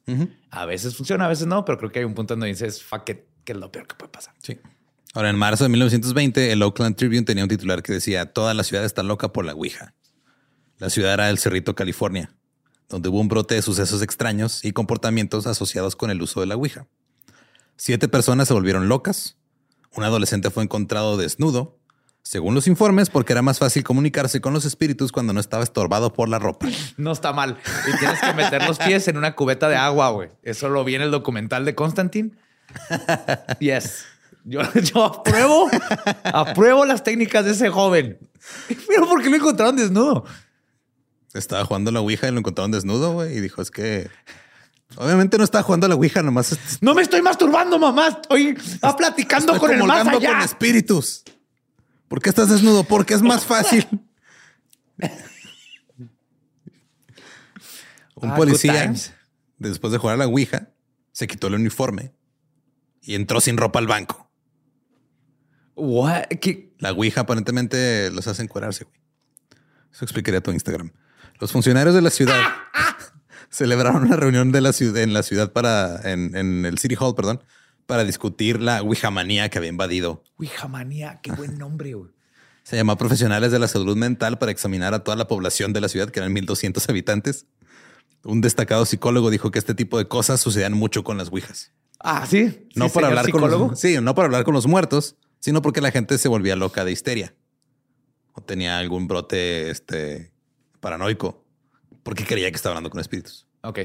A 0.49 0.65
veces 0.65 0.95
funciona, 0.95 1.25
a 1.25 1.27
veces 1.27 1.47
no, 1.47 1.65
pero 1.65 1.77
creo 1.77 1.91
que 1.91 1.99
hay 1.99 2.05
un 2.05 2.13
punto 2.13 2.33
donde 2.33 2.47
dices, 2.47 2.81
fuck 2.81 3.09
it, 3.09 3.19
que 3.43 3.51
es 3.51 3.57
lo 3.57 3.71
peor 3.71 3.87
que 3.87 3.95
puede 3.95 4.11
pasar. 4.11 4.33
Sí. 4.41 4.57
Ahora, 5.13 5.29
en 5.29 5.37
marzo 5.37 5.63
de 5.63 5.69
1920, 5.69 6.51
el 6.51 6.61
Oakland 6.61 6.95
Tribune 6.95 7.23
tenía 7.23 7.43
un 7.43 7.49
titular 7.49 7.81
que 7.81 7.93
decía: 7.93 8.31
Toda 8.31 8.53
la 8.53 8.63
ciudad 8.63 8.85
está 8.85 9.01
loca 9.01 9.33
por 9.33 9.43
la 9.43 9.53
Ouija. 9.53 9.95
La 10.77 10.89
ciudad 10.89 11.13
era 11.13 11.29
el 11.29 11.39
Cerrito, 11.39 11.75
California, 11.75 12.31
donde 12.87 13.09
hubo 13.09 13.19
un 13.19 13.27
brote 13.27 13.55
de 13.55 13.61
sucesos 13.61 14.01
extraños 14.01 14.63
y 14.63 14.71
comportamientos 14.71 15.47
asociados 15.47 15.95
con 15.95 16.11
el 16.11 16.21
uso 16.21 16.39
de 16.41 16.45
la 16.45 16.55
Ouija. 16.55 16.87
Siete 17.75 18.07
personas 18.07 18.47
se 18.47 18.53
volvieron 18.53 18.87
locas. 18.87 19.37
Un 19.95 20.03
adolescente 20.03 20.51
fue 20.51 20.63
encontrado 20.63 21.17
desnudo, 21.17 21.78
según 22.21 22.53
los 22.53 22.67
informes, 22.67 23.09
porque 23.09 23.33
era 23.33 23.41
más 23.41 23.57
fácil 23.59 23.83
comunicarse 23.83 24.39
con 24.41 24.53
los 24.53 24.65
espíritus 24.65 25.11
cuando 25.11 25.33
no 25.33 25.39
estaba 25.39 25.63
estorbado 25.63 26.13
por 26.13 26.29
la 26.29 26.37
ropa. 26.39 26.67
No 26.97 27.11
está 27.11 27.33
mal. 27.33 27.57
Y 27.91 27.97
tienes 27.97 28.19
que 28.21 28.33
meter 28.33 28.67
los 28.67 28.77
pies 28.77 29.07
en 29.07 29.17
una 29.17 29.35
cubeta 29.35 29.67
de 29.69 29.75
agua, 29.77 30.09
güey. 30.11 30.29
Eso 30.43 30.69
lo 30.69 30.83
vi 30.83 30.95
en 30.95 31.01
el 31.01 31.11
documental 31.11 31.65
de 31.65 31.75
Constantine. 31.75 32.31
Yes. 33.59 34.05
Yo, 34.45 34.61
yo 34.73 35.03
apruebo, 35.05 35.69
apruebo 36.23 36.85
las 36.85 37.03
técnicas 37.03 37.45
de 37.45 37.51
ese 37.51 37.69
joven. 37.69 38.17
Pero 38.87 39.07
¿por 39.07 39.21
qué 39.21 39.29
lo 39.29 39.35
encontraron 39.35 39.75
desnudo? 39.75 40.25
Estaba 41.33 41.65
jugando 41.65 41.91
la 41.91 41.99
Ouija 41.99 42.27
y 42.27 42.31
lo 42.31 42.39
encontraron 42.39 42.71
desnudo, 42.71 43.13
güey, 43.13 43.37
y 43.37 43.41
dijo: 43.41 43.61
Es 43.61 43.69
que. 43.71 44.09
Obviamente 44.95 45.37
no 45.37 45.43
estaba 45.43 45.61
jugando 45.63 45.85
a 45.85 45.89
la 45.89 45.95
Ouija, 45.95 46.23
nomás 46.23 46.51
es- 46.53 46.81
No 46.81 46.95
me 46.95 47.03
estoy 47.03 47.21
masturbando, 47.21 47.77
mamá. 47.77 48.07
Estoy 48.07 48.57
platicando 48.97 49.53
Estoy 49.53 49.69
con 49.69 49.77
el 49.79 49.83
más 49.85 50.07
allá. 50.07 50.29
con 50.31 50.41
espíritus. 50.41 51.23
¿Por 52.09 52.21
qué 52.21 52.29
estás 52.29 52.49
desnudo? 52.49 52.83
Porque 52.83 53.13
es 53.13 53.21
más 53.21 53.45
fácil. 53.47 53.87
Un 58.15 58.31
Ah, 58.31 58.35
policía, 58.35 58.93
después 59.57 59.93
de 59.93 59.97
jugar 59.97 60.15
a 60.15 60.17
la 60.17 60.27
Ouija, 60.27 60.69
se 61.13 61.27
quitó 61.27 61.47
el 61.47 61.53
uniforme 61.53 62.13
y 63.01 63.15
entró 63.15 63.39
sin 63.39 63.55
ropa 63.55 63.79
al 63.79 63.87
banco. 63.87 64.29
What? 65.75 66.23
¿Qué? 66.41 66.73
La 66.79 66.91
Ouija 66.91 67.21
aparentemente 67.21 68.11
los 68.11 68.27
hace 68.27 68.43
encuerarse, 68.43 68.83
güey. 68.83 68.99
Eso 69.93 70.03
explicaría 70.03 70.41
tu 70.41 70.51
Instagram. 70.51 70.91
Los 71.39 71.53
funcionarios 71.53 71.95
de 71.95 72.01
la 72.01 72.09
ciudad 72.09 72.41
celebraron 73.49 74.03
una 74.03 74.17
reunión 74.17 74.51
de 74.51 74.59
la 74.61 74.73
ciudad 74.73 75.01
en 75.01 75.13
la 75.13 75.23
ciudad 75.23 75.53
para 75.53 76.11
en, 76.11 76.35
en 76.35 76.65
el 76.65 76.77
City 76.77 76.95
Hall, 76.99 77.15
perdón, 77.15 77.41
para 77.89 78.03
discutir 78.03 78.61
la 78.61 78.83
Ouija 78.83 79.09
manía 79.09 79.49
que 79.49 79.57
había 79.57 79.71
invadido 79.71 80.23
Ouija 80.37 80.67
manía. 80.67 81.19
Qué 81.23 81.31
buen 81.31 81.57
nombre, 81.57 81.95
güey. 81.95 82.11
Se 82.61 82.75
llamó 82.75 82.91
a 82.91 82.97
profesionales 82.99 83.51
de 83.51 83.57
la 83.57 83.67
salud 83.67 83.97
mental 83.97 84.37
para 84.37 84.51
examinar 84.51 84.93
a 84.93 85.03
toda 85.03 85.17
la 85.17 85.27
población 85.27 85.73
de 85.73 85.81
la 85.81 85.89
ciudad, 85.89 86.11
que 86.11 86.19
eran 86.19 86.31
1200 86.31 86.87
habitantes. 86.87 87.47
Un 88.23 88.41
destacado 88.41 88.85
psicólogo 88.85 89.31
dijo 89.31 89.49
que 89.49 89.57
este 89.57 89.73
tipo 89.73 89.97
de 89.97 90.07
cosas 90.07 90.39
sucedían 90.39 90.73
mucho 90.73 91.03
con 91.03 91.17
las 91.17 91.29
ouijas. 91.29 91.71
Ah, 91.99 92.27
sí. 92.29 92.67
No 92.75 92.89
Sí, 92.89 92.93
para 92.93 93.07
señor 93.07 93.17
hablar 93.17 93.31
con 93.31 93.41
los, 93.49 93.79
sí, 93.79 93.97
no 93.99 94.11
hablar 94.11 94.43
con 94.43 94.53
los 94.53 94.67
muertos, 94.67 95.15
sino 95.39 95.63
porque 95.63 95.81
la 95.81 95.89
gente 95.89 96.19
se 96.19 96.27
volvía 96.27 96.55
loca 96.55 96.85
de 96.85 96.91
histeria 96.91 97.33
o 98.33 98.41
tenía 98.41 98.77
algún 98.77 99.07
brote 99.07 99.71
este 99.71 100.31
paranoico 100.79 101.43
porque 102.03 102.23
creía 102.23 102.51
que 102.51 102.55
estaba 102.55 102.73
hablando 102.73 102.91
con 102.91 103.01
espíritus. 103.01 103.47
Ok. 103.63 103.79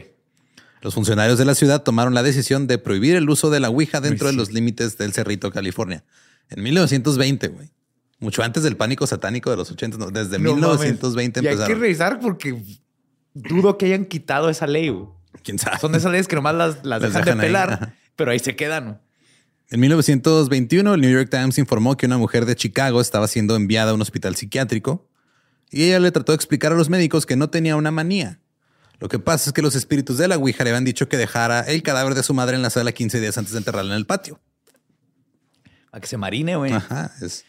Los 0.85 0.93
funcionarios 0.93 1.39
de 1.39 1.47
la 1.47 1.55
ciudad 1.55 1.83
tomaron 1.83 2.13
la 2.13 2.23
decisión 2.23 2.67
de 2.67 2.77
prohibir 2.77 3.17
el 3.17 3.29
uso 3.31 3.49
de 3.49 3.59
la 3.59 3.71
Ouija 3.71 4.03
dentro 4.03 4.27
de 4.27 4.35
los 4.35 4.53
límites 4.53 4.99
del 4.99 5.15
Cerrito, 5.15 5.51
California. 5.51 6.05
En 6.51 6.63
1920, 6.63 7.49
güey. 7.49 7.71
Mucho 8.21 8.43
antes 8.43 8.63
del 8.63 8.77
pánico 8.77 9.07
satánico 9.07 9.51
de 9.51 9.57
los 9.57 9.71
80, 9.71 9.97
no, 9.97 10.11
desde 10.11 10.39
No 10.39 10.55
1920 10.55 11.41
mames. 11.41 11.45
Y 11.45 11.49
hay 11.49 11.57
que 11.57 11.63
empezaron. 11.63 11.81
revisar 11.81 12.21
porque 12.21 12.63
dudo 13.33 13.79
que 13.79 13.87
hayan 13.87 14.05
quitado 14.05 14.51
esa 14.51 14.67
ley. 14.67 14.91
güey. 14.91 15.07
¿Quién 15.43 15.59
sabe? 15.59 15.79
Son 15.79 15.91
de 15.91 15.99
esas 15.99 16.13
leyes 16.13 16.29
que 16.29 16.37
nomás 16.37 16.55
las, 16.55 16.77
las 16.85 17.01
Las 17.01 17.03
dejan, 17.03 17.25
dejan 17.25 17.39
de 17.39 17.45
pelar, 17.45 17.95
pero 18.15 18.31
ahí 18.31 18.39
se 18.39 18.55
quedan. 18.55 19.01
En 19.71 19.81
1921, 19.81 20.95
el 20.95 21.01
New 21.01 21.11
York 21.11 21.31
Times 21.31 21.57
informó 21.57 21.97
que 21.97 22.05
una 22.05 22.19
mujer 22.19 22.45
de 22.45 22.57
Chicago 22.57 23.01
estaba 23.01 23.27
siendo 23.27 23.57
enviada 23.57 23.93
a 23.93 23.95
un 23.95 24.03
hospital 24.03 24.37
psiquiátrico 24.37 25.09
y 25.71 25.85
ella 25.85 25.99
le 25.99 26.13
trató 26.13 26.33
de 26.33 26.37
explicar 26.37 26.73
a 26.73 26.77
los 26.77 26.91
médicos 26.91 27.25
que 27.25 27.37
no 27.37 27.49
tenía 27.49 27.75
una 27.77 27.91
manía. 27.91 28.39
Lo 29.01 29.09
que 29.09 29.19
pasa 29.19 29.51
es 29.51 29.53
que 29.55 29.63
los 29.63 29.75
espíritus 29.75 30.19
de 30.19 30.29
la 30.29 30.37
Ouija 30.37 30.65
le 30.65 30.71
habían 30.71 30.85
dicho 30.85 31.09
que 31.09 31.17
dejara 31.17 31.61
el 31.61 31.83
cadáver 31.83 32.15
de 32.15 32.23
su 32.23 32.33
madre 32.35 32.57
en 32.57 32.63
la 32.63 32.71
sala 32.71 32.93
15 32.93 33.21
días 33.21 33.37
antes 33.39 33.53
de 33.53 33.59
enterrarla 33.59 33.93
en 33.93 33.99
el 33.99 34.07
patio. 34.07 34.41
A 35.93 36.01
que 36.01 36.07
se 36.07 36.17
marine, 36.17 36.57
güey. 36.57 36.73
Ajá, 36.73 37.13
es, 37.21 37.45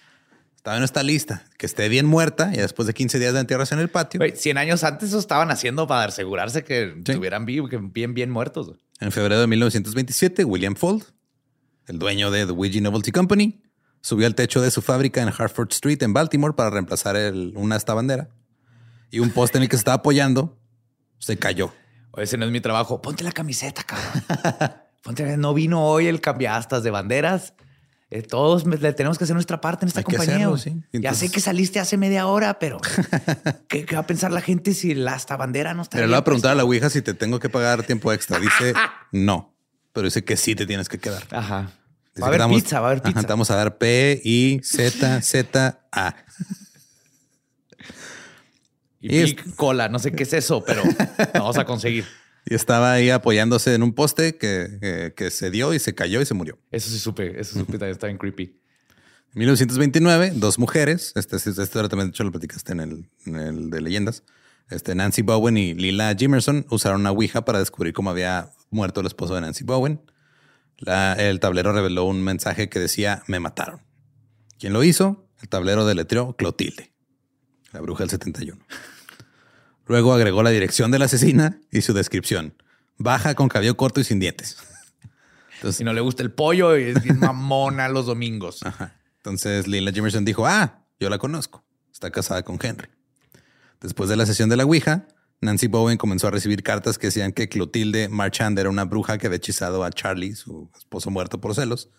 todavía 0.62 0.80
no 0.80 0.86
está 0.86 1.02
lista. 1.04 1.46
Que 1.58 1.66
esté 1.66 1.90
bien 1.90 2.06
muerta 2.06 2.52
y 2.54 2.58
después 2.58 2.88
de 2.88 2.94
15 2.94 3.20
días 3.20 3.34
de 3.34 3.40
entierras 3.40 3.72
en 3.72 3.80
el 3.80 3.90
patio. 3.90 4.20
Güey, 4.20 4.36
100 4.36 4.58
años 4.58 4.84
antes 4.84 5.10
eso 5.10 5.20
estaban 5.20 5.50
haciendo 5.52 5.88
para 5.88 6.06
asegurarse 6.10 6.64
que 6.64 6.94
Sí. 7.06 7.12
estuvieran 7.12 7.46
vivos, 7.46 7.70
que 7.70 7.78
bien, 7.78 8.14
bien 8.14 8.30
muertos. 8.32 8.72
En 9.00 9.12
febrero 9.12 9.40
de 9.42 9.48
1927, 9.48 10.46
William 10.46 10.76
Fold, 10.76 11.04
el 11.88 12.00
dueño 12.00 12.32
de 12.32 12.46
The 12.46 12.52
Ouija 12.52 12.82
Novelty 12.82 13.12
Company, 13.12 13.62
subió 14.02 14.28
al 14.28 14.36
techo 14.36 14.62
de 14.62 14.70
su 14.72 14.82
fábrica 14.82 15.22
en 15.22 15.30
Hartford 15.30 15.72
Street 15.72 16.02
en 16.04 16.14
Baltimore 16.14 16.54
para 16.56 16.70
reemplazar 16.70 17.16
el- 17.16 17.54
una 17.56 17.76
esta 17.76 17.94
bandera. 17.94 18.30
Y 19.12 19.20
un 19.20 19.32
poste 19.32 19.58
en 19.58 19.64
el 19.64 19.70
que 19.70 19.76
se 19.78 19.82
estaba 19.82 19.96
apoyando 19.96 20.58
se 21.20 21.38
cayó. 21.38 21.74
O 22.12 22.22
ese 22.22 22.38
no 22.38 22.46
es 22.46 22.52
mi 22.52 22.62
trabajo. 22.62 23.02
Ponte 23.02 23.24
la 23.24 23.32
camiseta, 23.32 23.84
cabrón. 23.84 24.74
Ponte, 25.04 25.38
no 25.38 25.54
vino 25.54 25.86
hoy 25.86 26.08
el 26.08 26.22
cambiastas 26.22 26.82
de 26.84 26.92
banderas. 26.92 27.54
Eh, 28.12 28.22
todos 28.22 28.66
le 28.66 28.94
tenemos 28.94 29.18
que 29.18 29.24
hacer 29.24 29.34
nuestra 29.34 29.60
parte 29.62 29.84
en 29.84 29.88
esta 29.88 30.02
Hay 30.02 30.04
compañía. 30.04 30.48
hacerlo. 30.48 30.84
Ya 30.94 31.14
sé 31.14 31.30
que 31.32 31.40
saliste 31.42 31.80
hace 31.80 31.98
media 31.98 32.28
hora, 32.28 32.60
pero 32.60 32.80
¿qué, 33.68 33.84
qué 33.86 33.96
va 33.96 34.02
a 34.02 34.08
pensar 34.08 34.32
la 34.32 34.42
gente 34.42 34.74
si 34.74 34.94
la 34.94 35.14
hasta 35.14 35.36
bandera 35.36 35.74
no 35.74 35.82
está 35.82 35.98
Pero 35.98 36.08
le 36.08 36.14
voy 36.14 36.20
a 36.20 36.24
preguntar 36.24 36.52
a 36.52 36.56
la 36.56 36.64
Ouija 36.64 36.90
si 36.90 37.02
te 37.02 37.14
tengo 37.14 37.40
que 37.40 37.50
pagar 37.50 37.84
tiempo 37.84 38.14
extra. 38.14 38.40
Dice 38.40 38.74
no, 39.12 39.56
pero 39.92 40.06
dice 40.06 40.24
que 40.24 40.38
sí 40.38 40.56
te 40.56 40.66
tienes 40.66 40.88
que 40.88 41.00
quedar. 41.00 41.24
Ajá. 41.32 41.72
Dice 42.14 42.22
Va 42.22 42.28
a 42.28 42.30
haber 42.30 42.48
pizza, 42.48 42.80
va 42.80 42.88
a 42.88 42.92
haber 42.92 43.00
Ajá, 43.02 43.10
pizza. 43.10 43.22
te 43.22 43.28
vamos 43.34 43.52
a 43.52 43.56
dar 43.56 43.78
P, 43.78 44.22
I, 44.24 44.62
Z, 44.64 45.22
Z, 45.22 45.80
A. 45.92 46.16
Y, 49.10 49.24
y 49.24 49.36
cola, 49.56 49.90
no 49.90 50.00
sé 50.00 50.12
qué 50.12 50.24
es 50.24 50.34
eso, 50.34 50.64
pero 50.66 50.84
lo 50.84 50.94
vamos 51.40 51.58
a 51.58 51.66
conseguir. 51.66 52.06
Y 52.48 52.54
estaba 52.54 52.94
ahí 52.94 53.10
apoyándose 53.10 53.74
en 53.74 53.82
un 53.84 53.94
poste 53.94 54.38
que, 54.38 54.78
que- 54.80 55.14
que 55.16 55.32
se 55.32 55.50
dio 55.50 55.74
y 55.74 55.80
se 55.80 55.96
cayó 55.96 56.22
y 56.22 56.26
se 56.26 56.34
murió. 56.34 56.58
Eso 56.72 56.90
sí 56.90 57.00
supe, 57.00 57.40
eso 57.40 57.58
supe 57.60 57.74
también 57.74 57.92
está 57.92 58.08
bien 58.08 58.18
creepy. 58.18 58.44
En 59.34 59.40
1929, 59.40 60.32
dos 60.36 60.60
mujeres, 60.60 61.12
este, 61.16 61.36
este, 61.38 61.50
este 61.50 61.66
también 61.90 62.08
de 62.08 62.10
hecho 62.12 62.24
lo 62.24 62.32
platicaste 62.32 62.72
en 62.74 62.80
el, 62.80 63.10
en 63.26 63.36
el 63.36 63.70
de 63.70 63.82
leyendas, 63.82 64.24
este, 64.70 64.96
Nancy 64.96 65.22
Bowen 65.24 65.58
y 65.58 65.74
Lila 65.74 66.16
Jimerson 66.18 66.66
usaron 66.70 67.02
una 67.02 67.12
Ouija 67.12 67.44
para 67.46 67.60
descubrir 67.60 67.94
cómo 67.94 68.10
había 68.12 68.52
muerto 68.70 69.02
el 69.02 69.08
esposo 69.08 69.36
de 69.36 69.42
Nancy 69.42 69.64
Bowen. 69.64 70.00
La- 70.78 71.14
el 71.14 71.40
tablero 71.40 71.74
reveló 71.74 72.06
un 72.06 72.24
mensaje 72.24 72.70
que 72.70 72.80
decía, 72.80 73.24
me 73.28 73.40
mataron. 73.40 73.82
¿Quién 74.60 74.72
lo 74.74 74.84
hizo? 74.84 75.28
El 75.42 75.50
tablero 75.50 75.86
deletreó 75.86 76.36
Clotilde, 76.38 76.92
la 77.74 77.82
bruja 77.82 78.04
del 78.04 78.10
71. 78.12 78.60
Luego 79.88 80.14
agregó 80.14 80.44
la 80.44 80.50
dirección 80.50 80.92
de 80.92 81.00
la 81.00 81.06
asesina 81.06 81.60
y 81.72 81.82
su 81.82 81.94
descripción. 81.94 82.54
Baja 82.98 83.36
con 83.36 83.50
cabello 83.50 83.78
corto 83.78 84.00
y 84.00 84.04
sin 84.04 84.20
dientes. 84.20 84.58
Si 85.72 85.84
no 85.84 85.94
le 85.94 86.02
gusta 86.02 86.22
el 86.22 86.32
pollo, 86.32 86.76
es 86.76 87.02
bien 87.02 87.18
mamona 87.20 87.90
los 87.90 88.06
domingos. 88.06 88.62
Ajá. 88.64 89.00
Entonces 89.18 89.68
Lila 89.68 89.92
Jimerson 89.92 90.24
dijo, 90.24 90.46
ah, 90.46 90.86
yo 91.00 91.10
la 91.10 91.18
conozco. 91.18 91.64
Está 91.92 92.12
casada 92.12 92.44
con 92.44 92.60
Henry. 92.62 92.90
Después 93.82 94.08
de 94.08 94.16
la 94.16 94.28
sesión 94.28 94.50
de 94.50 94.58
la 94.58 94.66
Ouija, 94.66 95.08
Nancy 95.42 95.68
Bowen 95.68 95.98
comenzó 95.98 96.28
a 96.28 96.32
recibir 96.32 96.62
cartas 96.62 97.00
que 97.00 97.08
decían 97.08 97.32
que 97.32 97.50
Clotilde 97.50 98.10
Marchand 98.10 98.60
era 98.60 98.70
una 98.70 98.86
bruja 98.86 99.18
que 99.18 99.28
había 99.28 99.38
hechizado 99.38 99.84
a 99.84 99.90
Charlie, 99.92 100.36
su 100.36 100.70
esposo 100.78 101.10
muerto 101.10 101.42
por 101.42 101.56
celos. 101.56 101.90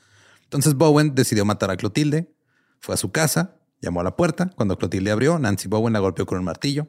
Entonces 0.44 0.74
Bowen 0.74 1.14
decidió 1.14 1.44
matar 1.44 1.70
a 1.70 1.76
Clotilde, 1.76 2.32
fue 2.78 2.94
a 2.94 2.98
su 2.98 3.10
casa, 3.10 3.56
llamó 3.80 4.00
a 4.00 4.04
la 4.04 4.14
puerta. 4.16 4.50
Cuando 4.54 4.78
Clotilde 4.78 5.10
abrió, 5.10 5.38
Nancy 5.38 5.66
Bowen 5.66 5.92
la 5.92 5.98
golpeó 5.98 6.26
con 6.26 6.38
un 6.38 6.44
martillo. 6.44 6.88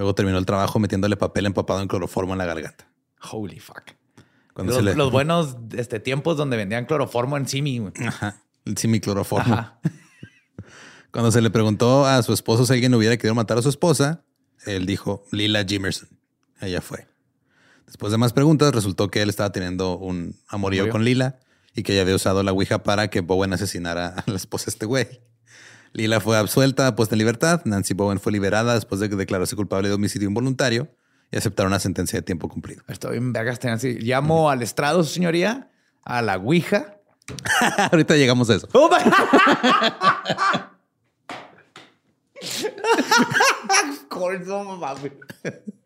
Luego 0.00 0.14
terminó 0.14 0.38
el 0.38 0.46
trabajo 0.46 0.78
metiéndole 0.78 1.18
papel 1.18 1.44
empapado 1.44 1.82
en 1.82 1.86
cloroformo 1.86 2.32
en 2.32 2.38
la 2.38 2.46
garganta. 2.46 2.90
Holy 3.32 3.60
fuck. 3.60 3.82
Cuando 4.54 4.72
Los, 4.72 4.76
se 4.78 4.82
le... 4.82 4.94
los 4.94 5.12
buenos 5.12 5.58
este, 5.76 6.00
tiempos 6.00 6.38
donde 6.38 6.56
vendían 6.56 6.86
cloroformo 6.86 7.36
en 7.36 7.46
Simi. 7.46 7.86
Ajá, 8.06 8.42
el 8.64 8.78
semicloroformo. 8.78 9.52
Ajá. 9.52 9.78
Cuando 11.12 11.30
se 11.30 11.42
le 11.42 11.50
preguntó 11.50 12.06
a 12.06 12.22
su 12.22 12.32
esposo 12.32 12.64
si 12.64 12.72
alguien 12.72 12.94
hubiera 12.94 13.18
querido 13.18 13.34
matar 13.34 13.58
a 13.58 13.62
su 13.62 13.68
esposa, 13.68 14.24
él 14.64 14.86
dijo 14.86 15.26
Lila 15.32 15.66
Jimerson. 15.68 16.08
Ella 16.62 16.80
fue. 16.80 17.06
Después 17.84 18.10
de 18.10 18.16
más 18.16 18.32
preguntas, 18.32 18.74
resultó 18.74 19.10
que 19.10 19.20
él 19.20 19.28
estaba 19.28 19.52
teniendo 19.52 19.98
un 19.98 20.34
amorío 20.48 20.84
Amorío. 20.84 20.92
con 20.92 21.04
Lila 21.04 21.40
y 21.74 21.82
que 21.82 21.92
ella 21.92 22.00
había 22.00 22.14
usado 22.14 22.42
la 22.42 22.52
Ouija 22.52 22.82
para 22.84 23.10
que 23.10 23.20
Bowen 23.20 23.52
asesinara 23.52 24.14
a 24.16 24.24
la 24.30 24.36
esposa 24.36 24.64
de 24.64 24.70
este 24.70 24.86
güey. 24.86 25.20
Lila 25.92 26.20
fue 26.20 26.36
absuelta, 26.36 26.94
puesta 26.94 27.14
en 27.14 27.18
libertad. 27.18 27.62
Nancy 27.64 27.94
Bowen 27.94 28.20
fue 28.20 28.32
liberada 28.32 28.74
después 28.74 29.00
de 29.00 29.08
que 29.10 29.16
declararse 29.16 29.56
culpable 29.56 29.88
de 29.88 29.94
homicidio 29.94 30.28
involuntario 30.28 30.88
y 31.32 31.36
aceptar 31.36 31.66
una 31.66 31.78
sentencia 31.80 32.18
de 32.18 32.22
tiempo 32.22 32.48
cumplido. 32.48 32.82
Estoy 32.88 33.16
en 33.16 33.32
vergas. 33.32 33.64
así. 33.64 33.94
Llamo 34.00 34.50
al 34.50 34.62
estrado, 34.62 35.02
su 35.04 35.12
señoría, 35.14 35.70
a 36.02 36.22
la 36.22 36.36
Ouija. 36.36 36.96
Ahorita 37.92 38.16
llegamos 38.16 38.50
a 38.50 38.54
eso. 38.56 38.68
Oh. 38.72 38.90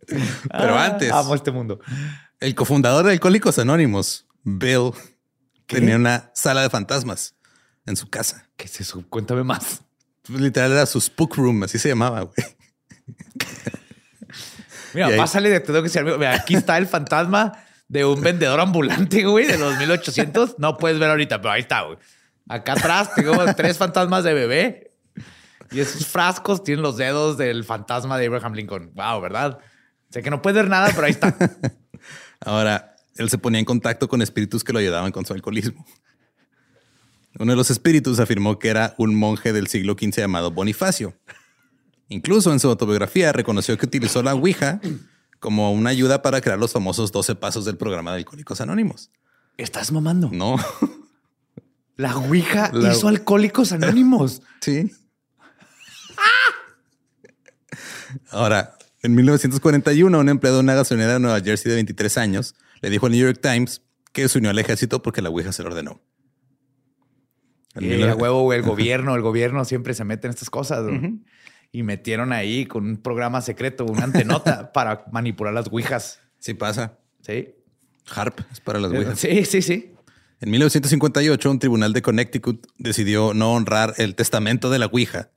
Pero 0.06 0.74
Ah, 0.76 0.84
antes, 0.86 1.10
Amo 1.12 1.34
este 1.34 1.50
mundo. 1.50 1.80
el 2.40 2.54
cofundador 2.54 3.04
de 3.06 3.12
Alcohólicos 3.12 3.58
Anónimos, 3.58 4.26
Bill, 4.42 4.90
tenía 5.66 5.96
una 5.96 6.30
sala 6.34 6.62
de 6.62 6.70
fantasmas 6.70 7.34
en 7.86 7.96
su 7.96 8.08
casa. 8.10 8.48
¿Qué 8.56 8.66
es 8.66 8.80
eso? 8.80 9.04
Cuéntame 9.08 9.44
más. 9.44 9.82
Pues, 10.26 10.40
Literal 10.40 10.72
era 10.72 10.86
su 10.86 11.00
spook 11.00 11.36
room, 11.36 11.62
así 11.64 11.78
se 11.78 11.88
llamaba, 11.88 12.22
güey. 12.22 12.34
Mira, 14.94 15.08
ahí- 15.08 15.16
pásale 15.16 15.50
de 15.50 15.60
todo 15.60 15.82
que. 15.82 16.02
Mira, 16.02 16.34
aquí 16.34 16.54
está 16.54 16.78
el 16.78 16.86
fantasma 16.86 17.52
de 17.88 18.04
un 18.04 18.20
vendedor 18.20 18.60
ambulante, 18.60 19.24
güey, 19.24 19.46
de 19.46 19.58
los 19.58 19.76
1800. 19.78 20.56
No 20.58 20.76
puedes 20.78 20.98
ver 20.98 21.10
ahorita, 21.10 21.40
pero 21.40 21.52
ahí 21.52 21.60
está, 21.62 21.82
güey. 21.82 21.98
Acá 22.48 22.72
atrás 22.74 23.14
tengo 23.14 23.32
tres 23.54 23.76
fantasmas 23.78 24.24
de 24.24 24.34
bebé. 24.34 24.90
Y 25.70 25.80
esos 25.80 26.06
frascos 26.06 26.62
tienen 26.62 26.82
los 26.82 26.96
dedos 26.96 27.36
del 27.36 27.64
fantasma 27.64 28.18
de 28.18 28.26
Abraham 28.26 28.52
Lincoln. 28.54 28.92
Wow, 28.94 29.20
¿verdad? 29.20 29.58
Sé 30.10 30.22
que 30.22 30.30
no 30.30 30.40
puedes 30.40 30.54
ver 30.56 30.68
nada, 30.68 30.90
pero 30.94 31.06
ahí 31.06 31.12
está. 31.12 31.34
Ahora, 32.40 32.94
él 33.16 33.28
se 33.30 33.38
ponía 33.38 33.58
en 33.58 33.64
contacto 33.64 34.06
con 34.08 34.22
espíritus 34.22 34.62
que 34.62 34.72
lo 34.72 34.78
ayudaban 34.78 35.10
con 35.10 35.24
su 35.24 35.32
alcoholismo. 35.32 35.84
Uno 37.38 37.52
de 37.52 37.56
los 37.56 37.70
espíritus 37.70 38.20
afirmó 38.20 38.58
que 38.58 38.68
era 38.68 38.94
un 38.98 39.14
monje 39.14 39.52
del 39.52 39.66
siglo 39.66 39.94
XV 39.98 40.18
llamado 40.18 40.50
Bonifacio. 40.52 41.14
Incluso 42.08 42.52
en 42.52 42.60
su 42.60 42.68
autobiografía 42.68 43.32
reconoció 43.32 43.76
que 43.76 43.86
utilizó 43.86 44.22
la 44.22 44.34
Ouija 44.34 44.80
como 45.40 45.72
una 45.72 45.90
ayuda 45.90 46.22
para 46.22 46.40
crear 46.40 46.58
los 46.58 46.72
famosos 46.72 47.10
12 47.12 47.34
pasos 47.34 47.64
del 47.64 47.76
programa 47.76 48.12
de 48.12 48.18
Alcohólicos 48.18 48.60
Anónimos. 48.60 49.10
Estás 49.56 49.90
mamando. 49.92 50.30
No, 50.32 50.56
La 51.96 52.16
Ouija 52.16 52.70
La- 52.72 52.92
hizo 52.92 53.08
alcohólicos 53.08 53.72
anónimos. 53.72 54.42
sí. 54.60 54.90
Ahora, 58.30 58.76
en 59.02 59.14
1941, 59.14 60.18
un 60.18 60.28
empleado 60.28 60.58
de 60.58 60.62
una 60.64 60.74
gasolinera 60.74 61.14
de 61.14 61.20
Nueva 61.20 61.40
Jersey 61.40 61.68
de 61.70 61.76
23 61.76 62.18
años 62.18 62.54
le 62.80 62.90
dijo 62.90 63.06
al 63.06 63.12
New 63.12 63.20
York 63.26 63.40
Times 63.42 63.82
que 64.12 64.28
se 64.28 64.38
unió 64.38 64.50
al 64.50 64.58
ejército 64.58 65.02
porque 65.02 65.22
la 65.22 65.30
Ouija 65.30 65.52
se 65.52 65.62
lo 65.62 65.68
ordenó. 65.70 66.00
Mil- 67.80 68.08
a 68.08 68.14
huevo, 68.14 68.52
el 68.52 68.62
gobierno, 68.72 69.14
el 69.14 69.22
gobierno 69.22 69.64
siempre 69.64 69.94
se 69.94 70.04
mete 70.04 70.26
en 70.26 70.30
estas 70.32 70.50
cosas. 70.50 70.84
Y 71.72 71.82
metieron 71.82 72.32
ahí 72.32 72.66
con 72.66 72.84
un 72.86 72.96
programa 72.98 73.40
secreto, 73.40 73.84
una 73.84 74.04
antenota 74.04 74.72
para 74.72 75.04
manipular 75.10 75.52
las 75.52 75.66
ouijas. 75.68 76.20
Sí 76.38 76.54
pasa. 76.54 76.98
Sí. 77.22 77.54
HARP 78.14 78.40
es 78.52 78.60
para 78.60 78.78
las 78.78 78.92
Ouijas. 78.92 79.18
Sí, 79.18 79.44
sí, 79.44 79.62
sí. 79.62 79.90
En 80.40 80.50
1958, 80.50 81.50
un 81.50 81.58
tribunal 81.58 81.92
de 81.94 82.02
Connecticut 82.02 82.66
decidió 82.76 83.32
no 83.32 83.54
honrar 83.54 83.94
el 83.96 84.14
testamento 84.14 84.68
de 84.70 84.78
la 84.78 84.86
Ouija 84.86 85.30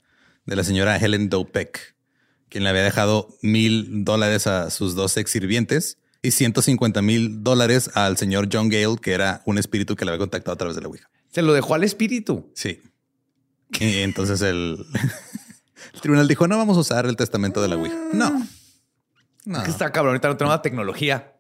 de 0.46 0.56
la 0.58 0.64
señora 0.66 0.98
Helen 0.98 1.30
Dopeck, 1.30 1.96
quien 2.50 2.64
le 2.66 2.70
había 2.70 2.84
dejado 2.84 3.30
mil 3.42 4.04
dólares 4.04 4.48
a 4.48 4.70
sus 4.70 4.96
dos 4.96 5.16
ex 5.18 5.32
sirvientes 5.32 5.98
y 6.22 6.32
150 6.32 7.02
mil 7.02 7.42
dólares 7.44 7.90
al 7.96 8.18
señor 8.18 8.50
John 8.52 8.68
Gale, 8.70 8.98
que 9.02 9.14
era 9.14 9.42
un 9.46 9.58
espíritu 9.58 9.96
que 9.96 10.04
le 10.06 10.12
había 10.12 10.20
contactado 10.20 10.54
a 10.54 10.58
través 10.58 10.76
de 10.76 10.82
la 10.82 10.90
Ouija. 10.90 11.10
Se 11.38 11.44
lo 11.44 11.54
dejó 11.54 11.76
al 11.76 11.84
espíritu. 11.84 12.50
Sí. 12.56 12.82
Y 13.80 14.00
entonces 14.00 14.42
el, 14.42 14.84
el 15.94 16.02
tribunal 16.02 16.28
dijo, 16.28 16.48
no 16.48 16.58
vamos 16.58 16.76
a 16.78 16.80
usar 16.80 17.06
el 17.06 17.16
testamento 17.16 17.62
de 17.62 17.68
la 17.68 17.76
Ouija. 17.76 17.96
No. 18.12 18.44
No. 19.46 19.64
Que 19.64 19.70
está 19.70 19.92
cabrón. 19.92 20.14
Ahorita 20.16 20.30
no 20.30 20.38
tenemos 20.38 20.56
la 20.58 20.62
tecnología 20.64 21.36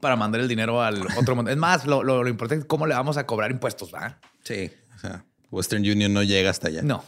para 0.00 0.16
mandar 0.16 0.40
el 0.40 0.48
dinero 0.48 0.80
al 0.80 1.06
otro 1.18 1.36
mundo. 1.36 1.50
Es 1.50 1.58
más, 1.58 1.84
lo, 1.84 2.02
lo- 2.02 2.22
lo 2.22 2.28
importante 2.30 2.62
es 2.62 2.66
cómo 2.66 2.86
le 2.86 2.94
vamos 2.94 3.18
a 3.18 3.26
cobrar 3.26 3.50
impuestos, 3.50 3.92
¿va? 3.92 4.18
Sí. 4.44 4.70
O 4.96 4.98
sea, 4.98 5.26
Western 5.50 5.82
Union 5.82 6.10
no 6.14 6.22
llega 6.22 6.48
hasta 6.48 6.68
allá. 6.68 6.80
No. 6.80 7.04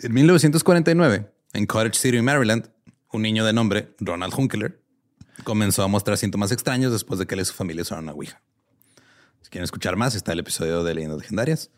En 0.00 0.12
1949, 0.12 1.32
en 1.52 1.66
Cottage 1.66 1.94
City, 2.00 2.20
Maryland, 2.20 2.68
un 3.12 3.22
niño 3.22 3.44
de 3.44 3.52
nombre 3.52 3.94
Ronald 4.00 4.34
Hunkeler 4.36 4.82
comenzó 5.44 5.84
a 5.84 5.86
mostrar 5.86 6.18
síntomas 6.18 6.50
extraños 6.50 6.90
después 6.90 7.20
de 7.20 7.26
que 7.28 7.36
él 7.36 7.42
y 7.42 7.44
su 7.44 7.54
familia 7.54 7.82
usaron 7.82 8.04
una 8.06 8.12
Ouija. 8.14 8.42
Si 9.44 9.50
quieren 9.50 9.64
escuchar 9.64 9.96
más, 9.96 10.14
está 10.14 10.32
el 10.32 10.38
episodio 10.38 10.82
de 10.84 10.94
Leyendas 10.94 11.18
Legendarias. 11.18 11.70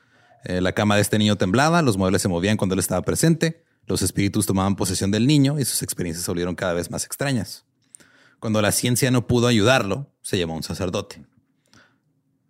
Eh, 0.44 0.60
la 0.60 0.70
cama 0.72 0.94
de 0.94 1.02
este 1.02 1.18
niño 1.18 1.36
temblaba, 1.36 1.82
los 1.82 1.96
muebles 1.96 2.22
se 2.22 2.28
movían 2.28 2.56
cuando 2.56 2.74
él 2.74 2.78
estaba 2.78 3.02
presente, 3.02 3.64
los 3.86 4.02
espíritus 4.02 4.46
tomaban 4.46 4.76
posesión 4.76 5.10
del 5.10 5.26
niño 5.26 5.58
y 5.58 5.64
sus 5.64 5.82
experiencias 5.82 6.24
se 6.24 6.30
volvieron 6.30 6.54
cada 6.54 6.72
vez 6.74 6.90
más 6.92 7.04
extrañas. 7.04 7.64
Cuando 8.38 8.62
la 8.62 8.70
ciencia 8.70 9.10
no 9.10 9.26
pudo 9.26 9.48
ayudarlo, 9.48 10.12
se 10.22 10.38
llamó 10.38 10.52
a 10.54 10.56
un 10.58 10.62
sacerdote. 10.62 11.24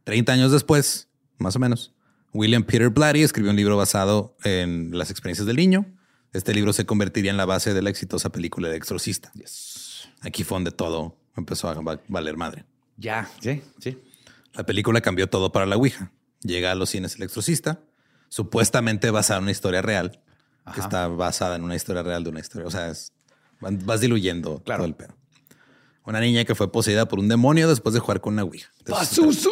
Treinta 0.04 0.32
años 0.34 0.52
después, 0.52 1.08
más 1.38 1.56
o 1.56 1.58
menos, 1.58 1.94
William 2.34 2.62
Peter 2.64 2.90
Blatty 2.90 3.22
escribió 3.22 3.50
un 3.50 3.56
libro 3.56 3.76
basado 3.78 4.36
en 4.44 4.96
las 4.96 5.10
experiencias 5.10 5.46
del 5.46 5.56
niño. 5.56 5.86
Este 6.34 6.52
libro 6.52 6.74
se 6.74 6.84
convertiría 6.84 7.30
en 7.30 7.38
la 7.38 7.46
base 7.46 7.72
de 7.72 7.80
la 7.80 7.88
exitosa 7.88 8.28
película 8.30 8.68
El 8.68 8.74
Exorcista. 8.74 9.32
Aquí 10.20 10.44
fue 10.44 10.56
donde 10.56 10.72
todo 10.72 11.16
empezó 11.36 11.68
a 11.70 11.74
va- 11.80 12.00
valer 12.08 12.36
madre. 12.36 12.66
Ya. 12.98 13.30
Sí, 13.40 13.62
sí. 13.78 13.96
La 14.56 14.64
película 14.64 15.00
cambió 15.00 15.28
todo 15.28 15.52
para 15.52 15.66
la 15.66 15.76
Ouija. 15.76 16.12
Llega 16.42 16.72
a 16.72 16.74
los 16.74 16.90
cines 16.90 17.16
El 17.16 17.22
Exorcista, 17.24 17.80
supuestamente 18.28 19.10
basada 19.10 19.38
en 19.38 19.44
una 19.44 19.52
historia 19.52 19.82
real, 19.82 20.20
que 20.74 20.80
está 20.80 21.08
basada 21.08 21.56
en 21.56 21.62
una 21.64 21.76
historia 21.76 22.02
real 22.02 22.24
de 22.24 22.30
una 22.30 22.40
historia. 22.40 22.66
O 22.66 22.70
sea, 22.70 22.88
es- 22.90 23.12
vas 23.60 24.00
diluyendo 24.00 24.62
Claro. 24.64 24.80
todo 24.80 24.88
el 24.88 24.94
pedo. 24.94 25.14
Una 26.04 26.20
niña 26.20 26.44
que 26.44 26.54
fue 26.54 26.70
poseída 26.70 27.06
por 27.08 27.18
un 27.18 27.28
demonio 27.28 27.68
después 27.68 27.92
de 27.92 28.00
jugar 28.00 28.20
con 28.20 28.34
una 28.34 28.44
Ouija. 28.44 28.70
¡Pazuzu! 28.86 29.50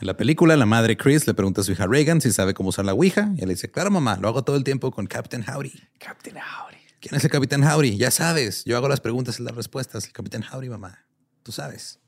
En 0.00 0.06
la 0.06 0.16
película, 0.16 0.56
la 0.56 0.66
madre 0.66 0.96
Chris 0.96 1.26
le 1.26 1.34
pregunta 1.34 1.60
a 1.60 1.64
su 1.64 1.72
hija 1.72 1.86
Reagan 1.86 2.20
si 2.20 2.30
sabe 2.32 2.54
cómo 2.54 2.68
usar 2.70 2.84
la 2.84 2.94
Ouija. 2.94 3.30
Y 3.36 3.40
él 3.42 3.48
le 3.48 3.54
dice, 3.54 3.70
claro, 3.70 3.90
mamá, 3.90 4.16
lo 4.20 4.28
hago 4.28 4.42
todo 4.44 4.56
el 4.56 4.64
tiempo 4.64 4.90
con 4.90 5.06
Captain 5.06 5.44
Howdy. 5.48 5.72
Captain 5.98 6.36
Howdy. 6.36 6.76
¿Quién 7.00 7.14
es 7.16 7.24
el 7.24 7.30
Capitán 7.30 7.62
Howdy? 7.64 7.96
Ya 7.96 8.10
sabes. 8.10 8.64
Yo 8.64 8.76
hago 8.76 8.88
las 8.88 9.00
preguntas 9.00 9.38
y 9.38 9.42
las 9.42 9.54
respuestas. 9.54 10.06
El 10.06 10.12
Capitán 10.12 10.42
Howdy, 10.50 10.68
mamá. 10.68 10.98
Tú 11.42 11.52
sabes. 11.52 12.00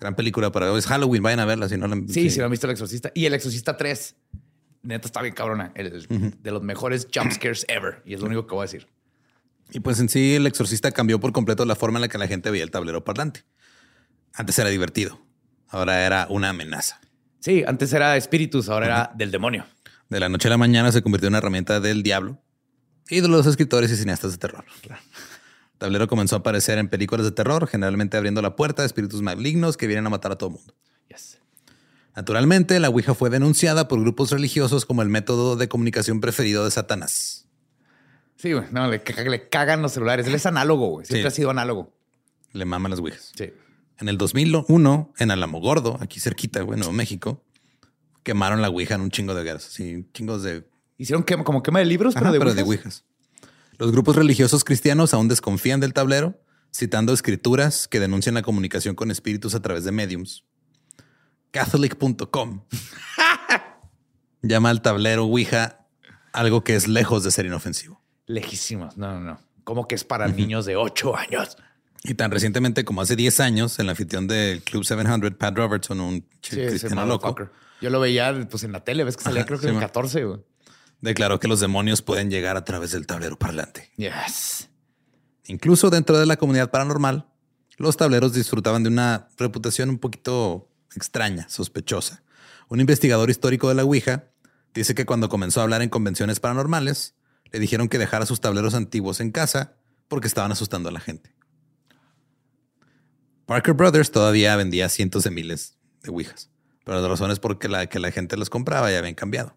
Gran 0.00 0.14
película 0.14 0.52
para. 0.52 0.76
Es 0.76 0.86
Halloween. 0.86 1.22
Vayan 1.22 1.40
a 1.40 1.44
verla 1.44 1.68
si 1.68 1.76
no 1.76 1.86
la 1.86 1.94
han 1.94 2.08
Sí, 2.08 2.30
sí, 2.30 2.38
lo 2.38 2.44
han 2.44 2.50
visto 2.50 2.66
El 2.66 2.72
Exorcista. 2.72 3.10
Y 3.14 3.26
El 3.26 3.34
Exorcista 3.34 3.76
3. 3.76 4.16
Neta 4.82 5.06
está 5.06 5.22
bien 5.22 5.34
cabrona. 5.34 5.72
El, 5.74 6.06
De 6.40 6.50
los 6.50 6.62
mejores 6.62 7.08
jump 7.12 7.32
scares 7.32 7.64
ever. 7.68 8.02
Y 8.04 8.14
es 8.14 8.20
lo 8.20 8.26
único 8.26 8.46
que 8.46 8.54
voy 8.54 8.62
a 8.62 8.66
decir. 8.66 8.86
Y 9.70 9.80
pues 9.80 10.00
en 10.00 10.08
sí, 10.08 10.34
el 10.34 10.46
exorcista 10.46 10.92
cambió 10.92 11.20
por 11.20 11.32
completo 11.32 11.64
la 11.64 11.76
forma 11.76 11.98
en 11.98 12.02
la 12.02 12.08
que 12.08 12.18
la 12.18 12.26
gente 12.26 12.50
veía 12.50 12.64
el 12.64 12.70
tablero 12.70 13.04
parlante. 13.04 13.44
Antes 14.32 14.58
era 14.58 14.70
divertido. 14.70 15.20
Ahora 15.68 16.06
era 16.06 16.26
una 16.30 16.50
amenaza. 16.50 17.00
Sí, 17.40 17.64
antes 17.66 17.92
era 17.92 18.16
espíritus, 18.16 18.68
ahora 18.68 18.86
era 18.86 19.12
del 19.14 19.30
demonio. 19.30 19.66
De 20.08 20.20
la 20.20 20.28
noche 20.28 20.48
a 20.48 20.50
la 20.50 20.56
mañana 20.56 20.90
se 20.90 21.02
convirtió 21.02 21.26
en 21.26 21.32
una 21.32 21.38
herramienta 21.38 21.80
del 21.80 22.02
diablo 22.02 22.40
y 23.10 23.20
de 23.20 23.28
los 23.28 23.46
escritores 23.46 23.90
y 23.90 23.96
cineastas 23.96 24.32
de 24.32 24.38
terror. 24.38 24.64
El 24.82 24.96
tablero 25.78 26.06
comenzó 26.08 26.36
a 26.36 26.38
aparecer 26.40 26.78
en 26.78 26.88
películas 26.88 27.24
de 27.24 27.32
terror, 27.32 27.66
generalmente 27.66 28.16
abriendo 28.16 28.42
la 28.42 28.56
puerta 28.56 28.82
a 28.82 28.86
espíritus 28.86 29.22
malignos 29.22 29.76
que 29.76 29.86
vienen 29.86 30.06
a 30.06 30.10
matar 30.10 30.32
a 30.32 30.36
todo 30.36 30.50
mundo. 30.50 30.74
Yes. 31.08 31.38
Naturalmente, 32.16 32.78
la 32.80 32.88
Ouija 32.88 33.14
fue 33.14 33.30
denunciada 33.30 33.86
por 33.88 34.00
grupos 34.00 34.30
religiosos 34.30 34.84
como 34.86 35.02
el 35.02 35.08
método 35.08 35.56
de 35.56 35.68
comunicación 35.68 36.20
preferido 36.20 36.64
de 36.64 36.70
Satanás. 36.70 37.46
Sí, 38.36 38.52
güey. 38.52 38.66
No, 38.70 38.88
le, 38.88 39.02
le 39.28 39.48
cagan 39.48 39.82
los 39.82 39.92
celulares. 39.92 40.26
Él 40.26 40.34
es 40.34 40.46
análogo, 40.46 40.88
güey. 40.88 41.06
Siempre 41.06 41.22
Sí. 41.22 41.26
ha 41.26 41.30
sido 41.36 41.50
análogo. 41.50 41.92
Le 42.52 42.64
maman 42.64 42.90
las 42.90 43.00
Ouijas. 43.00 43.32
Sí. 43.36 43.52
En 43.98 44.08
el 44.08 44.16
2001, 44.18 45.12
en 45.18 45.30
Alamogordo, 45.30 45.98
aquí 46.00 46.20
cerquita, 46.20 46.62
güey, 46.62 46.78
Nuevo 46.78 46.92
México, 46.92 47.44
quemaron 48.22 48.62
la 48.62 48.68
Ouija 48.68 48.94
en 48.94 49.00
un 49.00 49.10
chingo 49.10 49.34
de 49.34 49.40
hogueras. 49.40 49.64
Sí, 49.64 50.06
chingos 50.14 50.42
de 50.42 50.68
Hicieron 50.98 51.24
quema- 51.24 51.44
como 51.44 51.62
quema 51.62 51.78
de 51.80 51.84
libros, 51.84 52.16
Ajá, 52.16 52.30
pero 52.32 52.52
de 52.54 52.62
ouijas. 52.62 52.66
ouijas. 52.66 53.04
Los 53.78 53.92
grupos 53.92 54.16
religiosos 54.16 54.64
cristianos 54.64 55.14
aún 55.14 55.28
desconfían 55.28 55.78
del 55.78 55.92
tablero, 55.92 56.40
citando 56.74 57.12
escrituras 57.12 57.86
que 57.86 58.00
denuncian 58.00 58.34
la 58.34 58.42
comunicación 58.42 58.96
con 58.96 59.12
espíritus 59.12 59.54
a 59.54 59.62
través 59.62 59.84
de 59.84 59.92
mediums. 59.92 60.44
Catholic.com 61.52 62.64
llama 64.42 64.70
al 64.70 64.82
tablero 64.82 65.24
Ouija 65.24 65.86
algo 66.32 66.64
que 66.64 66.74
es 66.74 66.88
lejos 66.88 67.22
de 67.22 67.30
ser 67.30 67.46
inofensivo. 67.46 68.02
Lejísimos. 68.26 68.96
No, 68.96 69.14
no, 69.14 69.20
no. 69.20 69.40
Como 69.62 69.86
que 69.86 69.94
es 69.94 70.02
para 70.02 70.26
niños 70.26 70.66
de 70.66 70.76
8 70.76 71.16
años. 71.16 71.56
Y 72.02 72.14
tan 72.14 72.30
recientemente 72.30 72.84
como 72.84 73.00
hace 73.00 73.16
10 73.16 73.40
años, 73.40 73.78
el 73.78 73.88
anfitrión 73.88 74.26
del 74.26 74.62
Club 74.62 74.84
700, 74.84 75.32
Pat 75.32 75.56
Robertson, 75.56 76.00
un 76.00 76.26
Sí, 76.42 76.56
cristiano 76.56 77.06
loco. 77.06 77.34
Yo 77.80 77.90
lo 77.90 78.00
veía 78.00 78.46
pues, 78.50 78.64
en 78.64 78.72
la 78.72 78.82
tele. 78.82 79.04
Ves 79.04 79.16
que 79.16 79.22
salía 79.22 79.42
Ajá, 79.42 79.46
creo 79.46 79.58
que 79.58 79.66
sí, 79.66 79.68
en 79.68 79.74
el 79.76 79.80
man. 79.80 79.88
14, 79.88 80.24
güey. 80.24 80.40
Declaró 81.00 81.38
que 81.40 81.48
los 81.48 81.60
demonios 81.60 82.02
pueden 82.02 82.30
llegar 82.30 82.56
a 82.56 82.64
través 82.64 82.92
del 82.92 83.06
tablero 83.06 83.38
parlante. 83.38 83.90
Yes. 83.96 84.68
Incluso 85.46 85.90
dentro 85.90 86.18
de 86.18 86.26
la 86.26 86.36
comunidad 86.36 86.70
paranormal, 86.70 87.26
los 87.76 87.96
tableros 87.96 88.32
disfrutaban 88.32 88.82
de 88.82 88.88
una 88.88 89.28
reputación 89.36 89.88
un 89.88 89.98
poquito 89.98 90.68
extraña, 90.94 91.48
sospechosa. 91.48 92.22
Un 92.68 92.80
investigador 92.80 93.30
histórico 93.30 93.68
de 93.68 93.74
la 93.74 93.84
Ouija 93.84 94.30
dice 94.74 94.94
que 94.94 95.06
cuando 95.06 95.28
comenzó 95.28 95.60
a 95.60 95.62
hablar 95.62 95.82
en 95.82 95.88
convenciones 95.88 96.40
paranormales, 96.40 97.14
le 97.50 97.58
dijeron 97.58 97.88
que 97.88 97.98
dejara 97.98 98.26
sus 98.26 98.40
tableros 98.40 98.74
antiguos 98.74 99.20
en 99.20 99.30
casa 99.30 99.76
porque 100.08 100.26
estaban 100.26 100.52
asustando 100.52 100.88
a 100.88 100.92
la 100.92 101.00
gente. 101.00 101.34
Parker 103.46 103.74
Brothers 103.74 104.10
todavía 104.10 104.56
vendía 104.56 104.88
cientos 104.90 105.24
de 105.24 105.30
miles 105.30 105.78
de 106.02 106.10
Ouijas, 106.10 106.50
pero 106.84 107.00
la 107.00 107.08
razón 107.08 107.30
es 107.30 107.38
porque 107.38 107.68
la 107.68 107.86
que 107.86 107.98
la 107.98 108.10
gente 108.10 108.36
los 108.36 108.50
compraba 108.50 108.90
ya 108.90 108.98
habían 108.98 109.14
cambiado. 109.14 109.56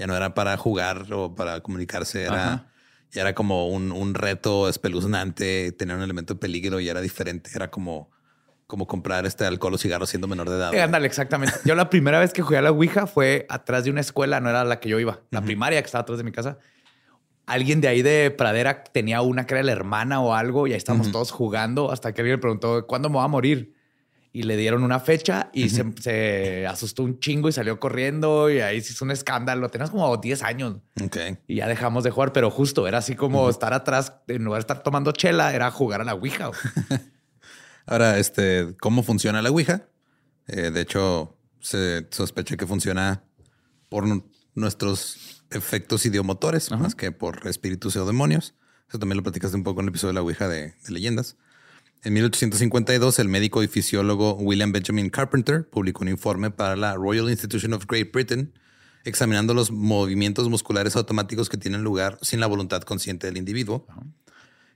Ya 0.00 0.06
no 0.06 0.16
era 0.16 0.32
para 0.32 0.56
jugar 0.56 1.12
o 1.12 1.34
para 1.34 1.60
comunicarse, 1.60 2.22
era, 2.22 2.54
Ajá. 2.54 2.66
ya 3.10 3.20
era 3.20 3.34
como 3.34 3.68
un, 3.68 3.92
un 3.92 4.14
reto 4.14 4.66
espeluznante, 4.66 5.72
tenía 5.72 5.94
un 5.94 6.00
elemento 6.00 6.32
de 6.32 6.40
peligro 6.40 6.80
y 6.80 6.88
era 6.88 7.02
diferente. 7.02 7.50
Era 7.54 7.70
como, 7.70 8.10
como 8.66 8.86
comprar 8.86 9.26
este 9.26 9.44
alcohol 9.44 9.74
o 9.74 9.76
cigarros 9.76 10.08
siendo 10.08 10.26
menor 10.26 10.48
de 10.48 10.56
edad. 10.56 10.72
Eh, 10.72 10.80
ándale, 10.80 11.06
exactamente. 11.06 11.54
Yo 11.66 11.74
la 11.74 11.90
primera 11.90 12.18
vez 12.18 12.32
que 12.32 12.40
jugué 12.40 12.56
a 12.56 12.62
la 12.62 12.70
Ouija 12.70 13.06
fue 13.06 13.44
atrás 13.50 13.84
de 13.84 13.90
una 13.90 14.00
escuela, 14.00 14.40
no 14.40 14.48
era 14.48 14.64
la 14.64 14.80
que 14.80 14.88
yo 14.88 14.98
iba, 14.98 15.20
la 15.30 15.42
primaria 15.42 15.82
que 15.82 15.84
estaba 15.84 16.00
atrás 16.00 16.16
de 16.16 16.24
mi 16.24 16.32
casa. 16.32 16.56
Alguien 17.44 17.82
de 17.82 17.88
ahí 17.88 18.00
de 18.00 18.30
Pradera 18.30 18.82
tenía 18.82 19.20
una 19.20 19.44
que 19.44 19.52
era 19.52 19.62
la 19.62 19.72
hermana 19.72 20.22
o 20.22 20.32
algo 20.32 20.66
y 20.66 20.70
ahí 20.70 20.78
estábamos 20.78 21.12
todos 21.12 21.30
jugando 21.30 21.92
hasta 21.92 22.14
que 22.14 22.22
alguien 22.22 22.36
le 22.36 22.40
preguntó, 22.40 22.86
¿cuándo 22.86 23.10
me 23.10 23.16
voy 23.16 23.24
a 23.26 23.28
morir? 23.28 23.74
Y 24.32 24.44
le 24.44 24.56
dieron 24.56 24.84
una 24.84 25.00
fecha 25.00 25.50
y 25.52 25.70
se, 25.70 25.84
se 26.00 26.66
asustó 26.66 27.02
un 27.02 27.18
chingo 27.18 27.48
y 27.48 27.52
salió 27.52 27.80
corriendo 27.80 28.48
y 28.48 28.60
ahí 28.60 28.80
se 28.80 28.92
hizo 28.92 29.04
un 29.04 29.10
escándalo. 29.10 29.68
Tenías 29.70 29.90
como 29.90 30.16
10 30.16 30.42
años 30.44 30.76
y 31.48 31.56
ya 31.56 31.66
dejamos 31.66 32.04
de 32.04 32.10
jugar, 32.12 32.32
pero 32.32 32.48
justo 32.48 32.86
era 32.86 32.98
así 32.98 33.16
como 33.16 33.50
estar 33.50 33.72
atrás, 33.74 34.12
en 34.28 34.44
lugar 34.44 34.58
de 34.60 34.62
estar 34.62 34.82
tomando 34.84 35.10
chela, 35.10 35.52
era 35.52 35.70
jugar 35.72 36.00
a 36.00 36.04
la 36.04 36.14
Ouija. 36.14 36.50
Ahora, 37.86 38.18
este, 38.18 38.76
¿cómo 38.80 39.02
funciona 39.02 39.42
la 39.42 39.50
Ouija? 39.50 39.88
Eh, 40.46 40.70
de 40.70 40.80
hecho, 40.80 41.36
se 41.60 42.06
sospecha 42.10 42.56
que 42.56 42.66
funciona 42.66 43.24
por 43.88 44.06
nu- 44.06 44.30
nuestros 44.54 45.44
efectos 45.50 46.06
idiomotores, 46.06 46.70
más 46.70 46.94
que 46.94 47.10
por 47.10 47.46
espíritus 47.48 47.96
o 47.96 48.06
demonios. 48.06 48.54
Eso 48.88 48.98
también 48.98 49.16
lo 49.16 49.22
platicaste 49.24 49.56
un 49.56 49.64
poco 49.64 49.80
en 49.80 49.86
el 49.86 49.90
episodio 49.90 50.10
de 50.10 50.14
la 50.14 50.22
Ouija 50.22 50.46
de, 50.48 50.74
de 50.84 50.90
leyendas. 50.92 51.36
En 52.02 52.14
1852, 52.14 53.18
el 53.18 53.28
médico 53.28 53.62
y 53.62 53.68
fisiólogo 53.68 54.34
William 54.34 54.72
Benjamin 54.72 55.10
Carpenter 55.10 55.68
publicó 55.68 56.02
un 56.02 56.08
informe 56.08 56.50
para 56.50 56.74
la 56.74 56.94
Royal 56.94 57.28
Institution 57.28 57.74
of 57.74 57.84
Great 57.86 58.10
Britain 58.10 58.54
examinando 59.04 59.54
los 59.54 59.70
movimientos 59.70 60.48
musculares 60.48 60.96
automáticos 60.96 61.48
que 61.48 61.56
tienen 61.56 61.82
lugar 61.82 62.18
sin 62.22 62.40
la 62.40 62.46
voluntad 62.46 62.82
consciente 62.82 63.26
del 63.26 63.36
individuo. 63.36 63.86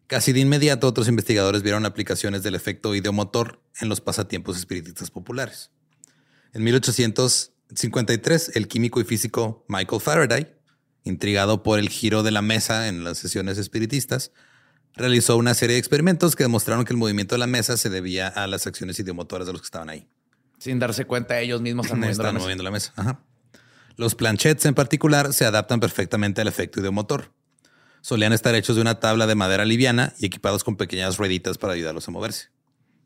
Casi 0.07 0.33
de 0.33 0.41
inmediato, 0.41 0.87
otros 0.87 1.09
investigadores 1.09 1.63
vieron 1.63 1.87
aplicaciones 1.87 2.43
del 2.43 2.55
efecto 2.55 2.95
ideomotor 2.95 3.63
en 3.81 3.89
los 3.89 4.01
pasatiempos 4.01 4.59
espiritistas 4.59 5.11
populares. 5.11 5.71
En 6.53 6.63
1853, 6.63 8.53
el 8.55 8.69
químico 8.69 9.01
y 9.01 9.05
físico 9.05 9.65
Michael 9.69 10.01
Faraday, 10.01 10.55
intrigado 11.05 11.63
por 11.63 11.79
el 11.79 11.89
giro 11.89 12.23
de 12.23 12.31
la 12.31 12.43
mesa 12.43 12.89
en 12.89 13.03
las 13.05 13.19
sesiones 13.19 13.59
espiritistas, 13.59 14.31
realizó 14.97 15.37
una 15.37 15.55
serie 15.55 15.75
de 15.75 15.81
experimentos 15.81 16.37
que 16.37 16.45
demostraron 16.45 16.85
que 16.85 16.93
el 16.93 16.97
movimiento 16.99 17.35
de 17.35 17.39
la 17.41 17.47
mesa 17.47 17.77
se 17.77 17.91
debía 17.91 18.29
a 18.29 18.47
las 18.47 18.67
acciones 18.67 18.99
ideomotoras 18.99 19.47
de 19.47 19.53
los 19.53 19.63
que 19.63 19.67
estaban 19.67 19.89
ahí. 19.91 20.09
Sin 20.59 20.79
darse 20.79 21.05
cuenta, 21.05 21.39
ellos 21.41 21.61
mismos 21.61 21.87
están 21.87 22.01
moviendo 22.01 22.23
la 22.23 22.29
Están 22.29 22.35
mesa. 22.35 22.43
moviendo 22.45 22.65
la 22.65 22.71
mesa. 22.71 22.93
Ajá. 22.97 23.21
Los 23.97 24.15
planchets 24.15 24.65
en 24.67 24.75
particular 24.75 25.33
se 25.33 25.45
adaptan 25.45 25.79
perfectamente 25.81 26.41
al 26.41 26.49
efecto 26.49 26.81
ideomotor. 26.81 27.33
Solían 28.01 28.33
estar 28.33 28.55
hechos 28.55 28.77
de 28.77 28.83
una 28.83 28.99
tabla 29.01 29.27
de 29.27 29.35
madera 29.35 29.65
liviana 29.65 30.13
y 30.19 30.27
equipados 30.27 30.65
con 30.65 30.77
pequeñas 30.77 31.17
rueditas 31.17 31.59
para 31.59 31.73
ayudarlos 31.75 32.07
a 32.09 32.11
moverse. 32.11 32.49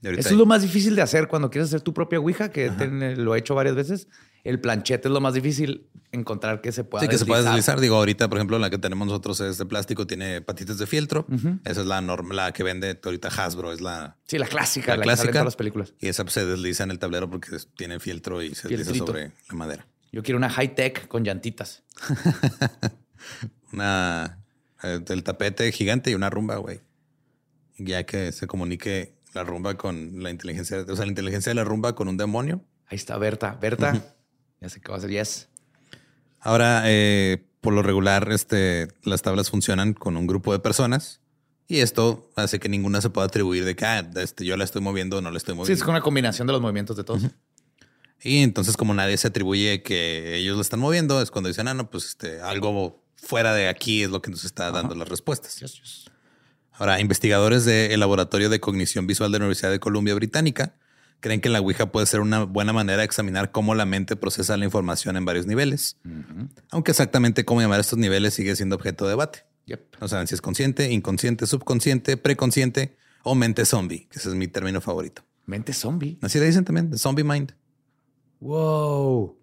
Ahorita 0.05 0.21
Eso 0.21 0.31
es 0.31 0.37
lo 0.37 0.47
más 0.47 0.63
difícil 0.63 0.95
de 0.97 1.03
hacer 1.03 1.27
cuando 1.29 1.51
quieres 1.51 1.69
hacer 1.69 1.81
tu 1.81 1.93
propia 1.93 2.19
Ouija, 2.21 2.51
que 2.51 2.71
ten- 2.71 3.25
lo 3.25 3.35
he 3.35 3.39
hecho 3.39 3.55
varias 3.55 3.75
veces. 3.75 4.09
El 4.45 4.61
planchete 4.61 5.09
es 5.09 5.13
lo 5.13 5.21
más 5.21 5.35
difícil 5.35 5.89
encontrar 6.13 6.61
que 6.61 6.71
se 6.73 6.85
pueda 6.85 7.03
Sí, 7.03 7.09
que 7.09 7.19
se 7.19 7.27
puede 7.27 7.43
deslizar. 7.43 7.81
Digo, 7.81 7.97
ahorita, 7.97 8.29
por 8.29 8.39
ejemplo, 8.39 8.59
la 8.61 8.71
que 8.71 8.79
tenemos 8.79 9.09
nosotros 9.09 9.41
es 9.41 9.59
de 9.59 9.67
plástico, 9.67 10.07
tiene 10.07 10.41
patitas 10.41 10.79
de 10.79 10.87
fieltro. 10.87 11.27
Esa 11.65 11.81
es 11.81 11.87
la 11.87 12.01
norma, 12.01 12.33
la 12.35 12.53
que 12.53 12.63
vende 12.63 12.99
ahorita 13.05 13.29
Hasbro, 13.29 13.73
es 13.73 13.81
la, 13.81 14.17
Sí, 14.27 14.39
la 14.39 14.47
clásica, 14.47 14.97
la 14.97 14.99
la, 14.99 15.03
que 15.03 15.05
sale 15.05 15.11
en 15.11 15.17
clásica. 15.17 15.33
todas 15.33 15.45
las 15.47 15.57
películas. 15.57 15.95
Y 15.99 16.07
esa 16.07 16.23
pues, 16.25 16.35
se 16.35 16.47
desliza 16.47 16.85
en 16.85 16.93
el 16.93 16.99
tablero 17.01 17.29
porque 17.29 17.57
tiene 17.77 17.99
fieltro 17.99 18.41
y 18.43 18.55
se 18.55 18.69
desliza 18.69 18.93
Fieltrito. 18.93 19.07
sobre 19.07 19.33
la 19.51 19.55
madera. 19.57 19.87
Yo 20.13 20.23
quiero 20.23 20.39
una 20.39 20.49
high 20.49 20.75
tech 20.75 21.09
con 21.09 21.25
llantitas. 21.25 21.83
Una, 23.73 24.39
eh, 24.83 25.01
el 25.09 25.23
tapete 25.23 25.71
gigante 25.73 26.11
y 26.11 26.15
una 26.15 26.31
rumba, 26.31 26.57
güey. 26.57 26.81
Ya 27.77 28.05
que 28.05 28.33
se 28.33 28.47
comunique 28.47 29.15
la 29.35 29.45
rumba 29.45 29.77
con 29.77 30.23
la 30.23 30.31
inteligencia, 30.31 30.79
o 30.89 30.97
sea, 30.97 31.05
la 31.05 31.11
inteligencia 31.11 31.51
de 31.51 31.55
la 31.55 31.65
rumba 31.65 31.95
con 31.95 32.09
un 32.09 32.17
demonio. 32.17 32.65
Ahí 32.87 32.97
está 32.97 33.17
Berta. 33.19 33.59
Berta, 33.61 34.15
ya 34.61 34.69
sé 34.69 34.81
qué 34.81 34.89
va 34.89 34.95
a 34.95 34.99
hacer. 34.99 35.11
Yes. 35.11 35.49
Ahora, 36.41 36.83
eh, 36.87 37.45
por 37.61 37.73
lo 37.75 37.83
regular, 37.83 38.31
este, 38.33 38.89
las 39.03 39.23
tablas 39.23 39.51
funcionan 39.51 39.93
con 39.93 40.17
un 40.17 40.27
grupo 40.27 40.53
de 40.53 40.59
personas 40.61 41.21
y 41.67 41.81
esto 41.81 42.31
hace 42.37 42.59
que 42.61 42.69
ninguna 42.69 43.01
se 43.01 43.11
pueda 43.11 43.27
atribuir 43.27 43.65
de 43.65 43.77
que 43.77 43.85
ah, 43.85 44.09
este, 44.17 44.45
yo 44.45 44.57
la 44.57 44.65
estoy 44.65 44.81
moviendo 44.81 45.19
o 45.19 45.21
no 45.21 45.31
la 45.31 45.37
estoy 45.37 45.53
Sí, 45.53 45.57
moviendo. 45.59 45.75
es 45.75 45.83
con 45.85 45.95
una 45.95 46.01
combinación 46.03 46.47
de 46.47 46.53
los 46.53 46.63
movimientos 46.63 46.97
de 46.97 47.05
todos. 47.05 47.23
Y 48.23 48.39
entonces, 48.43 48.77
como 48.77 48.95
nadie 48.95 49.17
se 49.17 49.29
atribuye 49.29 49.83
que 49.83 50.37
ellos 50.37 50.57
lo 50.57 50.63
están 50.63 50.81
moviendo, 50.81 51.21
es 51.23 51.31
cuando 51.31 51.49
dicen, 51.49 51.69
ah, 51.69 51.75
no, 51.75 51.91
pues 51.91 52.07
este, 52.07 52.41
algo 52.41 53.05
fuera 53.17 53.53
de 53.55 53.69
aquí 53.69 54.03
es 54.03 54.11
lo 54.11 54.23
que 54.23 54.31
nos 54.31 54.45
está 54.45 54.71
dando 54.71 54.95
las 54.95 55.09
respuestas. 55.09 55.61
Yes, 55.61 55.75
yes. 55.75 56.05
Ahora, 56.79 57.01
investigadores 57.01 57.65
del 57.65 57.99
Laboratorio 57.99 58.49
de 58.49 58.61
Cognición 58.61 59.07
Visual 59.07 59.33
de 59.33 59.39
la 59.39 59.45
Universidad 59.45 59.71
de 59.71 59.81
Columbia 59.81 60.15
Británica 60.15 60.75
creen 61.21 61.41
que 61.41 61.49
la 61.49 61.61
Ouija 61.61 61.91
puede 61.91 62.07
ser 62.07 62.21
una 62.21 62.45
buena 62.45 62.73
manera 62.73 62.99
de 62.99 63.05
examinar 63.05 63.51
cómo 63.51 63.75
la 63.75 63.85
mente 63.85 64.15
procesa 64.15 64.57
la 64.57 64.65
información 64.65 65.17
en 65.17 65.25
varios 65.25 65.47
niveles. 65.47 65.99
Aunque 66.71 66.93
exactamente 66.93 67.45
cómo 67.45 67.61
llamar 67.61 67.81
estos 67.81 67.99
niveles 67.99 68.35
sigue 68.35 68.55
siendo 68.55 68.77
objeto 68.77 69.05
de 69.05 69.11
debate. 69.11 69.45
Yep. 69.67 69.97
No 70.01 70.09
saben 70.09 70.27
si 70.27 70.35
es 70.35 70.41
consciente, 70.41 70.91
inconsciente, 70.93 71.47
subconsciente, 71.47 72.17
preconsciente 72.17 72.97
o 73.23 73.35
mente 73.35 73.65
zombie, 73.65 74.07
que 74.09 74.19
ese 74.19 74.29
es 74.29 74.35
mi 74.35 74.49
término 74.49 74.81
favorito. 74.81 75.25
Mente 75.47 75.73
zombie. 75.73 76.19
Así 76.23 76.39
le 76.39 76.47
dicen 76.47 76.65
también, 76.65 76.97
zombie 76.97 77.25
mind. 77.25 77.55
Wow. 78.41 79.38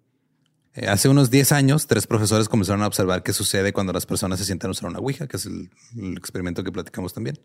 Eh, 0.76 0.88
hace 0.88 1.08
unos 1.08 1.30
10 1.30 1.52
años, 1.52 1.86
tres 1.86 2.06
profesores 2.06 2.48
comenzaron 2.48 2.82
a 2.82 2.86
observar 2.86 3.22
qué 3.22 3.32
sucede 3.32 3.72
cuando 3.72 3.92
las 3.92 4.06
personas 4.06 4.38
se 4.38 4.44
sientan 4.44 4.68
a 4.68 4.72
usar 4.72 4.88
una 4.90 4.98
Ouija, 4.98 5.26
que 5.26 5.36
es 5.38 5.46
el, 5.46 5.70
el 5.98 6.16
experimento 6.16 6.62
que 6.64 6.72
platicamos 6.72 7.14
también. 7.14 7.38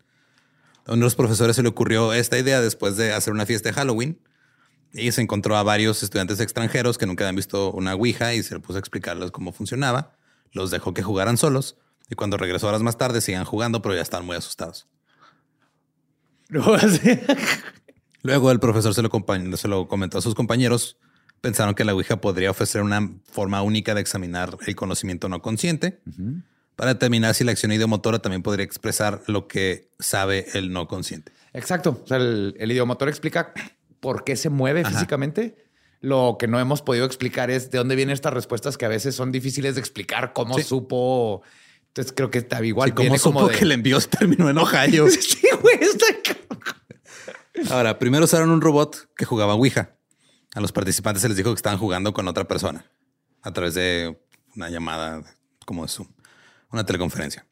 A 0.86 0.92
uno 0.92 0.96
de 1.00 1.04
los 1.04 1.14
profesores 1.14 1.56
se 1.56 1.62
le 1.62 1.68
ocurrió 1.68 2.12
esta 2.12 2.38
idea 2.38 2.60
después 2.60 2.96
de 2.96 3.12
hacer 3.12 3.32
una 3.32 3.46
fiesta 3.46 3.68
de 3.70 3.74
Halloween 3.74 4.20
y 4.92 5.10
se 5.12 5.22
encontró 5.22 5.56
a 5.56 5.62
varios 5.62 6.02
estudiantes 6.02 6.40
extranjeros 6.40 6.98
que 6.98 7.06
nunca 7.06 7.24
habían 7.24 7.36
visto 7.36 7.70
una 7.72 7.94
Ouija 7.94 8.34
y 8.34 8.42
se 8.42 8.54
le 8.54 8.60
puso 8.60 8.76
a 8.76 8.80
explicarles 8.80 9.30
cómo 9.30 9.52
funcionaba. 9.52 10.16
Los 10.52 10.70
dejó 10.70 10.92
que 10.92 11.02
jugaran 11.02 11.38
solos 11.38 11.76
y 12.10 12.14
cuando 12.14 12.36
regresó 12.36 12.68
horas 12.68 12.82
más 12.82 12.98
tarde 12.98 13.20
seguían 13.22 13.44
jugando, 13.44 13.80
pero 13.80 13.94
ya 13.94 14.02
estaban 14.02 14.26
muy 14.26 14.36
asustados. 14.36 14.86
Luego 18.22 18.50
el 18.50 18.60
profesor 18.60 18.92
se 18.92 19.00
lo, 19.02 19.08
compa- 19.10 19.56
se 19.56 19.68
lo 19.68 19.88
comentó 19.88 20.18
a 20.18 20.20
sus 20.20 20.34
compañeros. 20.34 20.98
Pensaron 21.42 21.74
que 21.74 21.84
la 21.84 21.92
Ouija 21.94 22.20
podría 22.20 22.50
ofrecer 22.50 22.80
una 22.82 23.10
forma 23.30 23.60
única 23.62 23.94
de 23.94 24.00
examinar 24.00 24.56
el 24.66 24.74
conocimiento 24.76 25.28
no 25.28 25.42
consciente 25.42 26.00
para 26.76 26.94
determinar 26.94 27.34
si 27.34 27.44
la 27.44 27.52
acción 27.52 27.72
ideomotora 27.72 28.20
también 28.20 28.42
podría 28.42 28.64
expresar 28.64 29.22
lo 29.26 29.48
que 29.48 29.90
sabe 29.98 30.46
el 30.54 30.72
no 30.72 30.88
consciente. 30.88 31.32
Exacto. 31.52 32.00
O 32.04 32.06
sea, 32.06 32.16
el, 32.16 32.54
el 32.58 32.72
idiomotor 32.72 33.08
explica 33.08 33.52
por 34.00 34.24
qué 34.24 34.36
se 34.36 34.48
mueve 34.48 34.84
físicamente. 34.84 35.56
Lo 36.00 36.36
que 36.38 36.46
no 36.48 36.58
hemos 36.58 36.80
podido 36.80 37.04
explicar 37.04 37.50
es 37.50 37.70
de 37.70 37.78
dónde 37.78 37.94
vienen 37.96 38.14
estas 38.14 38.32
respuestas 38.32 38.78
que 38.78 38.84
a 38.86 38.88
veces 38.88 39.14
son 39.14 39.30
difíciles 39.32 39.74
de 39.74 39.80
explicar, 39.80 40.32
cómo 40.32 40.54
Sí. 40.56 40.62
supo. 40.64 41.42
Entonces 41.88 42.12
creo 42.16 42.30
que 42.30 42.38
está 42.38 42.64
igual. 42.64 42.90
Sí, 42.90 42.94
viene 43.02 43.18
supo 43.18 43.40
como 43.40 43.48
de- 43.48 43.58
que 43.58 43.64
el 43.64 43.72
envío 43.72 44.00
terminó 44.00 44.48
en 44.48 44.58
Ohio. 44.58 45.08
sí, 45.10 45.42
güey, 45.60 45.76
está 45.80 46.06
cabrón. 46.24 46.62
Ahora, 47.70 47.98
primero 47.98 48.24
usaron 48.24 48.50
un 48.50 48.60
robot 48.60 49.08
que 49.16 49.24
jugaba 49.24 49.54
Ouija. 49.54 49.96
A 50.54 50.60
los 50.60 50.72
participantes 50.72 51.22
se 51.22 51.28
les 51.28 51.36
dijo 51.36 51.50
que 51.50 51.56
estaban 51.56 51.78
jugando 51.78 52.12
con 52.12 52.28
otra 52.28 52.44
persona 52.44 52.84
a 53.42 53.52
través 53.52 53.74
de 53.74 54.20
una 54.54 54.68
llamada 54.70 55.22
como 55.64 55.82
de 55.82 55.88
Zoom, 55.88 56.08
una 56.70 56.84
teleconferencia. 56.84 57.46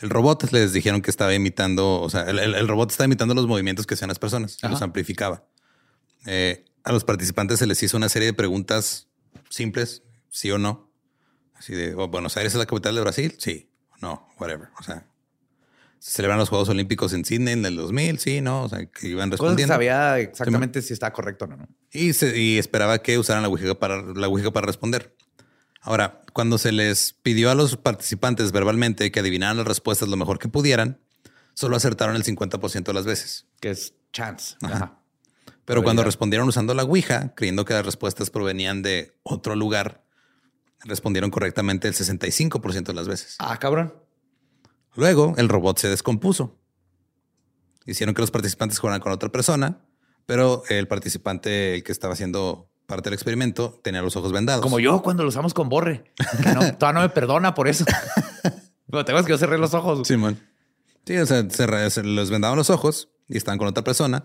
El 0.00 0.10
robot 0.10 0.50
les 0.52 0.72
dijeron 0.72 1.02
que 1.02 1.10
estaba 1.10 1.34
imitando, 1.34 2.00
o 2.00 2.08
sea, 2.10 2.22
el, 2.22 2.38
el- 2.38 2.54
el 2.54 2.68
robot 2.68 2.90
estaba 2.90 3.06
imitando 3.06 3.34
los 3.34 3.46
movimientos 3.46 3.86
que 3.86 3.94
hacían 3.94 4.08
las 4.08 4.18
personas, 4.18 4.56
los 4.70 4.82
amplificaba. 4.82 5.44
Eh, 6.26 6.64
a 6.84 6.92
los 6.92 7.04
participantes 7.04 7.58
se 7.58 7.66
les 7.66 7.82
hizo 7.82 7.96
una 7.96 8.08
serie 8.08 8.26
de 8.26 8.32
preguntas 8.34 9.08
simples, 9.50 10.02
sí 10.30 10.50
o 10.50 10.58
no. 10.58 10.90
Así 11.54 11.74
de, 11.74 11.94
oh, 11.94 12.08
Buenos 12.08 12.36
Aires 12.38 12.54
es 12.54 12.58
la 12.58 12.64
capital 12.66 12.94
de 12.94 13.00
Brasil, 13.02 13.34
sí, 13.38 13.70
no, 14.00 14.26
whatever. 14.38 14.68
O 14.78 14.82
sea, 14.82 15.06
se 16.00 16.10
celebran 16.12 16.38
los 16.38 16.48
Juegos 16.48 16.68
Olímpicos 16.70 17.12
en 17.12 17.24
Sydney 17.24 17.52
en 17.54 17.64
el 17.64 17.76
2000, 17.76 18.18
sí, 18.18 18.40
no, 18.40 18.64
o 18.64 18.68
sea, 18.68 18.86
que 18.86 19.06
iban 19.08 19.30
respondiendo. 19.30 19.72
sabía 19.72 20.18
exactamente 20.18 20.82
si 20.82 20.92
está 20.92 21.12
correcto 21.12 21.44
o 21.44 21.48
no. 21.48 21.68
Y, 21.92 22.12
se- 22.14 22.36
y 22.36 22.58
esperaba 22.58 22.98
que 23.00 23.18
usaran 23.18 23.42
la 23.42 23.48
Ouija 23.48 23.74
para, 23.78 24.02
la 24.02 24.26
Ouija 24.26 24.50
para 24.50 24.66
responder. 24.66 25.14
Ahora, 25.82 26.22
cuando 26.32 26.58
se 26.58 26.72
les 26.72 27.12
pidió 27.22 27.50
a 27.50 27.54
los 27.54 27.76
participantes 27.76 28.50
verbalmente 28.50 29.12
que 29.12 29.20
adivinaran 29.20 29.56
las 29.58 29.66
respuestas 29.66 30.08
lo 30.08 30.16
mejor 30.16 30.38
que 30.38 30.48
pudieran, 30.48 30.98
solo 31.54 31.76
acertaron 31.76 32.16
el 32.16 32.24
50% 32.24 32.82
de 32.84 32.92
las 32.94 33.04
veces. 33.06 33.46
Que 33.60 33.70
es 33.70 33.94
chance. 34.12 34.56
Ajá. 34.62 34.74
Ajá. 34.74 34.96
Pero 35.66 35.82
cuando 35.82 36.02
respondieron 36.02 36.48
usando 36.48 36.74
la 36.74 36.82
Ouija, 36.82 37.32
creyendo 37.36 37.64
que 37.64 37.74
las 37.74 37.84
respuestas 37.86 38.30
provenían 38.30 38.82
de 38.82 39.14
otro 39.22 39.54
lugar, 39.54 40.02
respondieron 40.84 41.30
correctamente 41.30 41.86
el 41.88 41.94
65% 41.94 42.84
de 42.84 42.94
las 42.94 43.06
veces. 43.06 43.36
Ah, 43.38 43.58
cabrón. 43.58 43.94
Luego, 44.96 45.34
el 45.36 45.48
robot 45.48 45.78
se 45.78 45.88
descompuso. 45.88 46.56
Hicieron 47.86 48.14
que 48.14 48.20
los 48.22 48.30
participantes 48.30 48.78
jugaran 48.78 49.00
con 49.00 49.12
otra 49.12 49.30
persona, 49.30 49.80
Pero 50.26 50.62
el 50.68 50.86
participante, 50.86 51.74
el 51.76 51.82
que 51.82 51.90
estaba 51.92 52.12
haciendo 52.14 52.70
parte 52.86 53.08
del 53.08 53.14
experimento, 53.14 53.80
tenía 53.82 54.02
los 54.02 54.14
ojos 54.16 54.32
vendados. 54.32 54.62
Como 54.62 54.78
yo 54.78 55.02
cuando 55.02 55.22
lo 55.24 55.28
usamos 55.28 55.54
con 55.54 55.68
Borre. 55.68 56.04
Que 56.42 56.52
no, 56.54 56.60
todavía 56.78 56.92
no 56.92 57.00
me 57.00 57.08
perdona 57.08 57.54
por 57.54 57.66
eso. 57.68 57.84
Pero 58.90 59.04
tengo 59.04 59.22
que 59.24 59.30
yo 59.30 59.38
cerré 59.38 59.58
los 59.58 59.74
ojos. 59.74 60.06
Simón. 60.06 60.38
Sí, 61.06 61.16
o 61.16 61.26
sea, 61.26 61.48
se, 61.50 62.02
les 62.04 62.30
vendaban 62.30 62.56
los 62.56 62.70
ojos 62.70 63.08
y 63.28 63.36
estaban 63.36 63.58
con 63.58 63.66
otra 63.68 63.82
persona. 63.82 64.24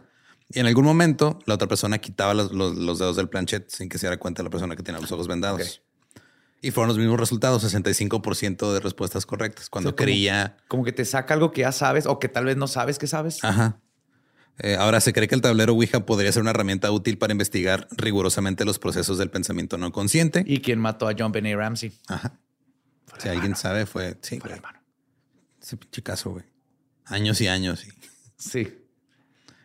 Y 0.50 0.60
en 0.60 0.68
algún 0.68 0.86
momento 0.86 1.40
la 1.46 1.56
otra 1.56 1.68
persona 1.68 1.98
quitaba 1.98 2.34
los, 2.36 2.52
los- 2.52 2.76
los 2.76 3.00
dedos 3.00 3.16
del 3.16 3.30
planchet 3.30 3.68
sin 3.70 3.90
que 3.90 3.98
se 3.98 4.06
diera 4.08 4.18
cuenta 4.20 4.44
la 4.44 4.50
persona 4.52 4.76
que 4.76 4.84
tenía 4.84 5.02
los 5.02 5.12
ojos 5.12 5.28
vendados. 5.28 5.82
Y 6.66 6.72
fueron 6.72 6.88
los 6.90 6.98
mismos 6.98 7.20
resultados, 7.20 7.64
65% 7.64 8.74
de 8.74 8.80
respuestas 8.80 9.26
correctas. 9.26 9.70
Cuando 9.70 9.90
O 9.90 9.92
sea, 9.92 9.96
como- 9.98 10.06
creía... 10.06 10.58
Como 10.68 10.84
que 10.84 10.92
te 10.92 11.06
saca 11.06 11.34
algo 11.36 11.52
que 11.52 11.62
ya 11.62 11.72
sabes 11.72 12.06
o 12.08 12.18
que 12.20 12.28
tal 12.28 12.46
vez 12.46 12.58
no 12.58 12.68
sabes 12.68 12.98
que 12.98 13.06
sabes. 13.08 13.44
Ajá. 13.44 13.80
Eh, 14.58 14.76
ahora 14.80 15.00
se 15.02 15.14
cree 15.14 15.28
que 15.28 15.36
el 15.36 15.42
tablero 15.42 15.74
Ouija 15.74 16.06
podría 16.06 16.32
ser 16.32 16.42
una 16.42 16.52
herramienta 16.52 16.90
útil 16.92 17.18
para 17.18 17.34
investigar 17.34 17.88
rigurosamente 17.92 18.66
los 18.66 18.80
procesos 18.80 19.18
del 19.18 19.30
pensamiento 19.30 19.78
no 19.78 19.92
consciente. 19.92 20.44
¿Y 20.48 20.62
quién 20.62 20.80
mató 20.80 21.08
a 21.08 21.14
John 21.18 21.32
Benet 21.32 21.56
Ramsey? 21.58 21.92
Ajá. 22.08 22.40
Si 23.20 23.28
alguien 23.30 23.56
sabe, 23.56 23.86
fue... 23.86 24.18
Sí, 24.22 24.40
Fue 24.40 24.52
hermano. 24.54 24.80
Ese 25.62 25.78
pinche 25.78 26.02
caso, 26.02 26.32
güey. 26.32 26.46
Años 27.06 27.42
y 27.42 27.48
años. 27.48 27.86
Y... 27.86 27.92
Sí. 28.38 28.76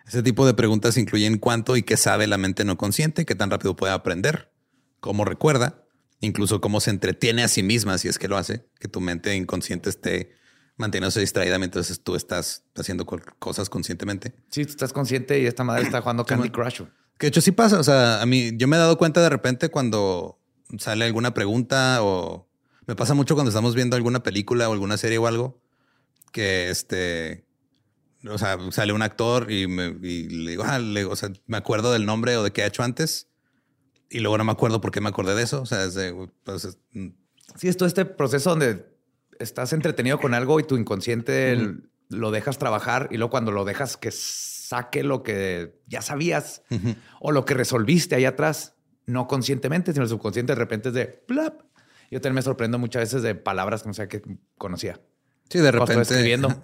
Ese 0.06 0.22
tipo 0.22 0.44
de 0.44 0.54
preguntas 0.54 0.96
incluyen 0.98 1.38
cuánto 1.38 1.76
y 1.76 1.82
qué 1.82 1.96
sabe 1.96 2.26
la 2.26 2.36
mente 2.36 2.64
no 2.64 2.76
consciente, 2.76 3.24
qué 3.24 3.34
tan 3.34 3.50
rápido 3.50 3.74
puede 3.76 3.92
aprender, 3.94 4.52
cómo 5.00 5.24
recuerda, 5.24 5.84
incluso 6.20 6.60
cómo 6.60 6.80
se 6.80 6.90
entretiene 6.90 7.42
a 7.42 7.48
sí 7.48 7.62
misma 7.62 7.98
si 7.98 8.08
es 8.08 8.18
que 8.18 8.28
lo 8.28 8.36
hace, 8.36 8.66
que 8.78 8.88
tu 8.88 9.00
mente 9.00 9.34
inconsciente 9.36 9.90
esté 9.90 10.32
manteniéndose 10.76 11.20
distraída 11.20 11.58
mientras 11.58 12.00
tú 12.02 12.14
estás 12.14 12.64
haciendo 12.74 13.04
cosas 13.06 13.68
conscientemente. 13.68 14.34
Sí, 14.50 14.64
tú 14.64 14.70
estás 14.70 14.92
consciente 14.92 15.38
y 15.40 15.46
esta 15.46 15.64
madre 15.64 15.82
está 15.84 16.00
jugando 16.02 16.24
Candy 16.24 16.50
Crush. 16.50 16.82
Que 17.18 17.26
de 17.26 17.28
hecho 17.28 17.40
sí 17.42 17.52
pasa. 17.52 17.78
O 17.78 17.84
sea, 17.84 18.22
a 18.22 18.26
mí 18.26 18.52
yo 18.56 18.66
me 18.66 18.76
he 18.76 18.78
dado 18.78 18.96
cuenta 18.96 19.20
de 19.20 19.28
repente 19.28 19.68
cuando 19.68 20.40
sale 20.78 21.04
alguna 21.04 21.34
pregunta 21.34 21.98
o 22.02 22.48
me 22.86 22.96
pasa 22.96 23.12
mucho 23.14 23.34
cuando 23.34 23.50
estamos 23.50 23.74
viendo 23.74 23.94
alguna 23.96 24.22
película 24.22 24.68
o 24.68 24.72
alguna 24.72 24.96
serie 24.96 25.18
o 25.18 25.26
algo 25.26 25.60
que 26.32 26.70
este, 26.70 27.44
o 28.28 28.38
sea, 28.38 28.56
sale 28.70 28.92
un 28.92 29.02
actor 29.02 29.50
y, 29.50 29.66
me, 29.66 29.88
y 30.02 30.28
le 30.28 30.50
digo, 30.52 30.62
ah, 30.64 30.78
le- 30.78 31.04
o 31.04 31.16
sea, 31.16 31.30
me 31.46 31.56
acuerdo 31.56 31.92
del 31.92 32.06
nombre 32.06 32.36
o 32.36 32.42
de 32.42 32.52
qué 32.52 32.62
ha 32.62 32.66
hecho 32.66 32.82
antes 32.82 33.28
y 34.10 34.20
luego 34.20 34.36
no 34.38 34.44
me 34.44 34.52
acuerdo 34.52 34.80
por 34.80 34.90
qué 34.90 35.00
me 35.00 35.08
acordé 35.08 35.34
de 35.34 35.42
eso. 35.42 35.62
O 35.62 35.66
sea, 35.66 35.84
es 35.84 35.94
de, 35.94 36.14
pues, 36.44 36.64
es- 36.64 36.78
Sí, 37.56 37.68
es 37.68 37.76
todo 37.76 37.86
este 37.88 38.04
proceso 38.04 38.50
donde 38.50 38.86
estás 39.38 39.72
entretenido 39.72 40.18
con 40.20 40.34
algo 40.34 40.60
y 40.60 40.64
tu 40.64 40.76
inconsciente 40.76 41.56
lo 42.10 42.30
dejas 42.30 42.58
trabajar 42.58 43.08
y 43.10 43.16
luego 43.16 43.30
cuando 43.30 43.52
lo 43.52 43.64
dejas 43.64 43.96
que 43.96 44.10
saque 44.10 45.02
lo 45.04 45.22
que 45.22 45.80
ya 45.86 46.02
sabías 46.02 46.62
o 47.20 47.32
lo 47.32 47.44
que 47.44 47.54
resolviste 47.54 48.14
ahí 48.16 48.24
atrás, 48.24 48.74
no 49.06 49.26
conscientemente, 49.28 49.92
sino 49.92 50.04
el 50.04 50.08
subconsciente 50.10 50.52
de 50.52 50.58
repente 50.58 50.88
es 50.90 50.94
de 50.94 51.06
plap. 51.06 51.62
Yo 52.10 52.20
también 52.20 52.34
me 52.36 52.42
sorprendo 52.42 52.78
muchas 52.78 53.02
veces 53.02 53.22
de 53.22 53.34
palabras 53.36 53.82
que 53.82 53.88
no 53.88 53.94
sé 53.94 54.08
que 54.08 54.22
conocía. 54.58 55.00
Sí, 55.48 55.58
de 55.58 55.70
repente. 55.72 56.04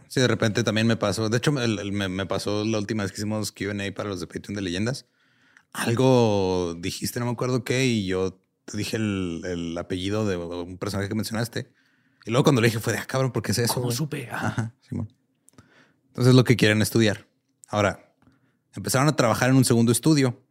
Sí, 0.08 0.20
de 0.20 0.28
repente 0.28 0.62
también 0.62 0.86
me 0.86 0.96
pasó. 0.96 1.28
De 1.28 1.36
hecho, 1.38 1.50
me, 1.52 2.08
me 2.08 2.26
pasó 2.26 2.64
la 2.64 2.78
última 2.78 3.02
vez 3.02 3.10
que 3.12 3.18
hicimos 3.20 3.50
QA 3.52 3.72
para 3.94 4.08
los 4.08 4.20
de 4.20 4.26
Patreon 4.28 4.54
de 4.54 4.62
leyendas. 4.62 5.06
Algo 5.72 6.74
dijiste, 6.78 7.20
no 7.20 7.26
me 7.26 7.32
acuerdo 7.32 7.64
qué, 7.64 7.86
y 7.86 8.06
yo 8.06 8.40
te 8.64 8.76
dije 8.76 8.96
el, 8.96 9.42
el 9.44 9.78
apellido 9.78 10.26
de 10.26 10.36
un 10.36 10.78
personaje 10.78 11.08
que 11.08 11.14
mencionaste. 11.14 11.72
Y 12.26 12.30
luego 12.30 12.44
cuando 12.44 12.60
le 12.60 12.68
dije 12.68 12.80
fue 12.80 12.92
de, 12.92 12.98
ah, 12.98 13.06
cabrón, 13.06 13.32
¿por 13.32 13.42
qué 13.42 13.52
es 13.52 13.58
eso? 13.58 13.74
¿Cómo 13.74 13.86
güey?" 13.86 13.96
supe? 13.96 14.28
Ajá, 14.30 14.74
Simón. 14.80 15.12
Entonces 16.08 16.34
lo 16.34 16.44
que 16.44 16.56
quieren 16.56 16.82
estudiar. 16.82 17.28
Ahora, 17.68 18.14
empezaron 18.74 19.06
a 19.08 19.16
trabajar 19.16 19.50
en 19.50 19.56
un 19.56 19.64
segundo 19.64 19.92
estudio, 19.92 20.42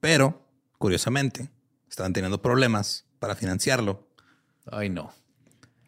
pero 0.00 0.48
curiosamente 0.78 1.50
estaban 1.88 2.12
teniendo 2.12 2.40
problemas 2.40 3.06
para 3.18 3.34
financiarlo. 3.34 4.08
Ay, 4.70 4.88
no. 4.88 5.12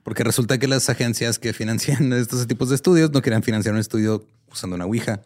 Porque 0.02 0.24
resulta 0.24 0.58
que 0.58 0.68
las 0.68 0.90
agencias 0.90 1.38
que 1.38 1.52
financian 1.52 2.12
estos 2.12 2.46
tipos 2.46 2.68
de 2.68 2.74
estudios 2.74 3.10
no 3.12 3.22
querían 3.22 3.42
financiar 3.42 3.74
un 3.74 3.80
estudio 3.80 4.26
usando 4.50 4.76
una 4.76 4.84
Ouija. 4.84 5.22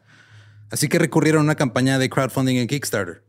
Así 0.71 0.89
que 0.89 0.99
recurrieron 0.99 1.41
a 1.41 1.45
una 1.45 1.55
campaña 1.55 1.99
de 1.99 2.11
crowdfunding 2.11 2.57
en 2.57 2.69
Kickstarter. 2.69 3.25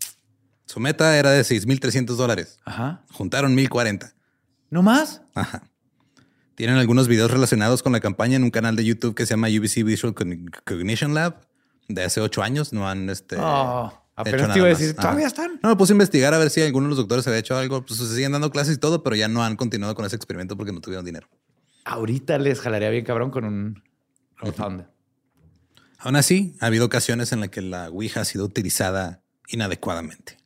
Su 0.67 0.79
meta 0.79 1.17
era 1.17 1.31
de 1.31 1.41
6.300 1.41 2.15
dólares. 2.15 2.59
Ajá. 2.65 3.03
Juntaron 3.11 3.55
1.040. 3.57 4.13
¿No 4.69 4.83
más? 4.83 5.21
Ajá. 5.33 5.63
Tienen 6.55 6.77
algunos 6.77 7.07
videos 7.07 7.31
relacionados 7.31 7.81
con 7.83 7.93
la 7.93 7.99
campaña 7.99 8.35
en 8.35 8.43
un 8.43 8.51
canal 8.51 8.75
de 8.75 8.83
YouTube 8.85 9.15
que 9.15 9.25
se 9.25 9.31
llama 9.33 9.47
UBC 9.47 9.83
Visual 9.83 10.13
Cogn- 10.13 10.51
Cognition 10.65 11.13
Lab 11.13 11.47
de 11.87 12.03
hace 12.03 12.19
ocho 12.21 12.43
años. 12.43 12.73
No 12.73 12.87
han 12.89 13.09
este, 13.09 13.37
Oh, 13.39 13.93
apenas 14.15 14.51
te 14.53 14.59
iba 14.59 14.67
a 14.67 14.71
más. 14.71 14.79
decir, 14.79 14.93
Ajá. 14.97 15.01
¿todavía 15.09 15.27
están? 15.27 15.59
No, 15.63 15.69
me 15.69 15.75
puse 15.77 15.93
a 15.93 15.95
investigar 15.95 16.33
a 16.33 16.37
ver 16.37 16.49
si 16.49 16.61
alguno 16.61 16.85
de 16.85 16.89
los 16.89 16.97
doctores 16.97 17.25
había 17.27 17.39
hecho 17.39 17.57
algo. 17.57 17.85
Pues 17.85 17.99
se 17.99 18.13
siguen 18.13 18.33
dando 18.33 18.51
clases 18.51 18.75
y 18.75 18.79
todo, 18.79 19.03
pero 19.03 19.15
ya 19.15 19.27
no 19.27 19.43
han 19.43 19.55
continuado 19.55 19.95
con 19.95 20.05
ese 20.05 20.15
experimento 20.15 20.57
porque 20.57 20.73
no 20.73 20.81
tuvieron 20.81 21.05
dinero. 21.05 21.29
Ahorita 21.85 22.37
les 22.39 22.59
jalaría 22.59 22.89
bien 22.89 23.05
cabrón 23.05 23.31
con 23.31 23.45
un 23.45 23.83
crowdfunding. 24.35 24.85
Aún 25.99 26.15
así, 26.17 26.55
ha 26.59 26.65
habido 26.65 26.85
ocasiones 26.85 27.31
en 27.31 27.39
las 27.39 27.49
que 27.49 27.61
la 27.61 27.89
Ouija 27.89 28.21
ha 28.21 28.25
sido 28.25 28.43
utilizada 28.45 29.21
inadecuadamente. 29.47 30.37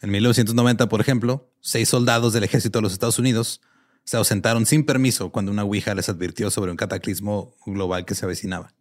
En 0.00 0.10
1990, 0.10 0.88
por 0.88 1.00
ejemplo, 1.00 1.50
seis 1.60 1.88
soldados 1.88 2.32
del 2.32 2.44
ejército 2.44 2.78
de 2.78 2.82
los 2.82 2.92
Estados 2.92 3.18
Unidos 3.18 3.60
se 4.04 4.16
ausentaron 4.16 4.64
sin 4.64 4.86
permiso 4.86 5.30
cuando 5.30 5.52
una 5.52 5.64
Ouija 5.64 5.94
les 5.94 6.08
advirtió 6.08 6.50
sobre 6.50 6.70
un 6.70 6.76
cataclismo 6.76 7.54
global 7.66 8.04
que 8.04 8.14
se 8.14 8.24
avecinaba. 8.24 8.72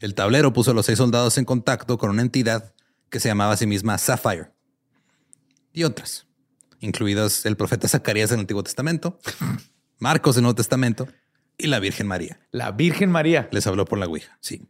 El 0.00 0.14
tablero 0.14 0.52
puso 0.52 0.72
a 0.72 0.74
los 0.74 0.86
seis 0.86 0.98
soldados 0.98 1.38
en 1.38 1.44
contacto 1.44 1.98
con 1.98 2.10
una 2.10 2.22
entidad 2.22 2.74
que 3.10 3.20
se 3.20 3.28
llamaba 3.28 3.52
a 3.52 3.56
sí 3.56 3.66
misma 3.66 3.96
Sapphire 3.96 4.50
y 5.72 5.84
otras, 5.84 6.26
incluidos 6.80 7.46
el 7.46 7.56
profeta 7.56 7.86
Zacarías 7.86 8.30
del 8.30 8.40
Antiguo 8.40 8.64
Testamento, 8.64 9.20
Marcos 9.98 10.34
del 10.34 10.42
Nuevo 10.42 10.56
Testamento 10.56 11.06
y 11.56 11.68
la 11.68 11.78
Virgen 11.78 12.06
María. 12.06 12.40
La 12.50 12.72
Virgen 12.72 13.10
María. 13.10 13.48
Les 13.52 13.66
habló 13.66 13.84
por 13.84 13.98
la 13.98 14.06
Ouija, 14.06 14.36
sí. 14.40 14.68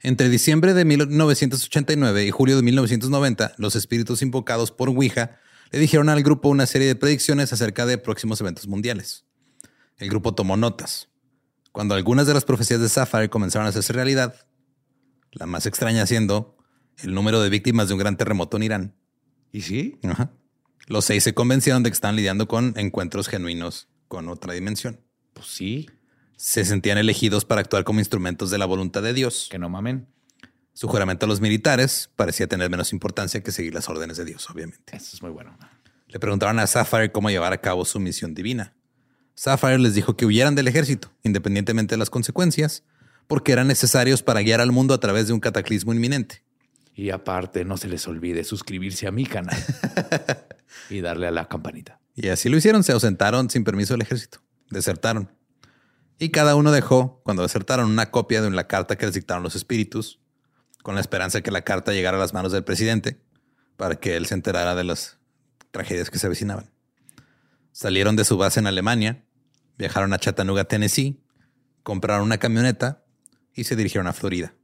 Entre 0.00 0.28
diciembre 0.28 0.74
de 0.74 0.84
1989 0.84 2.26
y 2.26 2.30
julio 2.30 2.56
de 2.56 2.62
1990, 2.62 3.54
los 3.56 3.74
espíritus 3.74 4.22
invocados 4.22 4.70
por 4.70 4.88
Ouija 4.88 5.38
le 5.70 5.78
dijeron 5.78 6.08
al 6.08 6.22
grupo 6.22 6.48
una 6.48 6.66
serie 6.66 6.86
de 6.86 6.94
predicciones 6.94 7.52
acerca 7.52 7.84
de 7.84 7.98
próximos 7.98 8.40
eventos 8.40 8.68
mundiales. 8.68 9.24
El 9.96 10.08
grupo 10.08 10.34
tomó 10.34 10.56
notas. 10.56 11.08
Cuando 11.72 11.94
algunas 11.94 12.26
de 12.26 12.34
las 12.34 12.44
profecías 12.44 12.80
de 12.80 12.88
Sapphire 12.88 13.28
comenzaron 13.28 13.66
a 13.66 13.70
hacerse 13.70 13.92
realidad, 13.92 14.34
la 15.32 15.46
más 15.46 15.66
extraña 15.66 16.06
siendo 16.06 16.56
el 16.98 17.12
número 17.12 17.42
de 17.42 17.50
víctimas 17.50 17.88
de 17.88 17.94
un 17.94 18.00
gran 18.00 18.16
terremoto 18.16 18.56
en 18.56 18.62
Irán, 18.62 18.94
¿Y 19.52 19.62
sí? 19.62 19.98
Ajá. 20.04 20.30
los 20.86 21.06
seis 21.06 21.24
se 21.24 21.34
convencieron 21.34 21.82
de 21.82 21.90
que 21.90 21.94
estaban 21.94 22.16
lidiando 22.16 22.48
con 22.48 22.74
encuentros 22.76 23.28
genuinos 23.28 23.88
con 24.08 24.28
otra 24.28 24.52
dimensión. 24.52 25.00
Pues 25.32 25.46
sí. 25.48 25.88
Se 26.38 26.64
sentían 26.64 26.98
elegidos 26.98 27.44
para 27.44 27.60
actuar 27.60 27.82
como 27.82 27.98
instrumentos 27.98 28.48
de 28.50 28.58
la 28.58 28.64
voluntad 28.64 29.02
de 29.02 29.12
Dios. 29.12 29.48
Que 29.50 29.58
no 29.58 29.68
mamen. 29.68 30.06
Su 30.72 30.86
juramento 30.86 31.26
a 31.26 31.28
los 31.28 31.40
militares 31.40 32.10
parecía 32.14 32.46
tener 32.46 32.70
menos 32.70 32.92
importancia 32.92 33.42
que 33.42 33.50
seguir 33.50 33.74
las 33.74 33.88
órdenes 33.88 34.18
de 34.18 34.24
Dios, 34.24 34.48
obviamente. 34.48 34.96
Eso 34.96 35.16
es 35.16 35.20
muy 35.20 35.32
bueno. 35.32 35.58
Le 36.06 36.20
preguntaron 36.20 36.60
a 36.60 36.68
Sapphire 36.68 37.10
cómo 37.10 37.28
llevar 37.28 37.52
a 37.52 37.60
cabo 37.60 37.84
su 37.84 37.98
misión 37.98 38.34
divina. 38.34 38.72
Sapphire 39.34 39.80
les 39.80 39.94
dijo 39.94 40.16
que 40.16 40.26
huyeran 40.26 40.54
del 40.54 40.68
ejército, 40.68 41.12
independientemente 41.24 41.96
de 41.96 41.98
las 41.98 42.08
consecuencias, 42.08 42.84
porque 43.26 43.50
eran 43.50 43.66
necesarios 43.66 44.22
para 44.22 44.40
guiar 44.40 44.60
al 44.60 44.70
mundo 44.70 44.94
a 44.94 45.00
través 45.00 45.26
de 45.26 45.32
un 45.32 45.40
cataclismo 45.40 45.92
inminente. 45.92 46.44
Y 46.94 47.10
aparte, 47.10 47.64
no 47.64 47.76
se 47.76 47.88
les 47.88 48.06
olvide 48.06 48.44
suscribirse 48.44 49.08
a 49.08 49.10
mi 49.10 49.26
canal 49.26 49.58
y 50.88 51.00
darle 51.00 51.26
a 51.26 51.32
la 51.32 51.48
campanita. 51.48 51.98
Y 52.14 52.28
así 52.28 52.48
lo 52.48 52.56
hicieron, 52.56 52.84
se 52.84 52.92
ausentaron 52.92 53.50
sin 53.50 53.64
permiso 53.64 53.94
del 53.94 54.02
ejército, 54.02 54.40
desertaron. 54.70 55.36
Y 56.18 56.30
cada 56.30 56.56
uno 56.56 56.72
dejó, 56.72 57.20
cuando 57.24 57.42
desertaron, 57.42 57.90
una 57.90 58.10
copia 58.10 58.42
de 58.42 58.50
la 58.50 58.66
carta 58.66 58.96
que 58.96 59.06
les 59.06 59.14
dictaron 59.14 59.42
los 59.42 59.54
espíritus, 59.54 60.20
con 60.82 60.94
la 60.94 61.00
esperanza 61.00 61.38
de 61.38 61.42
que 61.42 61.50
la 61.50 61.62
carta 61.62 61.92
llegara 61.92 62.16
a 62.16 62.20
las 62.20 62.34
manos 62.34 62.52
del 62.52 62.64
presidente, 62.64 63.20
para 63.76 63.96
que 63.96 64.16
él 64.16 64.26
se 64.26 64.34
enterara 64.34 64.74
de 64.74 64.84
las 64.84 65.18
tragedias 65.70 66.10
que 66.10 66.18
se 66.18 66.26
avecinaban. 66.26 66.70
Salieron 67.72 68.16
de 68.16 68.24
su 68.24 68.36
base 68.36 68.58
en 68.58 68.66
Alemania, 68.66 69.24
viajaron 69.76 70.12
a 70.12 70.18
Chattanooga, 70.18 70.64
Tennessee, 70.64 71.22
compraron 71.84 72.24
una 72.24 72.38
camioneta 72.38 73.04
y 73.54 73.64
se 73.64 73.76
dirigieron 73.76 74.08
a 74.08 74.12
Florida. 74.12 74.54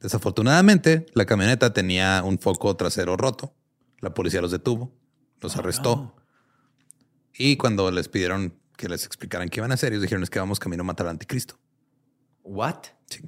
Desafortunadamente, 0.00 1.06
la 1.14 1.26
camioneta 1.26 1.72
tenía 1.72 2.22
un 2.24 2.38
foco 2.38 2.76
trasero 2.76 3.16
roto. 3.16 3.54
La 4.00 4.14
policía 4.14 4.40
los 4.40 4.52
detuvo, 4.52 4.94
los 5.40 5.56
arrestó. 5.56 6.14
Y 7.34 7.56
cuando 7.56 7.90
les 7.90 8.08
pidieron 8.08 8.58
que 8.78 8.88
les 8.88 9.04
explicaran 9.04 9.48
qué 9.48 9.60
iban 9.60 9.72
a 9.72 9.74
hacer, 9.74 9.92
ellos 9.92 10.02
dijeron 10.02 10.22
es 10.22 10.30
que 10.30 10.38
vamos 10.38 10.60
camino 10.60 10.82
a 10.82 10.86
matar 10.86 11.06
al 11.08 11.10
anticristo. 11.10 11.58
¿What? 12.44 12.76
Sí. 13.10 13.22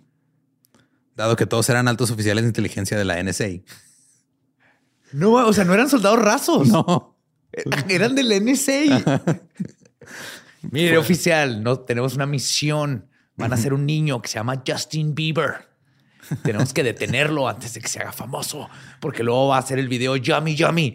Dado 1.17 1.37
que 1.37 1.45
todos 1.45 1.69
eran 1.69 1.89
altos 1.89 2.11
oficiales 2.11 2.45
de 2.45 2.49
inteligencia 2.49 2.97
de 2.97 3.05
la 3.05 3.23
NSA. 3.23 3.49
No, 5.13 5.33
o 5.33 5.53
sea, 5.53 5.65
no 5.65 5.75
eran 5.75 5.91
soldados 5.91 6.21
rasos. 6.21 6.69
No. 6.69 7.19
Eran 7.89 8.15
del 8.15 8.45
NSA. 8.45 9.25
Mire, 10.71 10.99
oficial, 10.99 11.65
no 11.65 11.81
tenemos 11.81 12.15
una 12.15 12.27
misión. 12.27 13.09
Van 13.37 13.53
a 13.53 13.57
ser 13.57 13.75
un 13.75 13.87
niño 13.87 14.23
que 14.23 14.29
se 14.29 14.35
llama 14.37 14.63
Justin 14.65 15.17
Bieber. 15.17 15.69
Tenemos 16.45 16.73
que 16.73 16.85
detenerlo 16.85 17.49
antes 17.49 17.75
de 17.75 17.81
que 17.81 17.89
se 17.89 17.99
haga 17.99 18.13
famoso, 18.13 18.69
porque 19.01 19.25
luego 19.25 19.49
va 19.49 19.57
a 19.57 19.59
hacer 19.59 19.81
el 19.81 19.89
video 19.89 20.15
Yummy 20.15 20.55
Yummy, 20.55 20.95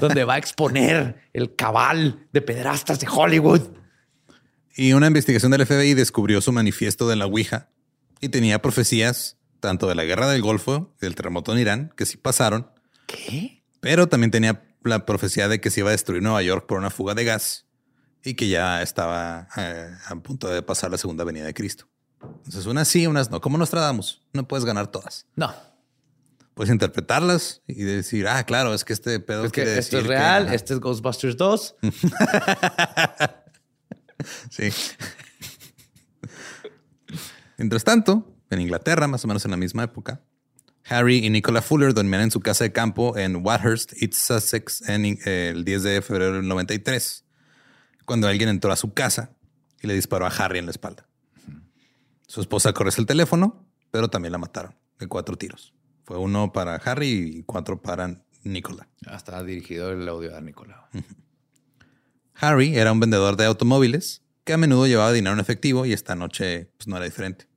donde 0.00 0.24
va 0.24 0.34
a 0.34 0.38
exponer 0.38 1.30
el 1.32 1.56
cabal 1.56 2.26
de 2.32 2.42
pederastas 2.42 3.00
de 3.00 3.08
Hollywood. 3.10 3.62
Y 4.76 4.92
una 4.92 5.06
investigación 5.06 5.52
del 5.52 5.66
FBI 5.66 5.94
descubrió 5.94 6.40
su 6.40 6.52
manifiesto 6.52 7.08
de 7.08 7.16
la 7.16 7.26
Ouija 7.26 7.70
y 8.20 8.28
tenía 8.28 8.60
profecías 8.60 9.38
tanto 9.60 9.88
de 9.88 9.94
la 9.94 10.04
guerra 10.04 10.28
del 10.28 10.42
Golfo 10.42 10.94
y 11.00 11.06
del 11.06 11.14
terremoto 11.14 11.52
en 11.52 11.58
Irán, 11.58 11.92
que 11.96 12.04
sí 12.06 12.16
pasaron, 12.18 12.70
¿Qué? 13.06 13.62
pero 13.80 14.06
también 14.08 14.30
tenía 14.30 14.62
la 14.84 15.06
profecía 15.06 15.48
de 15.48 15.60
que 15.60 15.70
se 15.70 15.80
iba 15.80 15.88
a 15.88 15.92
destruir 15.92 16.22
Nueva 16.22 16.42
York 16.42 16.66
por 16.66 16.78
una 16.78 16.90
fuga 16.90 17.14
de 17.14 17.24
gas 17.24 17.64
y 18.22 18.34
que 18.34 18.48
ya 18.48 18.82
estaba 18.82 19.48
eh, 19.56 19.90
a 20.06 20.16
punto 20.16 20.48
de 20.48 20.62
pasar 20.62 20.90
la 20.90 20.98
segunda 20.98 21.24
venida 21.24 21.44
de 21.46 21.54
Cristo. 21.54 21.88
Entonces, 22.22 22.66
unas 22.66 22.86
sí, 22.88 23.06
unas 23.06 23.30
no. 23.30 23.40
Como 23.40 23.56
Nostradamus, 23.58 24.22
no 24.32 24.46
puedes 24.46 24.64
ganar 24.64 24.88
todas. 24.88 25.26
No, 25.36 25.54
Puedes 26.54 26.72
interpretarlas 26.72 27.60
y 27.66 27.82
decir, 27.82 28.26
ah, 28.26 28.42
claro, 28.44 28.72
es 28.72 28.82
que 28.82 28.94
este 28.94 29.20
pedo 29.20 29.44
es 29.44 29.52
que 29.52 29.62
esto 29.78 29.98
es 29.98 30.02
que- 30.04 30.08
real, 30.08 30.52
este 30.54 30.72
es 30.72 30.80
Ghostbusters 30.80 31.36
2. 31.36 31.76
Sí. 34.50 34.70
Mientras 37.58 37.84
tanto, 37.84 38.36
en 38.50 38.60
Inglaterra, 38.60 39.06
más 39.06 39.24
o 39.24 39.28
menos 39.28 39.44
en 39.44 39.50
la 39.50 39.56
misma 39.56 39.84
época, 39.84 40.22
Harry 40.88 41.24
y 41.24 41.30
Nicola 41.30 41.62
Fuller 41.62 41.94
dormían 41.94 42.22
en 42.22 42.30
su 42.30 42.40
casa 42.40 42.64
de 42.64 42.72
campo 42.72 43.16
en 43.16 43.44
Wathurst, 43.44 43.92
East 44.00 44.14
Sussex, 44.14 44.88
en, 44.88 45.04
eh, 45.24 45.50
el 45.50 45.64
10 45.64 45.82
de 45.82 46.02
febrero 46.02 46.34
del 46.34 46.46
93, 46.46 47.24
cuando 48.04 48.28
alguien 48.28 48.48
entró 48.48 48.70
a 48.70 48.76
su 48.76 48.94
casa 48.94 49.36
y 49.82 49.86
le 49.86 49.94
disparó 49.94 50.26
a 50.26 50.28
Harry 50.28 50.58
en 50.58 50.66
la 50.66 50.70
espalda. 50.70 51.08
Su 52.28 52.40
esposa 52.40 52.72
corrió 52.72 52.92
el 52.96 53.06
teléfono, 53.06 53.68
pero 53.90 54.08
también 54.08 54.32
la 54.32 54.38
mataron 54.38 54.76
de 54.98 55.06
cuatro 55.08 55.36
tiros. 55.36 55.74
Fue 56.04 56.18
uno 56.18 56.52
para 56.52 56.76
Harry 56.76 57.38
y 57.38 57.42
cuatro 57.42 57.82
para 57.82 58.22
Nicola. 58.44 58.88
Hasta 59.06 59.42
dirigido 59.42 59.90
el 59.90 60.08
audio 60.08 60.36
a 60.36 60.40
Nicolau. 60.40 60.84
Harry 62.38 62.76
era 62.76 62.92
un 62.92 63.00
vendedor 63.00 63.36
de 63.36 63.46
automóviles 63.46 64.22
que 64.44 64.52
a 64.52 64.56
menudo 64.56 64.86
llevaba 64.86 65.12
dinero 65.12 65.34
en 65.34 65.40
efectivo 65.40 65.86
y 65.86 65.92
esta 65.92 66.14
noche 66.14 66.70
pues, 66.76 66.86
no 66.86 66.96
era 66.96 67.04
diferente. 67.04 67.48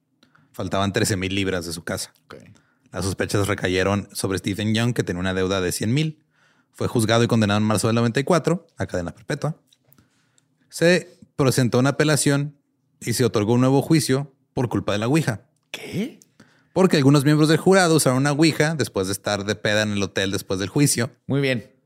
Faltaban 0.52 0.94
13 0.94 1.18
mil 1.18 1.36
libras 1.36 1.66
de 1.66 1.74
su 1.74 1.84
casa. 1.84 2.14
Las 2.92 3.06
sospechas 3.06 3.48
recayeron 3.48 4.10
sobre 4.14 4.40
Stephen 4.40 4.74
Young, 4.74 4.94
que 4.94 5.04
tenía 5.04 5.20
una 5.20 5.34
deuda 5.34 5.62
de 5.62 5.72
100 5.72 5.94
mil. 5.94 6.24
Fue 6.72 6.88
juzgado 6.88 7.24
y 7.24 7.28
condenado 7.28 7.60
en 7.60 7.66
marzo 7.66 7.88
del 7.88 7.96
94 7.96 8.68
a 8.78 8.86
cadena 8.88 9.12
perpetua. 9.12 9.58
Se 10.70 11.20
presentó 11.36 11.80
una 11.80 11.90
apelación 11.90 12.58
y 13.00 13.14
se 13.14 13.26
otorgó 13.26 13.54
un 13.54 13.62
nuevo 13.62 13.82
juicio 13.82 14.34
por 14.54 14.70
culpa 14.70 14.94
de 14.94 14.98
la 14.98 15.08
Ouija. 15.08 15.46
¿Qué? 15.72 16.20
Porque 16.74 16.98
algunos 16.98 17.26
miembros 17.26 17.50
del 17.50 17.58
jurado 17.58 17.96
usaron 17.96 18.20
una 18.20 18.32
Ouija 18.32 18.76
después 18.76 19.08
de 19.08 19.14
estar 19.14 19.46
de 19.46 19.56
peda 19.56 19.84
en 19.84 19.92
el 19.92 20.02
hotel 20.02 20.32
después 20.32 20.60
del 20.60 20.70
juicio. 20.70 21.12
Muy 21.28 21.42
bien. 21.42 21.79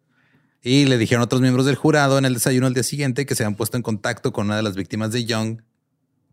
Y 0.65 0.85
le 0.85 0.97
dijeron 0.97 1.21
a 1.21 1.25
otros 1.25 1.41
miembros 1.41 1.65
del 1.65 1.75
jurado 1.75 2.17
en 2.17 2.23
el 2.23 2.35
desayuno 2.35 2.67
al 2.67 2.73
día 2.73 2.83
siguiente 2.83 3.25
que 3.25 3.35
se 3.35 3.43
habían 3.43 3.55
puesto 3.55 3.75
en 3.75 3.83
contacto 3.83 4.31
con 4.31 4.45
una 4.47 4.55
de 4.55 4.63
las 4.63 4.75
víctimas 4.75 5.11
de 5.11 5.25
Young, 5.25 5.61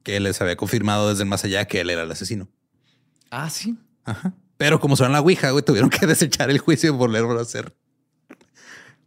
que 0.05 0.21
les 0.21 0.41
había 0.41 0.57
confirmado 0.57 1.11
desde 1.11 1.25
el 1.25 1.29
más 1.29 1.45
allá 1.45 1.67
que 1.67 1.81
él 1.81 1.91
era 1.91 2.05
el 2.05 2.11
asesino. 2.13 2.49
Ah, 3.31 3.51
sí. 3.51 3.77
Ajá. 4.05 4.33
Pero 4.57 4.79
como 4.79 4.95
son 4.95 5.11
la 5.11 5.21
Ouija, 5.21 5.51
güey, 5.51 5.65
tuvieron 5.65 5.91
que 5.91 6.07
desechar 6.07 6.49
el 6.49 6.59
juicio 6.59 6.91
y 6.91 6.93
volverlo 6.93 7.37
a 7.39 7.43
hacer. 7.43 7.75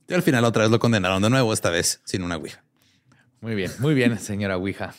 Y 0.10 0.14
al 0.14 0.24
final 0.24 0.44
otra 0.44 0.64
vez 0.64 0.72
lo 0.72 0.80
condenaron 0.80 1.22
de 1.22 1.30
nuevo, 1.30 1.54
esta 1.54 1.70
vez 1.70 2.02
sin 2.04 2.24
una 2.24 2.36
Ouija. 2.36 2.64
Muy 3.40 3.56
bien, 3.56 3.72
muy 3.80 3.94
bien, 3.94 4.20
señora 4.20 4.58
Ouija. 4.58 4.94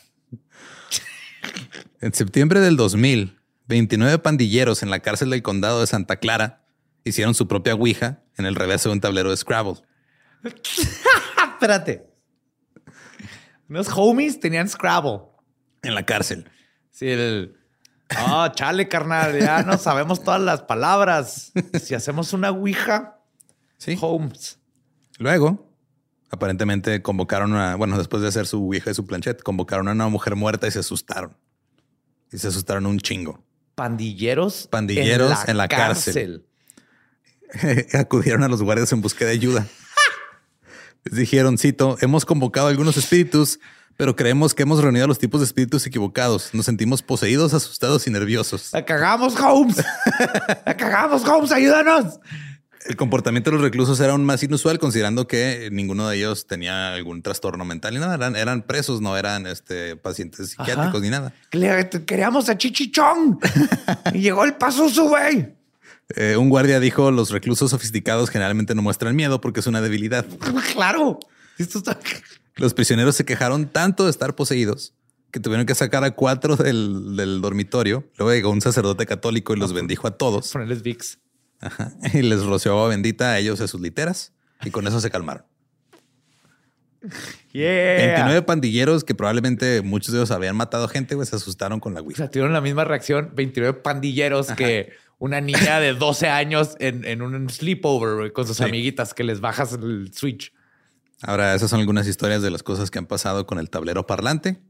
En 2.01 2.15
septiembre 2.15 2.61
del 2.61 2.77
2000, 2.77 3.39
29 3.67 4.19
pandilleros 4.21 4.83
en 4.83 4.91
la 4.91 5.01
cárcel 5.01 5.31
del 5.31 5.43
condado 5.43 5.81
de 5.81 5.87
Santa 5.87 6.17
Clara 6.17 6.65
hicieron 7.05 7.35
su 7.35 7.47
propia 7.49 7.75
Ouija 7.75 8.23
en 8.37 8.47
el 8.47 8.55
reverso 8.55 8.89
de 8.89 8.95
un 8.95 9.01
tablero 9.01 9.31
de 9.31 9.37
Scrabble. 9.37 9.83
Espérate. 11.53 12.07
Unos 13.69 13.89
homies 13.95 14.39
tenían 14.39 14.69
Scrabble. 14.69 15.21
En 15.83 15.95
la 15.95 16.05
cárcel. 16.05 16.51
Sí, 16.91 17.09
el. 17.09 17.57
Ah, 18.11 18.53
chale, 18.55 18.89
carnal. 18.89 19.39
Ya 19.39 19.63
no 19.63 19.79
sabemos 19.79 20.23
todas 20.23 20.41
las 20.41 20.63
palabras. 20.63 21.53
Si 21.83 21.95
hacemos 21.95 22.33
una 22.33 22.51
Ouija, 22.51 23.21
Sí. 23.79 23.99
Holmes. 24.01 24.59
Luego, 25.19 25.71
aparentemente 26.31 27.03
convocaron 27.03 27.55
a, 27.55 27.77
bueno, 27.77 27.99
después 27.99 28.23
de 28.23 28.29
hacer 28.29 28.47
su 28.47 28.63
Ouija 28.65 28.91
y 28.91 28.95
su 28.95 29.07
planchette, 29.07 29.43
convocaron 29.43 29.89
a 29.89 29.93
una 29.93 30.09
mujer 30.09 30.37
muerta 30.37 30.67
y 30.67 30.71
se 30.71 30.79
asustaron. 30.79 31.37
Y 32.33 32.39
se 32.39 32.49
asustaron 32.49 32.87
un 32.87 32.99
chingo. 32.99 33.45
Pandilleros. 33.75 34.69
Pandilleros 34.69 35.49
en 35.49 35.57
la 35.57 35.69
cárcel. 35.69 36.47
Acudieron 37.93 38.43
a 38.43 38.49
los 38.49 38.63
guardias 38.63 38.93
en 38.93 39.01
búsqueda 39.01 39.29
de 39.29 39.35
ayuda. 39.35 39.67
Dijeron, 41.11 41.59
cito, 41.59 41.97
hemos 42.01 42.25
convocado 42.25 42.69
a 42.69 42.71
algunos 42.71 42.97
espíritus, 42.97 43.61
pero 43.97 44.17
creemos 44.17 44.55
que 44.55 44.63
hemos 44.63 44.83
reunido 44.83 45.05
a 45.05 45.09
los 45.09 45.19
tipos 45.19 45.41
de 45.41 45.47
espíritus 45.47 45.87
equivocados. 45.87 46.51
Nos 46.55 46.67
sentimos 46.67 47.03
poseídos, 47.03 47.53
asustados 47.55 48.07
y 48.07 48.11
nerviosos. 48.11 48.71
La 48.73 48.85
cagamos, 48.85 49.39
Holmes. 49.39 49.77
La 50.65 50.77
cagamos, 50.77 51.25
Holmes. 51.27 51.53
Ayúdanos. 51.53 52.19
El 52.87 52.97
comportamiento 52.97 53.51
de 53.51 53.57
los 53.57 53.65
reclusos 53.65 53.99
era 54.01 54.13
aún 54.13 54.25
más 54.25 54.43
inusual, 54.43 54.79
considerando 54.79 55.27
que 55.27 55.71
ninguno 55.73 56.07
de 56.09 56.19
ellos 56.19 56.47
tenía 56.47 56.93
algún 56.93 57.23
trastorno 57.23 57.65
mental 57.65 57.95
ni 57.95 58.01
nada. 58.01 58.15
Eran, 58.15 58.37
eran 58.37 58.63
presos, 58.63 59.01
no 59.01 59.17
eran 59.17 59.47
este, 59.47 59.97
pacientes 59.97 60.51
psiquiátricos 60.51 60.89
Ajá. 60.89 61.01
ni 61.01 61.09
nada. 61.09 61.33
Queríamos 62.07 62.49
a 62.51 62.59
Chichichón. 62.59 63.39
y 64.13 64.21
llegó 64.21 64.45
el 64.45 64.55
paso 64.55 64.87
güey. 65.09 65.55
Eh, 66.17 66.37
un 66.37 66.49
guardia 66.51 66.81
dijo, 66.81 67.11
los 67.11 67.31
reclusos 67.31 67.71
sofisticados 67.71 68.31
generalmente 68.31 68.75
no 68.75 68.83
muestran 68.83 69.17
miedo 69.17 69.41
porque 69.41 69.61
es 69.61 69.67
una 69.67 69.81
debilidad. 69.81 70.27
Claro. 70.73 71.19
Esto 71.59 71.79
está. 71.79 71.99
Los 72.57 72.75
prisioneros 72.75 73.17
se 73.17 73.25
quejaron 73.25 73.69
tanto 73.69 74.05
de 74.05 74.11
estar 74.11 74.35
poseídos 74.35 74.95
que 75.31 75.41
tuvieron 75.41 75.67
que 75.67 75.75
sacar 75.75 76.05
a 76.05 76.13
cuatro 76.13 76.57
del, 76.57 77.17
del 77.17 77.41
dormitorio. 77.41 78.09
Luego 78.19 78.33
llegó 78.33 78.51
un 78.51 78.61
sacerdote 78.61 79.07
católico 79.07 79.55
y 79.55 79.59
los 79.59 79.73
bendijo 79.73 80.07
a 80.07 80.13
todos 80.13 80.53
Ponerles 80.53 80.83
VIX. 80.83 81.19
Ajá. 81.61 81.93
y 82.13 82.23
les 82.23 82.45
roció 82.45 82.73
agua 82.73 82.89
bendita 82.89 83.31
a 83.33 83.39
ellos 83.39 83.61
a 83.61 83.67
sus 83.67 83.81
literas 83.81 84.33
y 84.65 84.71
con 84.71 84.87
eso 84.87 85.01
se 85.01 85.11
calmaron. 85.11 85.45
Yeah. 87.53 87.97
29 88.17 88.43
pandilleros 88.43 89.05
que 89.05 89.15
probablemente 89.15 89.81
muchos 89.83 90.13
de 90.13 90.19
ellos 90.19 90.33
habían 90.33 90.57
matado 90.57 90.89
gente, 90.89 91.15
güey, 91.15 91.25
se 91.25 91.37
asustaron 91.37 91.79
con 91.79 91.95
la 91.95 92.01
O 92.01 92.05
Ouija. 92.05 92.17
sea, 92.17 92.31
tuvieron 92.31 92.53
la 92.53 92.61
misma 92.61 92.83
reacción 92.85 93.31
29 93.35 93.79
pandilleros 93.81 94.49
que 94.53 94.93
una 95.19 95.41
niña 95.41 95.81
de 95.81 95.95
12 95.95 96.29
años 96.29 96.77
en, 96.81 97.05
en 97.05 97.23
un 97.23 97.49
sleepover 97.49 98.33
con 98.33 98.47
sus 98.47 98.57
Sí. 98.59 98.65
amiguitas 98.65 99.15
que 99.15 99.25
les 99.25 99.41
bajas 99.41 99.73
el 99.75 100.13
switch. 100.13 100.53
Ahora, 101.23 101.55
esas 101.55 101.71
son 101.71 101.81
algunas 101.81 102.07
historias 102.07 102.43
de 102.43 102.51
las 102.51 102.63
cosas 102.63 102.91
que 102.91 102.99
han 102.99 103.07
pasado 103.07 103.47
con 103.47 103.59
el 103.59 103.71
tablero 103.71 104.07
parlante. 104.07 104.61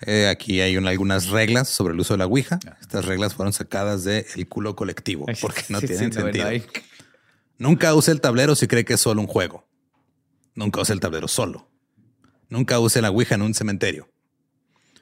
Eh, 0.00 0.26
aquí 0.28 0.60
hay 0.60 0.76
un- 0.76 0.86
algunas 0.88 1.28
reglas 1.28 1.68
sobre 1.68 1.94
el 1.94 2.00
uso 2.00 2.14
de 2.14 2.18
la 2.18 2.26
Ouija. 2.26 2.58
Estas 2.80 3.04
reglas 3.04 3.34
fueron 3.34 3.52
sacadas 3.52 4.04
del 4.04 4.26
el 4.34 4.48
culo 4.48 4.74
colectivo 4.76 5.26
porque 5.40 5.62
no 5.68 5.80
Sí, 5.80 5.86
tienen 5.86 6.12
sí, 6.12 6.20
sentido. 6.20 6.50
no 6.50 6.60
Nunca 7.58 7.94
use 7.94 8.10
el 8.12 8.20
tablero 8.20 8.54
si 8.54 8.66
cree 8.66 8.84
que 8.84 8.94
es 8.94 9.00
solo 9.00 9.20
un 9.20 9.26
juego. 9.26 9.66
Nunca 10.54 10.80
use 10.80 10.92
el 10.92 11.00
tablero 11.00 11.28
solo. 11.28 11.68
Nunca 12.48 12.78
use 12.78 13.00
la 13.00 13.10
Ouija 13.10 13.34
en 13.36 13.42
un 13.42 13.54
cementerio. 13.54 14.10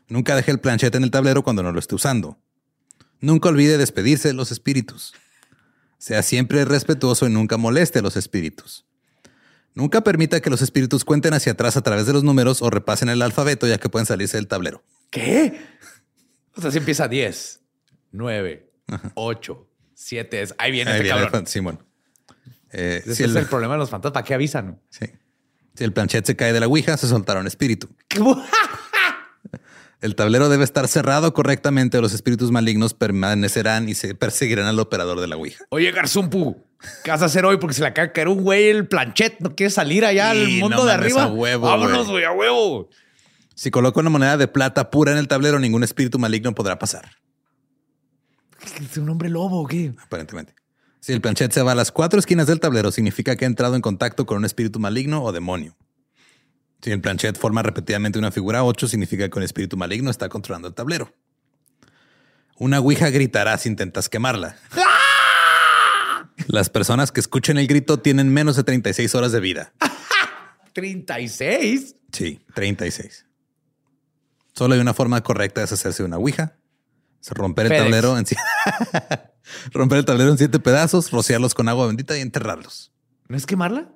Nunca 0.08 0.36
deje 0.36 0.50
el 0.50 0.60
planchete 0.60 0.96
en 0.98 1.04
el 1.04 1.10
tablero 1.10 1.42
cuando 1.42 1.62
no 1.62 1.72
lo 1.72 1.78
esté 1.80 1.94
usando. 1.94 2.38
Nunca 3.24 3.48
olvide 3.48 3.78
despedirse 3.78 4.28
de 4.28 4.34
los 4.34 4.52
espíritus. 4.52 5.14
Sea 5.98 6.22
siempre 6.22 6.64
respetuoso 6.66 7.26
y 7.26 7.30
nunca 7.30 7.56
moleste 7.56 8.00
a 8.00 8.02
los 8.02 8.16
espíritus. 8.18 8.84
Nunca 9.74 10.02
permita 10.02 10.40
que 10.40 10.50
los 10.50 10.60
espíritus 10.60 11.04
cuenten 11.06 11.32
hacia 11.32 11.52
atrás 11.52 11.78
a 11.78 11.82
través 11.82 12.04
de 12.06 12.12
los 12.12 12.22
números 12.22 12.60
o 12.60 12.68
repasen 12.68 13.08
el 13.08 13.22
alfabeto 13.22 13.66
ya 13.66 13.78
que 13.78 13.88
pueden 13.88 14.04
salirse 14.04 14.36
del 14.36 14.46
tablero. 14.46 14.84
¿Qué? 15.10 15.58
O 16.54 16.60
sea, 16.60 16.70
si 16.70 16.76
empieza 16.78 17.08
10, 17.08 17.60
9, 18.12 18.70
8, 19.14 19.68
7. 19.94 20.42
Es, 20.42 20.54
ahí 20.58 20.70
viene 20.70 20.90
Ahí 20.90 20.96
este 20.98 21.04
viene 21.04 21.18
el 21.20 21.24
cabrón. 21.30 21.46
Simón. 21.46 21.82
Eh, 22.72 23.00
Ese 23.06 23.14
si, 23.14 23.24
es 23.24 23.30
el, 23.30 23.36
el 23.38 23.46
problema 23.46 23.72
de 23.74 23.78
los 23.78 23.88
fantasmas. 23.88 24.12
¿Para 24.12 24.26
qué 24.26 24.34
avisan? 24.34 24.80
sí. 24.90 25.06
Si 25.76 25.82
el 25.82 25.92
planchete 25.92 26.24
se 26.28 26.36
cae 26.36 26.52
de 26.52 26.60
la 26.60 26.66
Ouija, 26.66 26.96
se 26.96 27.08
soltará 27.08 27.40
un 27.40 27.48
espíritu. 27.48 27.88
El 30.05 30.16
tablero 30.16 30.50
debe 30.50 30.64
estar 30.64 30.86
cerrado 30.86 31.32
correctamente 31.32 31.96
o 31.96 32.02
los 32.02 32.12
espíritus 32.12 32.50
malignos 32.50 32.92
permanecerán 32.92 33.88
y 33.88 33.94
se 33.94 34.14
perseguirán 34.14 34.66
al 34.66 34.78
operador 34.78 35.18
de 35.18 35.28
la 35.28 35.36
Ouija. 35.36 35.64
Oye, 35.70 35.90
Garzumpu, 35.92 36.62
¿qué 37.02 37.11
vas 37.11 37.22
a 37.22 37.24
hacer 37.24 37.46
hoy? 37.46 37.57
Porque 37.57 37.72
se 37.72 37.80
le 37.80 37.86
acaba 37.88 38.09
de 38.09 38.12
caer 38.12 38.28
un 38.28 38.42
güey 38.42 38.68
el 38.68 38.86
planchet. 38.86 39.36
¿No 39.40 39.55
quieres 39.57 39.72
salir 39.72 40.05
allá 40.05 40.28
al 40.32 40.44
Sí, 40.44 40.59
mundo 40.61 40.76
no 40.76 40.84
de 40.84 40.92
arriba? 40.92 41.22
a 41.22 41.28
huevo, 41.28 41.66
Vámonos, 41.68 42.11
güey. 42.11 42.22
a 42.24 42.32
huevo. 42.32 42.90
Si 43.55 43.70
coloca 43.70 43.98
una 44.00 44.11
moneda 44.11 44.36
de 44.36 44.46
plata 44.46 44.90
pura 44.90 45.11
en 45.12 45.16
el 45.16 45.26
tablero, 45.26 45.59
ningún 45.59 45.82
espíritu 45.82 46.18
maligno 46.18 46.55
podrá 46.55 46.78
pasar, 46.78 47.09
¿Es 48.82 48.98
un 48.98 49.09
hombre 49.09 49.30
lobo 49.30 49.62
o 49.62 49.66
qué? 49.66 49.94
aparentemente. 50.02 50.55
Si 51.00 51.14
el 51.14 51.22
planchette 51.22 51.52
se 51.55 51.62
va 51.62 51.72
a 51.72 51.74
las 51.74 51.90
cuatro 51.92 52.18
esquinas 52.18 52.46
del 52.46 52.61
tablero, 52.61 52.90
significa 52.92 53.36
que 53.36 53.46
ha 53.46 53.48
entrado 53.48 53.74
en 53.74 53.80
contacto 53.80 54.26
con 54.26 54.36
un 54.36 54.44
espíritu 54.44 54.78
maligno 54.80 55.22
o 55.22 55.32
demonio. 55.32 55.76
Si 56.85 56.93
el 56.93 57.01
planchette 57.01 57.39
forma 57.39 57.62
repetidamente 57.62 58.18
una 58.18 58.30
figura 58.30 58.62
8, 58.62 58.89
significa 58.89 59.26
que 59.30 59.39
un 59.39 59.43
espíritu 59.43 59.74
maligno 59.74 60.11
está 60.11 60.28
controlando 60.28 60.68
el 60.68 60.74
tablero. 60.74 61.14
Una 62.59 62.78
ouija 62.78 63.09
gritará 63.09 63.57
si 63.57 63.70
intentas 63.70 64.11
quemarla. 64.11 64.59
Las 66.47 66.68
personas 66.68 67.11
que 67.11 67.20
escuchen 67.20 67.57
el 67.57 67.68
grito 67.68 68.01
tienen 68.01 68.30
menos 68.30 68.57
de 68.57 68.64
36 68.64 69.14
horas 69.14 69.32
de 69.32 69.41
vida. 69.41 69.72
36. 70.74 71.97
Sí, 72.12 72.45
36. 72.53 73.24
Solo 74.53 74.74
hay 74.74 74.80
una 74.80 74.93
forma 74.93 75.22
correcta 75.22 75.62
de 75.62 75.64
deshacerse 75.64 76.03
de 76.03 76.09
una 76.09 76.18
ouija. 76.18 76.59
Es 77.22 77.30
romper 77.30 77.64
el 77.64 77.72
FedEx. 77.72 77.85
tablero 77.85 78.18
en 78.18 78.26
romper 79.72 79.99
el 80.01 80.05
tablero 80.05 80.32
en 80.32 80.37
siete 80.37 80.59
pedazos, 80.59 81.11
rociarlos 81.12 81.55
con 81.55 81.66
agua 81.70 81.87
bendita 81.87 82.18
y 82.18 82.20
enterrarlos. 82.20 82.93
¿No 83.26 83.39
es 83.39 83.47
quemarla? 83.47 83.89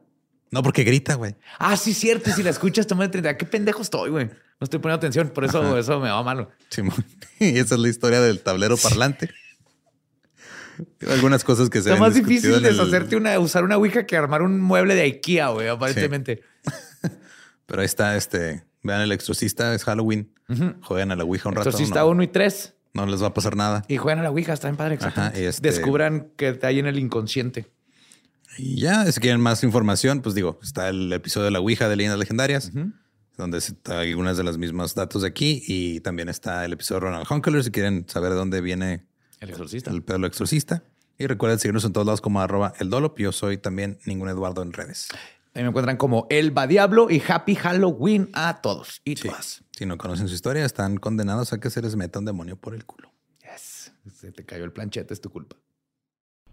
No, 0.51 0.63
porque 0.63 0.83
grita, 0.85 1.15
güey. 1.15 1.37
Ah, 1.59 1.77
sí, 1.77 1.93
cierto. 1.95 2.31
Si 2.33 2.43
la 2.43 2.51
escuchas, 2.51 2.87
toma 2.87 3.05
de 3.05 3.11
30. 3.11 3.37
Qué 3.37 3.45
pendejo 3.47 3.83
estoy, 3.83 4.11
güey. 4.11 4.27
No 4.27 4.65
estoy 4.65 4.81
poniendo 4.81 4.97
atención. 4.99 5.29
Por 5.29 5.45
eso, 5.45 5.77
eso 5.79 6.01
me 6.01 6.09
va 6.11 6.23
malo. 6.23 6.51
Simón. 6.71 7.05
Y 7.41 7.59
esa 7.59 7.75
es 7.77 7.81
la 7.81 7.89
historia 7.89 8.21
del 8.21 8.41
tablero 8.41 8.77
parlante. 8.77 9.31
Algunas 11.11 11.43
cosas 11.45 11.71
que 11.71 11.83
se 11.83 11.91
Está 11.91 12.01
más 12.01 12.15
difícil 12.15 12.51
en 12.51 12.57
el- 12.57 12.63
deshacerte 12.77 13.17
una, 13.17 13.39
usar 13.39 13.65
una 13.65 13.77
ouija 13.77 14.07
que 14.07 14.17
armar 14.17 14.43
un 14.43 14.61
mueble 14.61 14.95
de 14.95 15.03
IKEA, 15.03 15.49
güey, 15.49 15.69
aparentemente. 15.69 16.43
Pero 17.67 17.81
ahí 17.81 17.87
está, 17.87 18.17
este, 18.17 18.65
vean 18.83 19.01
el 19.01 19.13
exorcista, 19.13 19.75
es 19.75 19.85
Halloween. 19.85 20.33
Juegan 20.83 21.11
a 21.13 21.17
la 21.17 21.25
Ouija 21.25 21.49
un 21.51 21.55
rato. 21.57 21.69
Exorcista 21.69 22.01
no, 22.01 22.09
1 22.09 22.23
y 22.23 22.29
3. 22.29 22.75
no 22.95 23.07
les 23.07 23.23
va 23.23 23.27
a 23.27 23.35
pasar 23.35 23.55
nada. 23.55 23.85
Y 23.87 23.99
juegan 23.99 24.21
a 24.21 24.23
la 24.23 24.31
ouija. 24.31 24.55
Está 24.55 24.69
en 24.71 24.77
padre. 24.77 24.95
exactamente. 24.95 25.43
y 25.43 25.45
este- 25.45 25.69
Descubran 25.69 26.29
que 26.37 26.59
hay 26.63 26.79
en 26.79 26.87
el 26.87 26.99
inconsciente. 26.99 27.67
Y 28.57 28.81
ya, 28.81 29.11
si 29.13 29.21
quieren 29.21 29.41
más 29.41 29.63
información, 29.63 30.21
pues 30.23 30.35
digo, 30.35 30.59
está 30.63 30.89
el 30.89 31.13
episodio 31.13 31.45
de 31.47 31.51
la 31.53 31.61
Ouija 31.61 31.89
de 31.89 31.97
Leyendas 31.97 32.19
Legendarias, 32.19 32.73
donde 33.37 33.59
está 33.59 34.01
algunas 34.01 34.37
de 34.37 34.43
los 34.45 34.59
mismos 34.59 34.95
datos 34.95 35.23
de 35.23 35.29
aquí. 35.29 35.63
Y 35.67 36.01
también 36.01 36.29
está 36.29 36.65
el 36.65 36.73
episodio 36.73 37.01
de 37.01 37.07
Ronald 37.07 37.27
Hunkeler, 37.31 37.63
si 37.63 37.71
quieren 37.71 38.07
saber 38.09 38.31
de 38.31 38.37
dónde 38.37 38.61
viene 38.61 39.07
El 39.41 39.51
exorcista. 39.51 39.91
el 39.91 40.03
pedo 40.03 40.19
del 40.19 40.27
exorcista. 40.27 40.83
Y 41.19 41.27
recuerden 41.27 41.59
seguirnos 41.59 41.85
en 41.85 41.93
todos 41.93 42.07
lados 42.07 42.21
como 42.21 42.41
arroba 42.41 42.73
el 42.79 42.91
dolop. 42.91 43.19
Yo 43.19 43.33
soy 43.33 43.59
también 43.59 43.99
ningún 44.07 44.29
Eduardo 44.29 44.63
en 44.63 44.73
redes. 44.73 45.09
Ahí 45.55 45.63
me 45.63 45.69
encuentran 45.71 45.97
como 45.97 46.27
Elba 46.31 46.67
Diablo 46.69 47.11
y 47.11 47.21
Happy 47.27 47.55
Halloween 47.57 48.29
a 48.33 48.61
todos 48.61 49.01
y 49.05 49.17
Sí. 49.17 49.29
todas. 49.29 49.63
Si 49.73 49.87
no 49.87 49.99
conocen 49.99 50.29
su 50.29 50.35
historia, 50.35 50.65
están 50.65 50.97
condenados 50.99 51.53
a 51.53 51.59
que 51.61 51.71
se 51.71 51.83
les 51.83 51.97
meta 51.97 52.19
un 52.21 52.25
demonio 52.25 52.57
por 52.57 52.75
el 52.75 52.85
culo. 52.85 53.13
Yes. 53.43 53.93
Se 54.15 54.31
te 54.33 54.45
cayó 54.45 54.65
el 54.65 54.73
planchete, 54.73 55.13
es 55.15 55.21
tu 55.21 55.31
culpa. 55.31 55.57